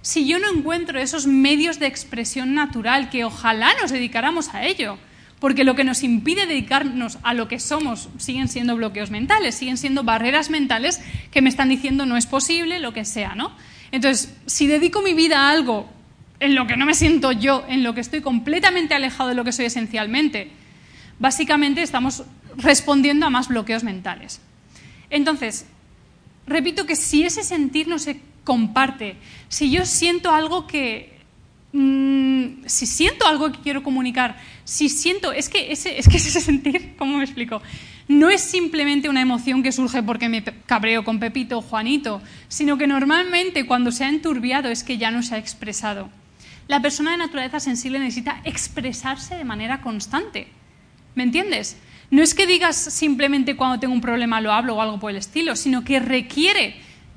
si 0.03 0.27
yo 0.27 0.37
no 0.37 0.51
encuentro 0.51 0.99
esos 0.99 1.27
medios 1.27 1.79
de 1.79 1.87
expresión 1.87 2.53
natural 2.53 3.09
que 3.09 3.23
ojalá 3.23 3.71
nos 3.81 3.89
dedicáramos 3.89 4.53
a 4.53 4.65
ello? 4.65 4.99
Porque 5.39 5.63
lo 5.63 5.75
que 5.75 5.85
nos 5.85 6.03
impide 6.03 6.45
dedicarnos 6.45 7.19
a 7.23 7.33
lo 7.33 7.47
que 7.47 7.57
somos 7.57 8.09
siguen 8.17 8.49
siendo 8.49 8.75
bloqueos 8.75 9.11
mentales, 9.11 9.55
siguen 9.55 9.77
siendo 9.77 10.03
barreras 10.03 10.49
mentales 10.49 11.01
que 11.31 11.41
me 11.41 11.49
están 11.49 11.69
diciendo 11.69 12.05
no 12.05 12.17
es 12.17 12.27
posible, 12.27 12.79
lo 12.79 12.91
que 12.93 13.05
sea, 13.05 13.33
¿no? 13.33 13.55
Entonces, 13.93 14.35
si 14.45 14.67
dedico 14.67 15.01
mi 15.01 15.13
vida 15.13 15.47
a 15.47 15.51
algo 15.51 15.89
en 16.41 16.53
lo 16.53 16.67
que 16.67 16.75
no 16.75 16.85
me 16.85 16.95
siento 16.95 17.31
yo, 17.31 17.63
en 17.69 17.83
lo 17.83 17.93
que 17.93 18.01
estoy 18.01 18.19
completamente 18.19 18.95
alejado 18.95 19.29
de 19.29 19.35
lo 19.35 19.45
que 19.45 19.53
soy 19.53 19.65
esencialmente, 19.65 20.51
básicamente 21.17 21.81
estamos 21.81 22.23
respondiendo 22.57 23.25
a 23.25 23.29
más 23.29 23.47
bloqueos 23.47 23.85
mentales. 23.85 24.41
Entonces, 25.09 25.65
repito 26.45 26.85
que 26.85 26.97
si 26.97 27.23
ese 27.23 27.43
sentir 27.43 27.87
no 27.87 27.99
se 27.99 28.19
comparte. 28.43 29.15
Si 29.49 29.71
yo 29.71 29.85
siento 29.85 30.31
algo 30.31 30.67
que... 30.67 31.13
Mm, 31.71 32.65
si 32.67 32.85
siento 32.85 33.25
algo 33.25 33.51
que 33.51 33.59
quiero 33.59 33.83
comunicar, 33.83 34.37
si 34.63 34.89
siento... 34.89 35.31
Es 35.31 35.49
que, 35.49 35.71
ese, 35.71 35.97
es 35.97 36.07
que 36.07 36.17
ese 36.17 36.41
sentir, 36.41 36.95
¿cómo 36.97 37.17
me 37.17 37.23
explico? 37.23 37.61
No 38.07 38.29
es 38.29 38.41
simplemente 38.41 39.09
una 39.09 39.21
emoción 39.21 39.63
que 39.63 39.71
surge 39.71 40.03
porque 40.03 40.27
me 40.27 40.43
cabreo 40.43 41.03
con 41.03 41.19
Pepito 41.19 41.59
o 41.59 41.61
Juanito, 41.61 42.21
sino 42.49 42.77
que 42.77 42.85
normalmente 42.85 43.65
cuando 43.65 43.91
se 43.91 44.03
ha 44.03 44.09
enturbiado 44.09 44.69
es 44.69 44.83
que 44.83 44.97
ya 44.97 45.09
no 45.09 45.23
se 45.23 45.35
ha 45.35 45.37
expresado. 45.37 46.09
La 46.67 46.81
persona 46.81 47.11
de 47.11 47.17
naturaleza 47.17 47.59
sensible 47.59 47.99
necesita 47.99 48.41
expresarse 48.43 49.35
de 49.35 49.43
manera 49.43 49.81
constante. 49.81 50.47
¿Me 51.15 51.23
entiendes? 51.23 51.77
No 52.09 52.21
es 52.21 52.33
que 52.33 52.45
digas 52.45 52.75
simplemente 52.75 53.55
cuando 53.55 53.79
tengo 53.79 53.93
un 53.93 54.01
problema 54.01 54.41
lo 54.41 54.51
hablo 54.51 54.75
o 54.75 54.81
algo 54.81 54.99
por 54.99 55.11
el 55.11 55.17
estilo, 55.17 55.55
sino 55.55 55.83
que 55.83 55.99
requiere 55.99 56.75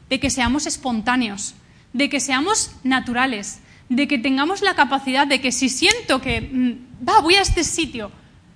de 0.09 0.21
que 0.21 0.31
seamos 0.31 0.67
espontáneos, 0.67 1.55
de 1.93 2.09
que 2.09 2.21
seamos 2.21 2.73
naturales, 2.83 3.61
de 3.89 4.09
que 4.09 4.19
tengamos 4.19 4.63
la 4.63 4.75
capacidad 4.75 5.27
de 5.27 5.41
que 5.41 5.53
si 5.53 5.69
siento 5.69 6.21
que, 6.21 6.41
mm, 6.41 7.09
va, 7.09 7.21
voy 7.21 7.35
a 7.35 7.43
este 7.43 7.65
sitio, 7.65 8.11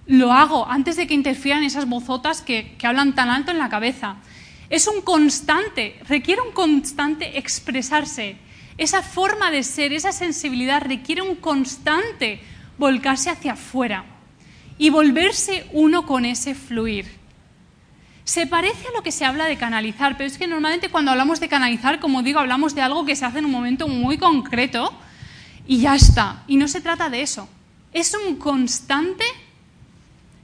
lo 0.07 0.33
hago 0.33 0.67
antes 0.69 0.97
de 0.97 1.07
que 1.07 1.15
interfieran 1.15 1.63
esas 1.63 1.89
bozotas 1.89 2.43
que, 2.43 2.75
que 2.77 2.87
hablan 2.87 3.15
tan 3.15 3.29
alto 3.29 3.51
en 3.51 3.59
la 3.59 3.69
cabeza. 3.69 4.17
Es 4.69 4.87
un 4.89 5.03
constante, 5.03 6.01
requiere 6.09 6.43
un 6.43 6.53
constante 6.53 7.39
expresarse. 7.39 8.37
Esa 8.77 9.03
forma 9.03 9.51
de 9.51 9.63
ser, 9.63 9.93
esa 9.93 10.13
sensibilidad 10.13 10.83
requiere 10.83 11.23
un 11.23 11.37
constante 11.37 12.41
volcarse 12.79 13.31
hacia 13.31 13.53
afuera 13.53 14.05
y 14.79 14.91
volverse 14.91 15.67
uno 15.73 16.07
con 16.07 16.25
ese 16.25 16.55
fluir. 16.55 17.20
Se 18.31 18.47
parece 18.47 18.87
a 18.87 18.93
lo 18.93 19.03
que 19.03 19.11
se 19.11 19.25
habla 19.25 19.47
de 19.47 19.57
canalizar, 19.57 20.17
pero 20.17 20.29
es 20.29 20.39
que 20.39 20.47
normalmente 20.47 20.89
cuando 20.89 21.11
hablamos 21.11 21.41
de 21.41 21.49
canalizar, 21.49 21.99
como 21.99 22.23
digo, 22.23 22.39
hablamos 22.39 22.77
de 22.77 22.81
algo 22.81 23.05
que 23.05 23.17
se 23.17 23.25
hace 23.25 23.41
en 23.41 23.45
un 23.45 23.51
momento 23.51 23.89
muy 23.89 24.19
concreto 24.19 24.93
y 25.67 25.81
ya 25.81 25.97
está. 25.97 26.45
Y 26.47 26.57
no 26.57 26.69
se 26.69 26.81
trata 26.81 27.11
de 27.11 27.23
eso. 27.23 27.49
Es 27.93 28.15
un 28.15 28.37
constante, 28.37 29.25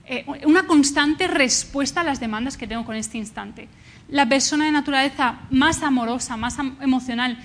eh, 0.05 0.27
una 0.47 0.67
constante 0.67 1.29
respuesta 1.29 2.01
a 2.01 2.03
las 2.03 2.19
demandas 2.19 2.57
que 2.57 2.67
tengo 2.67 2.85
con 2.85 2.97
este 2.97 3.19
instante. 3.19 3.69
La 4.09 4.29
persona 4.29 4.65
de 4.65 4.73
naturaleza 4.73 5.39
más 5.51 5.85
amorosa, 5.85 6.37
más 6.37 6.59
emocional, 6.81 7.39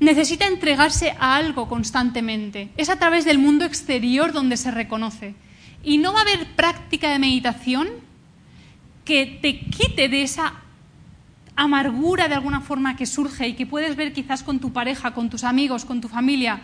necesita 0.00 0.48
entregarse 0.48 1.14
a 1.20 1.36
algo 1.36 1.68
constantemente. 1.68 2.68
Es 2.76 2.88
a 2.88 2.98
través 2.98 3.24
del 3.24 3.38
mundo 3.38 3.64
exterior 3.64 4.32
donde 4.32 4.56
se 4.56 4.72
reconoce. 4.72 5.36
Y 5.84 5.98
no 5.98 6.12
va 6.12 6.18
a 6.18 6.22
haber 6.22 6.46
práctica 6.56 7.10
de 7.10 7.20
meditación 7.20 8.02
que 9.04 9.38
te 9.40 9.60
quite 9.60 10.08
de 10.08 10.22
esa 10.22 10.54
amargura 11.56 12.28
de 12.28 12.34
alguna 12.34 12.60
forma 12.60 12.96
que 12.96 13.06
surge 13.06 13.48
y 13.48 13.52
que 13.54 13.66
puedes 13.66 13.96
ver 13.96 14.12
quizás 14.12 14.42
con 14.42 14.58
tu 14.58 14.72
pareja, 14.72 15.14
con 15.14 15.30
tus 15.30 15.44
amigos, 15.44 15.84
con 15.84 16.00
tu 16.00 16.08
familia, 16.08 16.60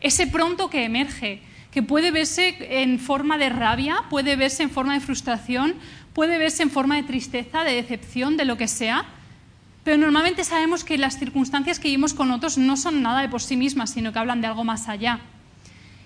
ese 0.00 0.26
pronto 0.26 0.70
que 0.70 0.84
emerge, 0.84 1.42
que 1.70 1.82
puede 1.82 2.10
verse 2.10 2.82
en 2.82 2.98
forma 2.98 3.38
de 3.38 3.48
rabia, 3.48 4.04
puede 4.08 4.36
verse 4.36 4.62
en 4.62 4.70
forma 4.70 4.94
de 4.94 5.00
frustración, 5.00 5.74
puede 6.12 6.38
verse 6.38 6.62
en 6.62 6.70
forma 6.70 6.96
de 6.96 7.02
tristeza, 7.02 7.64
de 7.64 7.74
decepción, 7.74 8.36
de 8.36 8.44
lo 8.44 8.56
que 8.56 8.68
sea, 8.68 9.04
pero 9.84 9.96
normalmente 9.96 10.44
sabemos 10.44 10.84
que 10.84 10.98
las 10.98 11.18
circunstancias 11.18 11.78
que 11.78 11.88
vivimos 11.88 12.14
con 12.14 12.30
otros 12.30 12.58
no 12.58 12.76
son 12.76 13.02
nada 13.02 13.22
de 13.22 13.28
por 13.28 13.40
sí 13.40 13.56
mismas, 13.56 13.90
sino 13.90 14.12
que 14.12 14.18
hablan 14.18 14.40
de 14.40 14.46
algo 14.46 14.64
más 14.64 14.88
allá. 14.88 15.20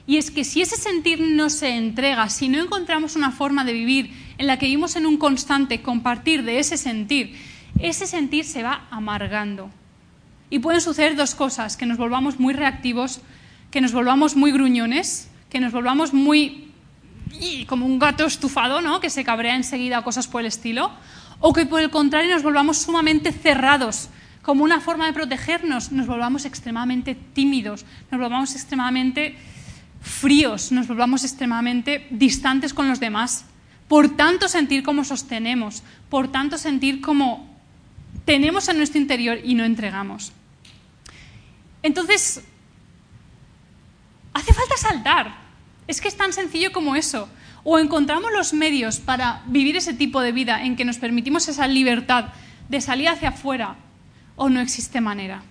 Y 0.06 0.18
es 0.18 0.30
que 0.30 0.44
si 0.44 0.60
ese 0.60 0.76
sentir 0.76 1.20
no 1.20 1.48
se 1.48 1.70
entrega, 1.76 2.28
si 2.28 2.48
no 2.48 2.60
encontramos 2.60 3.16
una 3.16 3.30
forma 3.30 3.64
de 3.64 3.72
vivir 3.72 4.12
en 4.36 4.46
la 4.46 4.58
que 4.58 4.66
vivimos 4.66 4.96
en 4.96 5.06
un 5.06 5.16
constante 5.16 5.80
compartir 5.80 6.44
de 6.44 6.58
ese 6.58 6.76
sentir, 6.76 7.34
ese 7.78 8.06
sentir 8.06 8.44
se 8.44 8.62
va 8.62 8.86
amargando. 8.90 9.70
Y 10.50 10.58
pueden 10.58 10.80
suceder 10.80 11.16
dos 11.16 11.34
cosas, 11.34 11.76
que 11.76 11.86
nos 11.86 11.96
volvamos 11.96 12.38
muy 12.38 12.52
reactivos, 12.52 13.20
que 13.70 13.80
nos 13.80 13.92
volvamos 13.92 14.36
muy 14.36 14.52
gruñones, 14.52 15.28
que 15.48 15.58
nos 15.58 15.72
volvamos 15.72 16.12
muy 16.12 16.64
como 17.66 17.86
un 17.86 17.98
gato 17.98 18.26
estufado, 18.26 18.80
¿no? 18.80 19.00
que 19.00 19.10
se 19.10 19.24
cabrea 19.24 19.56
enseguida 19.56 20.04
cosas 20.04 20.28
por 20.28 20.42
el 20.42 20.46
estilo, 20.46 20.92
o 21.40 21.52
que 21.52 21.66
por 21.66 21.80
el 21.80 21.90
contrario 21.90 22.32
nos 22.32 22.42
volvamos 22.42 22.78
sumamente 22.78 23.32
cerrados, 23.32 24.08
como 24.42 24.62
una 24.62 24.80
forma 24.80 25.06
de 25.06 25.12
protegernos, 25.12 25.90
nos 25.90 26.06
volvamos 26.06 26.44
extremadamente 26.44 27.14
tímidos, 27.14 27.84
nos 28.10 28.20
volvamos 28.20 28.54
extremadamente 28.54 29.36
fríos, 30.04 30.70
nos 30.70 30.86
volvamos 30.86 31.24
extremadamente 31.24 32.06
distantes 32.10 32.74
con 32.74 32.88
los 32.88 33.00
demás, 33.00 33.46
por 33.88 34.16
tanto 34.16 34.48
sentir 34.48 34.82
como 34.82 35.02
sostenemos, 35.02 35.82
por 36.10 36.28
tanto 36.28 36.58
sentir 36.58 37.00
como 37.00 37.48
tenemos 38.24 38.68
en 38.68 38.76
nuestro 38.76 39.00
interior 39.00 39.38
y 39.42 39.54
no 39.54 39.64
entregamos. 39.64 40.32
Entonces, 41.82 42.42
hace 44.32 44.52
falta 44.52 44.76
saltar. 44.76 45.44
Es 45.86 46.00
que 46.00 46.08
es 46.08 46.16
tan 46.16 46.32
sencillo 46.32 46.72
como 46.72 46.96
eso. 46.96 47.28
O 47.62 47.78
encontramos 47.78 48.30
los 48.32 48.52
medios 48.52 49.00
para 49.00 49.42
vivir 49.46 49.76
ese 49.76 49.94
tipo 49.94 50.20
de 50.20 50.32
vida 50.32 50.64
en 50.64 50.76
que 50.76 50.84
nos 50.84 50.98
permitimos 50.98 51.48
esa 51.48 51.66
libertad 51.66 52.26
de 52.68 52.80
salir 52.80 53.08
hacia 53.08 53.30
afuera, 53.30 53.76
o 54.36 54.48
no 54.48 54.60
existe 54.60 55.00
manera. 55.00 55.42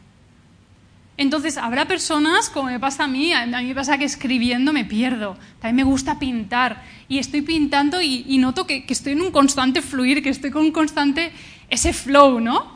Entonces, 1.16 1.58
habrá 1.58 1.86
personas, 1.88 2.50
como 2.50 2.70
me 2.70 2.80
pasa 2.80 3.04
a 3.04 3.08
mí, 3.08 3.34
a 3.34 3.46
mí 3.46 3.68
me 3.68 3.76
pasa 3.76 3.98
que 3.98 4.06
escribiendo 4.06 4.74
me 4.74 4.84
pierdo. 4.84 5.38
También 5.60 5.76
me 5.86 5.92
gusta 5.92 6.18
pintar. 6.18 6.84
Y 7.08 7.20
estoy 7.20 7.42
pintando 7.42 8.02
y, 8.02 8.38
noto 8.40 8.66
que, 8.66 8.86
que, 8.86 8.94
estoy 8.94 9.14
en 9.14 9.22
un 9.22 9.32
constante 9.32 9.82
fluir, 9.82 10.24
que 10.24 10.30
estoy 10.30 10.50
con 10.50 10.64
un 10.64 10.72
constante 10.72 11.32
ese 11.70 11.94
flow, 11.94 12.40
¿no? 12.40 12.74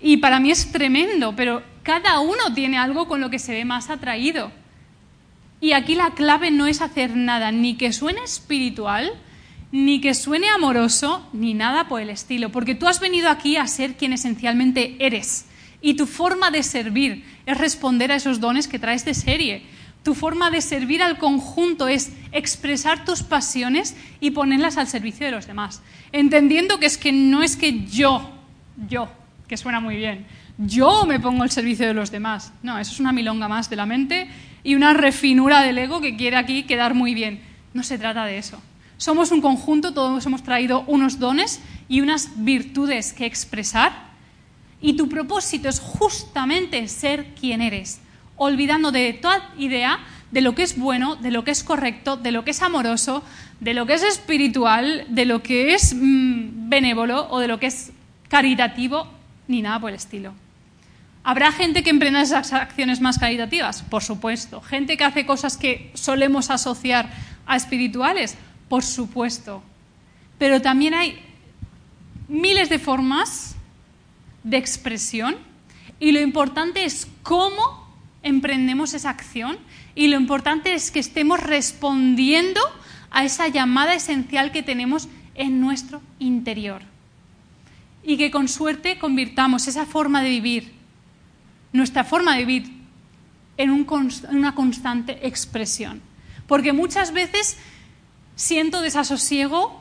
Y 0.00 0.18
para 0.18 0.40
mí 0.40 0.50
es 0.50 0.72
tremendo, 0.72 1.34
pero 1.34 1.62
cada 1.82 2.20
uno 2.20 2.52
tiene 2.54 2.78
algo 2.78 3.08
con 3.08 3.20
lo 3.20 3.30
que 3.30 3.38
se 3.38 3.52
ve 3.52 3.64
más 3.64 3.88
atraído. 3.88 4.52
Y 5.60 5.72
aquí 5.72 5.94
la 5.94 6.10
clave 6.10 6.50
no 6.50 6.66
es 6.66 6.80
hacer 6.80 7.16
nada, 7.16 7.52
ni 7.52 7.76
que 7.76 7.92
suene 7.92 8.22
espiritual, 8.24 9.12
ni 9.72 10.00
que 10.00 10.14
suene 10.14 10.48
amoroso, 10.48 11.28
ni 11.32 11.54
nada 11.54 11.86
por 11.86 12.00
el 12.00 12.10
estilo, 12.10 12.50
porque 12.50 12.74
tú 12.74 12.88
has 12.88 13.00
venido 13.00 13.28
aquí 13.28 13.56
a 13.56 13.66
ser 13.66 13.96
quien 13.96 14.12
esencialmente 14.12 14.96
eres. 14.98 15.46
Y 15.82 15.94
tu 15.94 16.06
forma 16.06 16.50
de 16.50 16.62
servir 16.62 17.24
es 17.46 17.58
responder 17.58 18.12
a 18.12 18.16
esos 18.16 18.40
dones 18.40 18.68
que 18.68 18.78
traes 18.78 19.04
de 19.04 19.14
serie. 19.14 19.62
Tu 20.02 20.14
forma 20.14 20.50
de 20.50 20.60
servir 20.60 21.02
al 21.02 21.18
conjunto 21.18 21.88
es 21.88 22.12
expresar 22.32 23.04
tus 23.04 23.22
pasiones 23.22 23.96
y 24.20 24.30
ponerlas 24.30 24.78
al 24.78 24.88
servicio 24.88 25.26
de 25.26 25.32
los 25.32 25.46
demás. 25.46 25.82
Entendiendo 26.12 26.78
que 26.78 26.86
es 26.86 26.96
que 26.96 27.12
no 27.12 27.42
es 27.42 27.56
que 27.56 27.86
yo, 27.86 28.30
yo, 28.88 29.08
que 29.46 29.56
suena 29.56 29.80
muy 29.80 29.96
bien, 29.96 30.26
yo 30.58 31.04
me 31.06 31.20
pongo 31.20 31.42
al 31.42 31.50
servicio 31.50 31.86
de 31.86 31.94
los 31.94 32.10
demás. 32.10 32.52
No, 32.62 32.78
eso 32.78 32.92
es 32.92 33.00
una 33.00 33.12
milonga 33.12 33.48
más 33.48 33.68
de 33.68 33.76
la 33.76 33.86
mente 33.86 34.28
y 34.62 34.74
una 34.74 34.94
refinura 34.94 35.62
del 35.62 35.78
ego 35.78 36.00
que 36.00 36.16
quiere 36.16 36.36
aquí 36.36 36.64
quedar 36.64 36.94
muy 36.94 37.14
bien. 37.14 37.40
No 37.72 37.82
se 37.82 37.98
trata 37.98 38.24
de 38.24 38.38
eso. 38.38 38.60
Somos 38.96 39.32
un 39.32 39.40
conjunto, 39.40 39.94
todos 39.94 40.24
hemos 40.26 40.42
traído 40.42 40.84
unos 40.86 41.18
dones 41.18 41.60
y 41.88 42.02
unas 42.02 42.44
virtudes 42.44 43.14
que 43.14 43.24
expresar 43.24 44.09
y 44.80 44.94
tu 44.94 45.08
propósito 45.08 45.68
es 45.68 45.80
justamente 45.80 46.88
ser 46.88 47.34
quien 47.34 47.60
eres, 47.60 48.00
olvidando 48.36 48.92
de 48.92 49.12
toda 49.12 49.52
idea 49.58 50.00
de 50.30 50.40
lo 50.40 50.54
que 50.54 50.62
es 50.62 50.78
bueno, 50.78 51.16
de 51.16 51.30
lo 51.30 51.44
que 51.44 51.50
es 51.50 51.64
correcto, 51.64 52.16
de 52.16 52.30
lo 52.32 52.44
que 52.44 52.52
es 52.52 52.62
amoroso, 52.62 53.22
de 53.58 53.74
lo 53.74 53.86
que 53.86 53.94
es 53.94 54.02
espiritual, 54.02 55.06
de 55.08 55.24
lo 55.24 55.42
que 55.42 55.74
es 55.74 55.94
mm, 55.94 56.68
benévolo 56.68 57.28
o 57.30 57.40
de 57.40 57.48
lo 57.48 57.58
que 57.58 57.66
es 57.66 57.92
caritativo, 58.28 59.08
ni 59.48 59.60
nada 59.60 59.80
por 59.80 59.90
el 59.90 59.96
estilo. 59.96 60.32
¿Habrá 61.22 61.52
gente 61.52 61.82
que 61.82 61.90
emprenda 61.90 62.22
esas 62.22 62.52
acciones 62.52 63.00
más 63.00 63.18
caritativas? 63.18 63.82
Por 63.82 64.02
supuesto. 64.02 64.62
¿Gente 64.62 64.96
que 64.96 65.04
hace 65.04 65.26
cosas 65.26 65.58
que 65.58 65.90
solemos 65.94 66.48
asociar 66.50 67.10
a 67.46 67.56
espirituales? 67.56 68.36
Por 68.68 68.82
supuesto. 68.82 69.62
Pero 70.38 70.62
también 70.62 70.94
hay 70.94 71.20
miles 72.28 72.70
de 72.70 72.78
formas 72.78 73.56
de 74.42 74.56
expresión 74.56 75.36
y 75.98 76.12
lo 76.12 76.20
importante 76.20 76.84
es 76.84 77.06
cómo 77.22 77.88
emprendemos 78.22 78.94
esa 78.94 79.10
acción 79.10 79.58
y 79.94 80.08
lo 80.08 80.16
importante 80.16 80.74
es 80.74 80.90
que 80.90 81.00
estemos 81.00 81.40
respondiendo 81.40 82.60
a 83.10 83.24
esa 83.24 83.48
llamada 83.48 83.94
esencial 83.94 84.52
que 84.52 84.62
tenemos 84.62 85.08
en 85.34 85.60
nuestro 85.60 86.00
interior 86.18 86.82
y 88.02 88.16
que 88.16 88.30
con 88.30 88.48
suerte 88.48 88.98
convirtamos 88.98 89.68
esa 89.68 89.86
forma 89.86 90.22
de 90.22 90.30
vivir, 90.30 90.72
nuestra 91.72 92.04
forma 92.04 92.36
de 92.36 92.44
vivir, 92.44 92.80
en, 93.56 93.86
una 94.30 94.54
constante 94.54 95.26
expresión. 95.26 96.00
Porque 96.46 96.72
muchas 96.72 97.12
veces 97.12 97.58
siento 98.34 98.80
desasosiego 98.80 99.79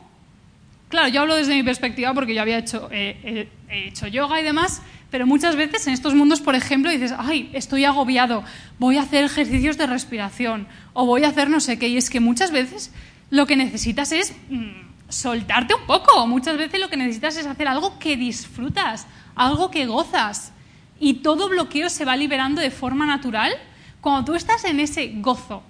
Claro, 0.90 1.08
yo 1.08 1.22
hablo 1.22 1.36
desde 1.36 1.56
mi 1.56 1.62
perspectiva 1.62 2.14
porque 2.16 2.34
yo 2.34 2.42
había 2.42 2.58
hecho, 2.58 2.90
eh, 2.92 3.48
he 3.70 3.88
hecho 3.88 4.08
yoga 4.08 4.42
y 4.42 4.44
demás, 4.44 4.82
pero 5.12 5.28
muchas 5.28 5.56
veces 5.56 5.86
en 5.86 5.94
estos 5.94 6.16
mundos, 6.16 6.42
por 6.42 6.56
ejemplo, 6.56 6.90
dices, 6.90 7.14
ay, 7.16 7.52
estoy 7.54 7.86
agobiado, 7.86 8.44
voy 8.80 8.98
a 8.98 9.04
hacer 9.04 9.24
ejercicios 9.24 9.78
de 9.78 9.86
respiración 9.86 10.68
o 10.94 11.06
voy 11.06 11.24
a 11.24 11.30
hacer 11.30 11.50
no 11.50 11.60
sé 11.60 11.78
qué. 11.78 11.88
Y 11.88 11.98
es 11.98 12.10
que 12.10 12.20
muchas 12.20 12.52
veces 12.52 12.92
lo 13.30 13.46
que 13.46 13.56
necesitas 13.56 14.12
es 14.12 14.34
mm, 14.50 15.10
soltarte 15.10 15.76
un 15.76 15.86
poco. 15.86 16.26
Muchas 16.26 16.58
veces 16.58 16.80
lo 16.80 16.90
que 16.90 16.98
necesitas 16.98 17.38
es 17.38 17.46
hacer 17.46 17.68
algo 17.68 18.00
que 18.00 18.18
disfrutas, 18.18 19.06
algo 19.36 19.70
que 19.70 19.86
gozas. 19.86 20.54
Y 21.00 21.16
todo 21.16 21.50
bloqueo 21.50 21.90
se 21.90 22.04
va 22.04 22.16
liberando 22.16 22.62
de 22.62 22.72
forma 22.72 23.06
natural 23.06 23.54
cuando 24.02 24.26
tú 24.26 24.36
estás 24.36 24.64
en 24.66 24.80
ese 24.80 25.14
gozo. 25.18 25.62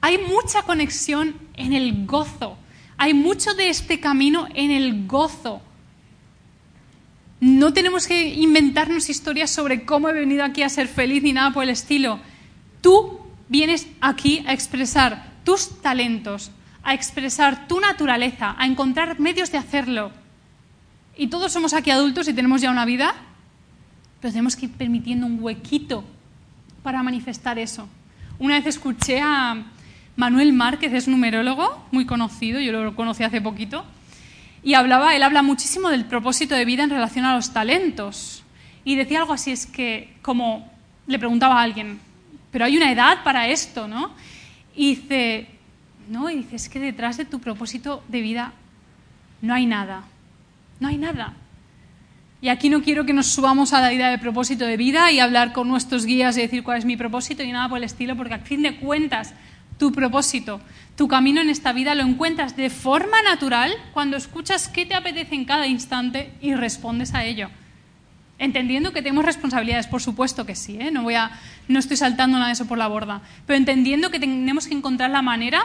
Hay 0.00 0.18
mucha 0.18 0.62
conexión 0.62 1.36
en 1.54 1.72
el 1.72 2.06
gozo 2.06 2.58
hay 3.02 3.14
mucho 3.14 3.54
de 3.54 3.68
este 3.68 3.98
camino 3.98 4.46
en 4.54 4.70
el 4.70 5.08
gozo. 5.08 5.60
No 7.40 7.72
tenemos 7.72 8.06
que 8.06 8.28
inventarnos 8.28 9.10
historias 9.10 9.50
sobre 9.50 9.84
cómo 9.84 10.08
he 10.08 10.12
venido 10.12 10.44
aquí 10.44 10.62
a 10.62 10.68
ser 10.68 10.86
feliz 10.86 11.20
ni 11.24 11.32
nada 11.32 11.52
por 11.52 11.64
el 11.64 11.70
estilo. 11.70 12.20
Tú 12.80 13.18
vienes 13.48 13.88
aquí 14.00 14.44
a 14.46 14.52
expresar 14.52 15.32
tus 15.42 15.80
talentos, 15.82 16.52
a 16.84 16.94
expresar 16.94 17.66
tu 17.66 17.80
naturaleza, 17.80 18.54
a 18.56 18.66
encontrar 18.66 19.18
medios 19.18 19.50
de 19.50 19.58
hacerlo. 19.58 20.12
Y 21.16 21.26
todos 21.26 21.50
somos 21.50 21.74
aquí 21.74 21.90
adultos 21.90 22.28
y 22.28 22.34
tenemos 22.34 22.62
ya 22.62 22.70
una 22.70 22.84
vida, 22.84 23.16
pero 24.20 24.30
tenemos 24.30 24.54
que 24.54 24.66
ir 24.66 24.72
permitiendo 24.74 25.26
un 25.26 25.42
huequito 25.42 26.04
para 26.84 27.02
manifestar 27.02 27.58
eso. 27.58 27.88
Una 28.38 28.54
vez 28.54 28.66
escuché 28.66 29.20
a, 29.20 29.60
Manuel 30.16 30.52
Márquez 30.52 30.92
es 30.92 31.08
numerólogo, 31.08 31.86
muy 31.90 32.04
conocido, 32.04 32.60
yo 32.60 32.72
lo 32.72 32.94
conocí 32.94 33.22
hace 33.24 33.40
poquito, 33.40 33.84
y 34.62 34.74
hablaba, 34.74 35.16
él 35.16 35.22
habla 35.22 35.42
muchísimo 35.42 35.88
del 35.88 36.04
propósito 36.04 36.54
de 36.54 36.64
vida 36.64 36.84
en 36.84 36.90
relación 36.90 37.24
a 37.24 37.34
los 37.34 37.52
talentos. 37.52 38.44
Y 38.84 38.94
decía 38.96 39.20
algo 39.20 39.32
así, 39.32 39.50
es 39.50 39.66
que 39.66 40.14
como 40.22 40.70
le 41.06 41.18
preguntaba 41.18 41.58
a 41.58 41.62
alguien, 41.62 41.98
pero 42.50 42.64
hay 42.64 42.76
una 42.76 42.92
edad 42.92 43.24
para 43.24 43.48
esto, 43.48 43.88
¿no? 43.88 44.12
Y 44.76 44.96
dice, 44.96 45.46
no, 46.08 46.30
y 46.30 46.36
dice, 46.36 46.56
es 46.56 46.68
que 46.68 46.78
detrás 46.78 47.16
de 47.16 47.24
tu 47.24 47.40
propósito 47.40 48.04
de 48.08 48.20
vida 48.20 48.52
no 49.40 49.54
hay 49.54 49.66
nada, 49.66 50.04
no 50.78 50.88
hay 50.88 50.98
nada. 50.98 51.34
Y 52.40 52.48
aquí 52.48 52.68
no 52.68 52.82
quiero 52.82 53.06
que 53.06 53.12
nos 53.12 53.28
subamos 53.28 53.72
a 53.72 53.80
la 53.80 53.92
idea 53.92 54.10
de 54.10 54.18
propósito 54.18 54.64
de 54.66 54.76
vida 54.76 55.10
y 55.12 55.20
hablar 55.20 55.52
con 55.52 55.68
nuestros 55.68 56.04
guías 56.04 56.36
y 56.36 56.42
decir 56.42 56.62
cuál 56.62 56.78
es 56.78 56.84
mi 56.84 56.96
propósito 56.96 57.42
y 57.42 57.52
nada 57.52 57.68
por 57.68 57.78
el 57.78 57.84
estilo, 57.84 58.16
porque 58.16 58.34
a 58.34 58.38
fin 58.38 58.62
de 58.62 58.76
cuentas 58.76 59.32
tu 59.82 59.90
propósito, 59.90 60.60
tu 60.94 61.08
camino 61.08 61.40
en 61.40 61.50
esta 61.50 61.72
vida 61.72 61.96
lo 61.96 62.04
encuentras 62.04 62.54
de 62.54 62.70
forma 62.70 63.20
natural 63.22 63.72
cuando 63.92 64.16
escuchas 64.16 64.68
qué 64.68 64.86
te 64.86 64.94
apetece 64.94 65.34
en 65.34 65.44
cada 65.44 65.66
instante 65.66 66.30
y 66.40 66.54
respondes 66.54 67.14
a 67.14 67.24
ello. 67.24 67.50
Entendiendo 68.38 68.92
que 68.92 69.02
tenemos 69.02 69.24
responsabilidades, 69.24 69.88
por 69.88 70.00
supuesto 70.00 70.46
que 70.46 70.54
sí, 70.54 70.78
¿eh? 70.78 70.92
no, 70.92 71.02
voy 71.02 71.14
a, 71.14 71.32
no 71.66 71.80
estoy 71.80 71.96
saltando 71.96 72.38
nada 72.38 72.46
de 72.46 72.52
eso 72.52 72.68
por 72.68 72.78
la 72.78 72.86
borda, 72.86 73.22
pero 73.44 73.56
entendiendo 73.56 74.12
que 74.12 74.20
tenemos 74.20 74.68
que 74.68 74.74
encontrar 74.74 75.10
la 75.10 75.20
manera 75.20 75.64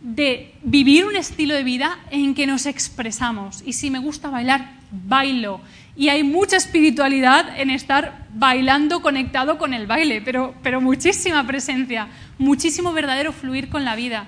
de 0.00 0.54
vivir 0.62 1.04
un 1.04 1.16
estilo 1.16 1.54
de 1.54 1.64
vida 1.64 1.98
en 2.12 2.36
que 2.36 2.46
nos 2.46 2.66
expresamos. 2.66 3.64
Y 3.66 3.72
si 3.72 3.90
me 3.90 3.98
gusta 3.98 4.30
bailar, 4.30 4.74
bailo. 4.92 5.60
Y 5.96 6.08
hay 6.08 6.22
mucha 6.22 6.56
espiritualidad 6.56 7.58
en 7.58 7.70
estar 7.70 8.23
bailando 8.34 9.00
conectado 9.00 9.58
con 9.58 9.74
el 9.74 9.86
baile, 9.86 10.20
pero, 10.20 10.54
pero 10.62 10.80
muchísima 10.80 11.46
presencia, 11.46 12.08
muchísimo 12.38 12.92
verdadero 12.92 13.32
fluir 13.32 13.68
con 13.68 13.84
la 13.84 13.94
vida. 13.94 14.26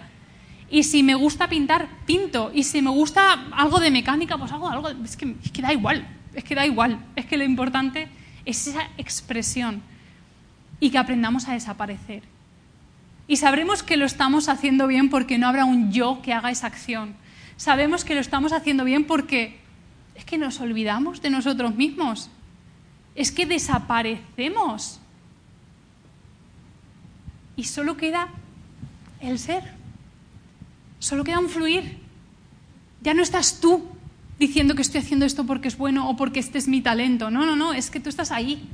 Y 0.70 0.84
si 0.84 1.02
me 1.02 1.14
gusta 1.14 1.48
pintar, 1.48 1.88
pinto. 2.06 2.50
Y 2.54 2.64
si 2.64 2.82
me 2.82 2.90
gusta 2.90 3.46
algo 3.52 3.78
de 3.78 3.90
mecánica, 3.90 4.36
pues 4.38 4.52
hago 4.52 4.68
algo. 4.68 4.88
Es 5.04 5.16
que, 5.16 5.36
es 5.44 5.50
que 5.52 5.62
da 5.62 5.72
igual, 5.72 6.06
es 6.34 6.44
que 6.44 6.54
da 6.54 6.66
igual. 6.66 6.98
Es 7.14 7.26
que 7.26 7.36
lo 7.36 7.44
importante 7.44 8.08
es 8.44 8.66
esa 8.66 8.88
expresión 8.96 9.82
y 10.80 10.90
que 10.90 10.98
aprendamos 10.98 11.48
a 11.48 11.52
desaparecer. 11.52 12.22
Y 13.28 13.36
sabremos 13.36 13.82
que 13.82 13.96
lo 13.96 14.06
estamos 14.06 14.48
haciendo 14.48 14.86
bien 14.86 15.10
porque 15.10 15.38
no 15.38 15.48
habrá 15.48 15.64
un 15.64 15.92
yo 15.92 16.22
que 16.22 16.32
haga 16.32 16.50
esa 16.50 16.68
acción. 16.68 17.14
Sabemos 17.56 18.04
que 18.04 18.14
lo 18.14 18.20
estamos 18.20 18.52
haciendo 18.52 18.84
bien 18.84 19.04
porque 19.04 19.58
es 20.14 20.24
que 20.24 20.38
nos 20.38 20.60
olvidamos 20.60 21.22
de 21.22 21.30
nosotros 21.30 21.74
mismos. 21.74 22.30
Es 23.16 23.32
que 23.32 23.46
desaparecemos. 23.46 25.00
Y 27.56 27.64
solo 27.64 27.96
queda 27.96 28.28
el 29.20 29.38
ser. 29.38 29.64
Solo 30.98 31.24
queda 31.24 31.38
un 31.38 31.48
fluir. 31.48 31.98
Ya 33.02 33.14
no 33.14 33.22
estás 33.22 33.60
tú 33.60 33.84
diciendo 34.38 34.74
que 34.74 34.82
estoy 34.82 35.00
haciendo 35.00 35.24
esto 35.24 35.44
porque 35.44 35.68
es 35.68 35.78
bueno 35.78 36.08
o 36.08 36.16
porque 36.16 36.40
este 36.40 36.58
es 36.58 36.68
mi 36.68 36.82
talento. 36.82 37.30
No, 37.30 37.46
no, 37.46 37.56
no, 37.56 37.72
es 37.72 37.90
que 37.90 38.00
tú 38.00 38.08
estás 38.08 38.30
ahí. 38.30 38.68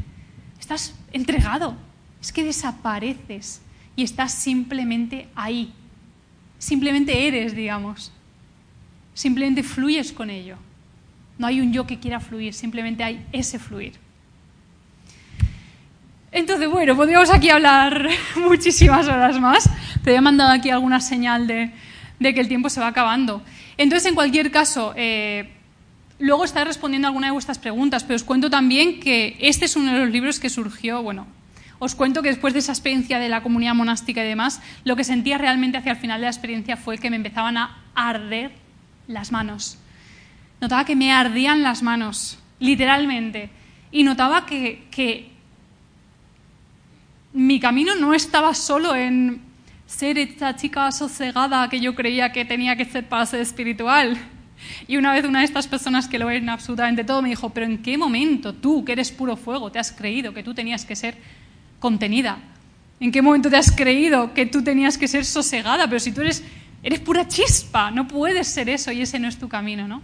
Estás 0.58 0.94
entregado. 1.12 1.76
Es 2.20 2.32
que 2.32 2.44
desapareces 2.44 3.62
y 3.96 4.02
estás 4.02 4.32
simplemente 4.32 5.28
ahí. 5.34 5.72
Simplemente 6.58 7.26
eres, 7.26 7.54
digamos. 7.54 8.12
Simplemente 9.14 9.62
fluyes 9.62 10.12
con 10.12 10.30
ello. 10.30 10.56
No 11.38 11.46
hay 11.46 11.60
un 11.60 11.72
yo 11.72 11.86
que 11.86 11.98
quiera 11.98 12.20
fluir, 12.20 12.54
simplemente 12.54 13.02
hay 13.02 13.26
ese 13.32 13.58
fluir. 13.58 13.94
Entonces, 16.32 16.66
bueno, 16.70 16.96
podríamos 16.96 17.30
aquí 17.30 17.50
hablar 17.50 18.08
muchísimas 18.36 19.06
horas 19.06 19.38
más. 19.38 19.68
Te 20.02 20.14
he 20.14 20.20
mandado 20.22 20.50
aquí 20.50 20.70
alguna 20.70 20.98
señal 21.00 21.46
de, 21.46 21.70
que 22.20 22.40
el 22.40 22.48
tiempo 22.48 22.70
se 22.70 22.80
va 22.80 22.86
acabando. 22.86 23.42
Entonces, 23.76 24.08
en 24.08 24.14
cualquier 24.14 24.50
caso, 24.50 24.94
eh, 24.96 25.52
luego 26.18 26.44
estaré 26.44 26.64
respondiendo 26.64 27.06
a 27.06 27.10
alguna 27.10 27.26
de 27.26 27.32
vuestras 27.32 27.58
preguntas, 27.58 28.02
pero 28.04 28.16
os 28.16 28.24
cuento 28.24 28.48
también 28.48 28.98
que 28.98 29.36
este 29.40 29.66
es 29.66 29.76
uno 29.76 29.92
de 29.92 29.98
los 29.98 30.08
libros 30.08 30.40
que 30.40 30.48
surgió, 30.48 31.02
bueno, 31.02 31.26
os 31.78 31.94
cuento 31.94 32.22
que 32.22 32.30
después 32.30 32.54
de 32.54 32.60
esa 32.60 32.72
experiencia 32.72 33.18
de 33.18 33.28
la 33.28 33.42
comunidad 33.42 33.74
monástica 33.74 34.24
y 34.24 34.28
demás, 34.28 34.62
lo 34.84 34.96
que 34.96 35.04
sentía 35.04 35.36
realmente 35.36 35.76
hacia 35.76 35.92
el 35.92 35.98
final 35.98 36.20
de 36.20 36.26
la 36.26 36.30
experiencia 36.30 36.78
fue 36.78 36.96
que 36.96 37.10
me 37.10 37.16
empezaban 37.16 37.58
a 37.58 37.76
arder 37.94 38.52
las 39.06 39.32
manos. 39.32 39.76
Notaba 40.62 40.86
que 40.86 40.96
me 40.96 41.12
ardían 41.12 41.62
las 41.62 41.82
manos, 41.82 42.38
literalmente. 42.58 43.50
Y 43.90 44.04
notaba 44.04 44.46
que, 44.46 44.86
que 44.90 45.31
mi 47.32 47.60
camino 47.60 47.94
no 47.94 48.14
estaba 48.14 48.54
solo 48.54 48.94
en 48.94 49.40
ser 49.86 50.18
esta 50.18 50.56
chica 50.56 50.90
sosegada 50.92 51.68
que 51.68 51.80
yo 51.80 51.94
creía 51.94 52.32
que 52.32 52.44
tenía 52.44 52.76
que 52.76 52.84
ser 52.84 53.08
para 53.08 53.26
ser 53.26 53.40
espiritual. 53.40 54.16
Y 54.86 54.96
una 54.96 55.12
vez 55.12 55.24
una 55.24 55.40
de 55.40 55.44
estas 55.44 55.66
personas 55.66 56.08
que 56.08 56.18
lo 56.18 56.26
ven 56.26 56.48
absolutamente 56.48 57.04
todo 57.04 57.20
me 57.20 57.30
dijo, 57.30 57.50
pero 57.50 57.66
¿en 57.66 57.78
qué 57.78 57.98
momento 57.98 58.54
tú, 58.54 58.84
que 58.84 58.92
eres 58.92 59.10
puro 59.10 59.36
fuego, 59.36 59.72
te 59.72 59.78
has 59.78 59.92
creído 59.92 60.32
que 60.32 60.42
tú 60.42 60.54
tenías 60.54 60.84
que 60.84 60.94
ser 60.94 61.16
contenida? 61.80 62.38
¿En 63.00 63.10
qué 63.10 63.20
momento 63.20 63.50
te 63.50 63.56
has 63.56 63.72
creído 63.72 64.32
que 64.32 64.46
tú 64.46 64.62
tenías 64.62 64.96
que 64.96 65.08
ser 65.08 65.24
sosegada? 65.24 65.88
Pero 65.88 65.98
si 65.98 66.12
tú 66.12 66.20
eres, 66.20 66.44
eres 66.82 67.00
pura 67.00 67.26
chispa, 67.26 67.90
no 67.90 68.06
puedes 68.06 68.46
ser 68.46 68.68
eso 68.68 68.92
y 68.92 69.02
ese 69.02 69.18
no 69.18 69.26
es 69.26 69.38
tu 69.38 69.48
camino, 69.48 69.88
¿no? 69.88 70.02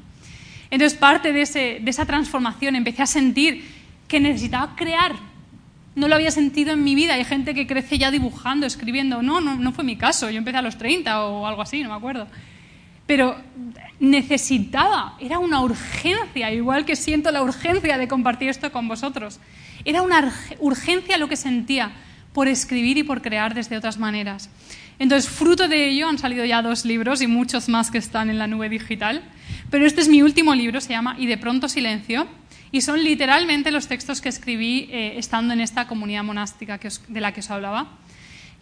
Entonces, 0.70 0.98
parte 0.98 1.32
de, 1.32 1.42
ese, 1.42 1.78
de 1.80 1.90
esa 1.90 2.04
transformación 2.04 2.74
empecé 2.76 3.02
a 3.02 3.06
sentir 3.06 3.64
que 4.06 4.20
necesitaba 4.20 4.74
crear. 4.76 5.27
No 5.98 6.06
lo 6.06 6.14
había 6.14 6.30
sentido 6.30 6.72
en 6.72 6.84
mi 6.84 6.94
vida. 6.94 7.14
Hay 7.14 7.24
gente 7.24 7.54
que 7.54 7.66
crece 7.66 7.98
ya 7.98 8.12
dibujando, 8.12 8.66
escribiendo. 8.66 9.20
No, 9.20 9.40
no, 9.40 9.56
no 9.56 9.72
fue 9.72 9.82
mi 9.82 9.96
caso. 9.96 10.30
Yo 10.30 10.38
empecé 10.38 10.58
a 10.58 10.62
los 10.62 10.78
30 10.78 11.24
o 11.24 11.44
algo 11.44 11.60
así, 11.60 11.82
no 11.82 11.88
me 11.88 11.96
acuerdo. 11.96 12.28
Pero 13.06 13.36
necesitaba, 13.98 15.16
era 15.18 15.40
una 15.40 15.60
urgencia, 15.60 16.52
igual 16.52 16.84
que 16.84 16.94
siento 16.94 17.32
la 17.32 17.42
urgencia 17.42 17.98
de 17.98 18.06
compartir 18.06 18.48
esto 18.48 18.70
con 18.70 18.86
vosotros. 18.86 19.40
Era 19.84 20.02
una 20.02 20.32
urgencia 20.60 21.18
lo 21.18 21.28
que 21.28 21.36
sentía 21.36 21.90
por 22.32 22.46
escribir 22.46 22.98
y 22.98 23.02
por 23.02 23.20
crear 23.20 23.54
desde 23.54 23.76
otras 23.76 23.98
maneras. 23.98 24.50
Entonces, 25.00 25.28
fruto 25.28 25.66
de 25.66 25.88
ello 25.88 26.08
han 26.08 26.18
salido 26.18 26.44
ya 26.44 26.62
dos 26.62 26.84
libros 26.84 27.22
y 27.22 27.26
muchos 27.26 27.68
más 27.68 27.90
que 27.90 27.98
están 27.98 28.30
en 28.30 28.38
la 28.38 28.46
nube 28.46 28.68
digital. 28.68 29.22
Pero 29.70 29.84
este 29.84 30.00
es 30.00 30.08
mi 30.08 30.22
último 30.22 30.54
libro, 30.54 30.80
se 30.80 30.90
llama 30.90 31.16
Y 31.18 31.26
de 31.26 31.38
pronto 31.38 31.68
silencio. 31.68 32.28
Y 32.70 32.80
son 32.82 33.02
literalmente 33.02 33.70
los 33.70 33.88
textos 33.88 34.20
que 34.20 34.28
escribí 34.28 34.88
eh, 34.90 35.14
estando 35.16 35.54
en 35.54 35.60
esta 35.60 35.86
comunidad 35.86 36.24
monástica 36.24 36.78
de 37.08 37.20
la 37.20 37.32
que 37.32 37.40
os 37.40 37.50
hablaba. 37.50 37.98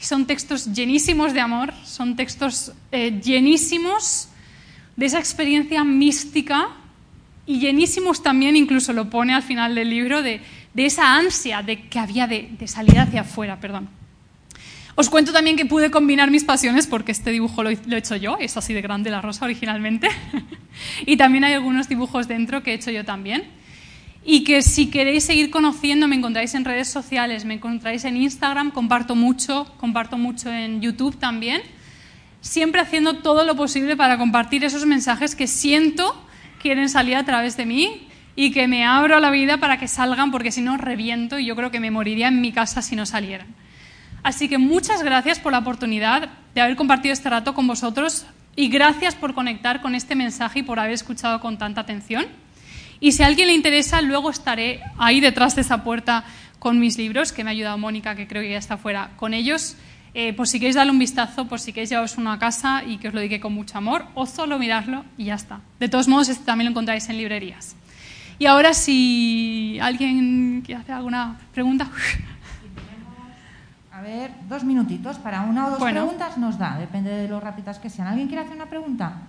Y 0.00 0.04
son 0.04 0.26
textos 0.26 0.72
llenísimos 0.72 1.32
de 1.32 1.40
amor, 1.40 1.72
son 1.84 2.16
textos 2.16 2.72
eh, 2.92 3.20
llenísimos 3.22 4.28
de 4.96 5.07
esa 5.07 5.18
experiencia 5.18 5.84
mística 5.84 6.68
y 7.46 7.61
llenísimos 7.61 8.22
también, 8.22 8.57
incluso 8.57 8.92
lo 8.92 9.09
pone 9.09 9.34
al 9.34 9.42
final 9.42 9.74
del 9.74 9.90
libro, 9.90 10.22
de, 10.22 10.40
de 10.76 10.84
esa 10.84 11.16
ansia 11.16 11.62
de 11.62 11.88
que 11.88 11.98
había 11.98 12.26
de, 12.26 12.54
salir 12.66 12.98
hacia 12.98 13.22
afuera, 13.22 13.59
perdón. 13.59 13.88
Os 14.94 15.09
cuento 15.09 15.32
también 15.32 15.57
que 15.57 15.64
pude 15.64 15.90
combinar 15.90 16.30
mis 16.30 16.44
pasiones 16.44 16.86
porque 16.86 17.12
este 17.12 17.30
dibujo 17.30 17.62
lo, 17.62 17.70
he 17.70 17.78
hecho 17.92 18.16
yo, 18.16 18.36
es 18.38 18.59
así 18.59 18.74
de 18.74 18.82
grande 18.82 19.11
la 19.11 19.22
rosa 19.22 19.46
originalmente, 19.46 20.09
y 21.07 21.16
también 21.16 21.44
hay 21.44 21.54
algunos 21.54 21.88
dibujos 21.88 22.28
dentro 22.28 22.62
que 22.62 22.72
he 22.72 22.74
hecho 22.74 22.90
yo 22.90 23.07
también. 23.07 23.44
Y 24.29 24.43
que 24.43 24.61
si 24.61 24.91
queréis 24.91 25.22
seguir 25.22 25.51
conociendo, 25.51 26.09
me 26.09 26.16
encontráis 26.16 26.55
en 26.55 26.64
redes 26.64 26.89
sociales, 26.89 27.45
me 27.45 27.55
encontráis 27.55 28.05
en 28.05 28.16
Instagram, 28.16 28.72
comparto 28.72 29.14
mucho, 29.14 29.72
comparto 29.79 30.18
mucho 30.18 30.53
en 30.53 30.83
YouTube 30.83 31.16
también, 31.16 31.62
siempre 32.41 32.81
haciendo 32.81 33.18
todo 33.18 33.45
lo 33.45 33.55
posible 33.55 33.97
para 33.97 34.18
compartir 34.18 34.64
esos 34.64 34.85
mensajes 34.85 35.37
que 35.37 35.47
siento 35.47 36.20
quieren 36.61 36.89
salir 36.89 37.14
a 37.14 37.24
través 37.24 37.57
de 37.57 37.66
mí 37.66 38.09
y 38.35 38.51
que 38.51 38.66
me 38.66 38.85
abro 38.85 39.16
a 39.16 39.20
la 39.20 39.31
vida 39.31 39.59
para 39.59 39.79
que 39.79 39.87
salgan, 39.87 40.33
porque 40.33 40.51
si 40.51 40.61
no 40.61 40.77
reviento 40.77 41.39
y 41.39 41.47
yo 41.47 41.55
creo 41.55 41.70
que 41.70 41.79
me 41.79 41.93
moriría 41.93 42.27
en 42.27 42.41
mi 42.41 42.51
casa 42.51 42.83
si 42.83 42.97
no 42.97 43.07
salieran. 43.07 43.47
Así 44.24 44.49
que 44.49 44.59
muchas 44.59 45.05
gracias 45.05 45.39
por 45.39 45.53
la 45.53 45.61
oportunidad 45.61 46.31
de 46.53 46.61
haber 46.61 46.74
compartido 46.74 47.12
este 47.12 47.31
rato 47.31 47.55
con 47.55 47.68
vosotros 47.68 48.27
y 48.57 48.66
gracias 48.66 49.14
por 49.14 49.35
conectar 49.35 49.81
con 49.81 49.95
este 49.95 50.16
mensaje 50.16 50.59
y 50.59 50.62
por 50.64 50.81
haber 50.81 50.95
escuchado 50.95 51.41
con 51.41 51.59
tanta 51.59 51.83
atención. 51.83 52.27
Y 53.01 53.12
si 53.12 53.22
a 53.22 53.26
alguien 53.26 53.49
le 53.49 53.55
interesa, 53.55 54.01
luego 54.01 54.30
estaré 54.30 54.80
ahí 54.99 55.20
detrás 55.20 55.55
de 55.55 55.62
esa 55.62 55.84
puerta 55.84 56.24
con 56.59 56.80
mis 56.80 56.99
libros, 56.99 57.32
que 57.32 57.44
me 57.44 57.51
ha 57.51 57.53
ayudado 57.53 57.78
Mónica, 57.78 58.14
que 58.14 58.26
creo 58.26 58.42
que 58.42 58.51
ya 58.51 58.59
está 58.59 58.76
fuera, 58.76 59.11
con 59.16 59.34
ellos. 59.34 59.76
Eh, 60.14 60.32
por 60.32 60.49
si 60.49 60.59
queréis 60.59 60.76
darle 60.76 60.92
un 60.92 60.99
vistazo, 60.99 61.47
por 61.47 61.61
si 61.61 61.72
queréis 61.72 61.90
llevaros 61.90 62.16
uno 62.16 62.32
a 62.32 62.38
casa 62.38 62.82
y 62.84 62.97
que 62.97 63.09
os 63.09 63.14
lo 63.14 63.20
dedique 63.20 63.38
con 63.38 63.53
mucho 63.53 63.76
amor, 63.76 64.07
o 64.14 64.24
solo 64.24 64.59
mirarlo 64.59 65.05
y 65.18 65.26
ya 65.26 65.34
está. 65.34 65.61
De 65.78 65.88
todos 65.88 66.09
modos, 66.09 66.30
este 66.30 66.44
también 66.44 66.66
lo 66.66 66.70
encontráis 66.70 67.09
en 67.11 67.18
librerías. 67.18 67.76
Y 68.38 68.47
ahora 68.47 68.72
si 68.72 69.78
alguien 69.80 70.62
quiere 70.64 70.80
hacer 70.80 70.94
alguna 70.94 71.38
pregunta. 71.53 71.88
A 73.92 74.03
ver, 74.03 74.30
dos 74.49 74.64
minutitos 74.64 75.16
para 75.18 75.42
una 75.42 75.66
o 75.66 75.70
dos 75.70 75.82
preguntas 75.82 76.36
nos 76.36 76.59
da, 76.59 76.76
depende 76.78 77.11
de 77.11 77.28
lo 77.28 77.40
rápidas 77.40 77.78
que 77.78 77.88
sean. 77.88 78.09
¿Alguien 78.09 78.28
quiere 78.28 78.42
hacer 78.42 78.55
una 78.55 78.66
pregunta? 78.66 79.22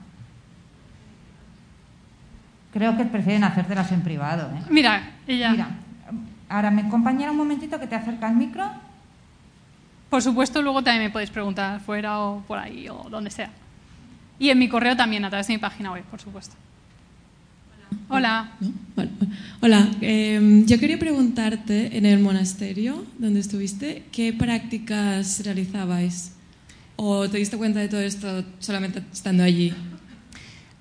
Creo 2.78 2.96
que 2.96 3.06
prefieren 3.06 3.44
hacértelas 3.44 3.92
en 3.92 4.02
privado. 4.02 4.52
¿eh? 4.56 4.62
Mira, 4.70 5.14
ella. 5.26 5.50
Mira, 5.50 5.70
ahora, 6.48 6.70
me 6.70 6.88
compañera, 6.90 7.32
un 7.32 7.38
momentito 7.38 7.80
que 7.80 7.88
te 7.88 7.96
acerca 7.96 8.30
el 8.30 8.36
micro. 8.36 8.70
Por 10.12 10.22
supuesto, 10.22 10.62
luego 10.62 10.84
también 10.84 11.06
me 11.06 11.10
podéis 11.10 11.32
preguntar 11.32 11.80
fuera 11.80 12.20
o 12.20 12.42
por 12.42 12.60
ahí 12.60 12.88
o 12.88 13.08
donde 13.10 13.32
sea. 13.32 13.50
Y 14.38 14.52
en 14.52 14.60
mi 14.60 14.70
correo 14.70 14.96
también, 14.96 15.26
a 15.26 15.30
través 15.30 15.48
de 15.48 15.56
mi 15.56 15.58
página 15.58 15.92
web, 15.92 16.04
por 16.04 16.22
supuesto. 16.22 16.56
Hola. 18.10 18.52
Hola, 19.60 19.90
em, 20.00 20.68
yo 20.68 20.78
quería 20.78 21.00
preguntarte 21.00 21.98
en 21.98 22.06
el 22.06 22.20
monasterio 22.20 23.04
donde 23.18 23.40
estuviste, 23.40 24.04
¿qué 24.12 24.34
prácticas 24.34 25.44
realizabais? 25.44 26.36
¿O 26.96 27.28
te 27.28 27.40
diste 27.40 27.58
cuenta 27.58 27.80
de 27.80 27.88
todo 27.90 28.02
esto 28.02 28.46
solamente 28.60 29.02
estando 29.12 29.42
allí? 29.42 29.74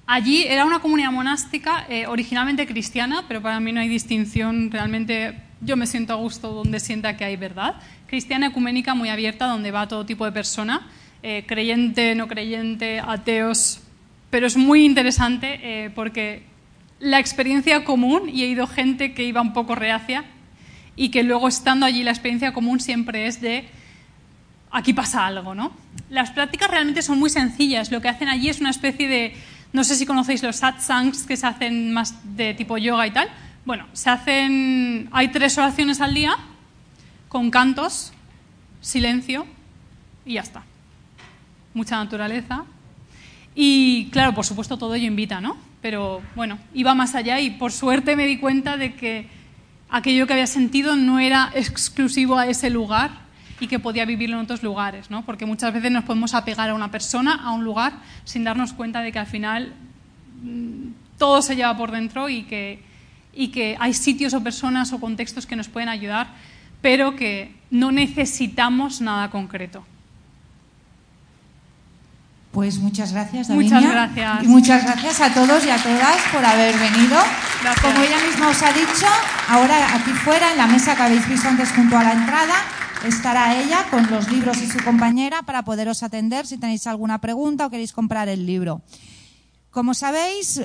Allí 0.08 0.44
era 0.44 0.64
una 0.64 0.78
comunidad 0.78 1.10
monástica, 1.10 1.84
eh, 1.88 2.06
originalmente 2.06 2.64
cristiana, 2.64 3.24
pero 3.26 3.42
para 3.42 3.58
mí 3.58 3.72
no 3.72 3.80
hay 3.80 3.88
distinción. 3.88 4.70
Realmente 4.70 5.36
yo 5.60 5.76
me 5.76 5.88
siento 5.88 6.12
a 6.12 6.16
gusto 6.16 6.52
donde 6.52 6.78
sienta 6.78 7.16
que 7.16 7.24
hay 7.24 7.34
verdad. 7.34 7.74
Cristiana 8.06 8.46
ecuménica 8.46 8.94
muy 8.94 9.08
abierta, 9.08 9.46
donde 9.46 9.72
va 9.72 9.88
todo 9.88 10.06
tipo 10.06 10.24
de 10.24 10.30
persona, 10.30 10.86
eh, 11.24 11.44
creyente, 11.48 12.14
no 12.14 12.28
creyente, 12.28 13.00
ateos. 13.00 13.80
Pero 14.30 14.46
es 14.46 14.56
muy 14.56 14.84
interesante 14.84 15.58
eh, 15.60 15.90
porque 15.90 16.44
la 17.00 17.18
experiencia 17.18 17.82
común, 17.82 18.28
y 18.32 18.44
he 18.44 18.46
ido 18.46 18.68
gente 18.68 19.12
que 19.12 19.24
iba 19.24 19.40
un 19.40 19.52
poco 19.52 19.74
reacia, 19.74 20.24
y 20.94 21.08
que 21.08 21.24
luego 21.24 21.48
estando 21.48 21.84
allí 21.84 22.04
la 22.04 22.12
experiencia 22.12 22.52
común 22.52 22.78
siempre 22.78 23.26
es 23.26 23.40
de 23.40 23.64
aquí 24.70 24.92
pasa 24.92 25.26
algo, 25.26 25.54
¿no? 25.54 25.72
Las 26.10 26.30
prácticas 26.30 26.70
realmente 26.70 27.02
son 27.02 27.18
muy 27.18 27.30
sencillas. 27.30 27.90
Lo 27.90 28.00
que 28.00 28.08
hacen 28.08 28.28
allí 28.28 28.48
es 28.48 28.60
una 28.60 28.70
especie 28.70 29.08
de, 29.08 29.34
no 29.72 29.84
sé 29.84 29.96
si 29.96 30.06
conocéis 30.06 30.42
los 30.42 30.56
satsangs 30.56 31.24
que 31.24 31.36
se 31.36 31.46
hacen 31.46 31.92
más 31.92 32.14
de 32.36 32.54
tipo 32.54 32.78
yoga 32.78 33.06
y 33.06 33.10
tal. 33.10 33.28
Bueno, 33.64 33.86
se 33.92 34.10
hacen, 34.10 35.08
hay 35.12 35.28
tres 35.28 35.58
oraciones 35.58 36.00
al 36.00 36.14
día 36.14 36.36
con 37.28 37.50
cantos, 37.50 38.12
silencio 38.80 39.46
y 40.24 40.34
ya 40.34 40.42
está. 40.42 40.62
Mucha 41.74 41.96
naturaleza. 41.96 42.64
Y 43.54 44.08
claro, 44.10 44.34
por 44.34 44.44
supuesto 44.44 44.76
todo 44.76 44.94
ello 44.94 45.06
invita, 45.06 45.40
¿no? 45.40 45.56
pero 45.86 46.20
bueno, 46.34 46.58
iba 46.74 46.96
más 46.96 47.14
allá 47.14 47.38
y 47.38 47.50
por 47.50 47.70
suerte 47.70 48.16
me 48.16 48.26
di 48.26 48.38
cuenta 48.38 48.76
de 48.76 48.94
que 48.94 49.28
aquello 49.88 50.26
que 50.26 50.32
había 50.32 50.48
sentido 50.48 50.96
no 50.96 51.20
era 51.20 51.52
exclusivo 51.54 52.38
a 52.38 52.48
ese 52.48 52.70
lugar 52.70 53.12
y 53.60 53.66
que 53.66 53.78
podía 53.78 54.04
vivirlo 54.04 54.36
en 54.36 54.44
otros 54.44 54.62
lugares, 54.62 55.10
¿no? 55.10 55.24
porque 55.24 55.46
muchas 55.46 55.72
veces 55.72 55.90
nos 55.90 56.04
podemos 56.04 56.34
apegar 56.34 56.70
a 56.70 56.74
una 56.74 56.90
persona, 56.90 57.40
a 57.42 57.52
un 57.52 57.64
lugar, 57.64 57.94
sin 58.24 58.44
darnos 58.44 58.72
cuenta 58.72 59.00
de 59.00 59.12
que 59.12 59.18
al 59.18 59.26
final 59.26 59.72
mm, 60.42 60.88
todo 61.18 61.42
se 61.42 61.56
lleva 61.56 61.76
por 61.76 61.90
dentro 61.90 62.28
y 62.28 62.42
que, 62.44 62.82
y 63.34 63.48
que 63.48 63.76
hay 63.80 63.94
sitios 63.94 64.34
o 64.34 64.42
personas 64.42 64.92
o 64.92 65.00
contextos 65.00 65.46
que 65.46 65.56
nos 65.56 65.68
pueden 65.68 65.88
ayudar, 65.88 66.28
pero 66.82 67.16
que 67.16 67.54
no 67.70 67.92
necesitamos 67.92 69.00
nada 69.00 69.30
concreto. 69.30 69.84
Pues 72.56 72.78
muchas 72.78 73.12
gracias, 73.12 73.48
Davinia. 73.48 73.74
Muchas 73.76 73.92
gracias. 73.92 74.44
Y 74.44 74.46
muchas 74.48 74.82
gracias 74.84 75.20
a 75.20 75.34
todos 75.34 75.62
y 75.66 75.68
a 75.68 75.76
todas 75.76 76.16
por 76.32 76.42
haber 76.42 76.74
venido. 76.78 77.18
Como 77.82 78.02
ella 78.02 78.16
misma 78.26 78.48
os 78.48 78.62
ha 78.62 78.72
dicho, 78.72 79.06
ahora 79.48 79.94
aquí 79.94 80.10
fuera, 80.12 80.52
en 80.52 80.56
la 80.56 80.66
mesa 80.66 80.96
que 80.96 81.02
habéis 81.02 81.28
visto 81.28 81.48
antes 81.48 81.70
junto 81.72 81.98
a 81.98 82.02
la 82.02 82.12
entrada, 82.12 82.54
estará 83.06 83.60
ella 83.60 83.86
con 83.90 84.10
los 84.10 84.30
libros 84.30 84.60
y 84.62 84.66
su 84.66 84.82
compañera 84.82 85.42
para 85.42 85.64
poderos 85.64 86.02
atender 86.02 86.46
si 86.46 86.58
tenéis 86.58 86.86
alguna 86.86 87.20
pregunta 87.20 87.66
o 87.66 87.70
queréis 87.70 87.92
comprar 87.92 88.28
el 88.28 88.46
libro. 88.46 88.82
Como 89.70 89.94
sabéis, 89.94 90.60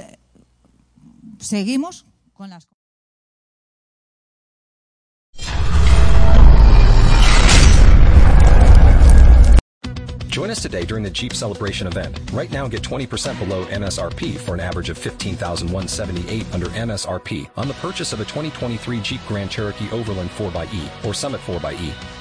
seguimos 1.39 2.05
con 2.33 2.49
las 2.49 2.67
Join 10.31 10.49
us 10.49 10.61
today 10.61 10.85
during 10.85 11.03
the 11.03 11.09
Jeep 11.09 11.33
Celebration 11.33 11.87
event. 11.87 12.17
Right 12.31 12.49
now, 12.49 12.65
get 12.65 12.81
20% 12.81 13.37
below 13.37 13.65
MSRP 13.65 14.37
for 14.37 14.53
an 14.53 14.61
average 14.61 14.89
of 14.89 14.97
15178 14.97 16.53
under 16.53 16.67
MSRP 16.67 17.49
on 17.57 17.67
the 17.67 17.73
purchase 17.75 18.13
of 18.13 18.21
a 18.21 18.23
2023 18.23 19.01
Jeep 19.01 19.19
Grand 19.27 19.51
Cherokee 19.51 19.91
Overland 19.91 20.29
4xE 20.29 21.05
or 21.05 21.13
Summit 21.13 21.41
4xE. 21.41 22.20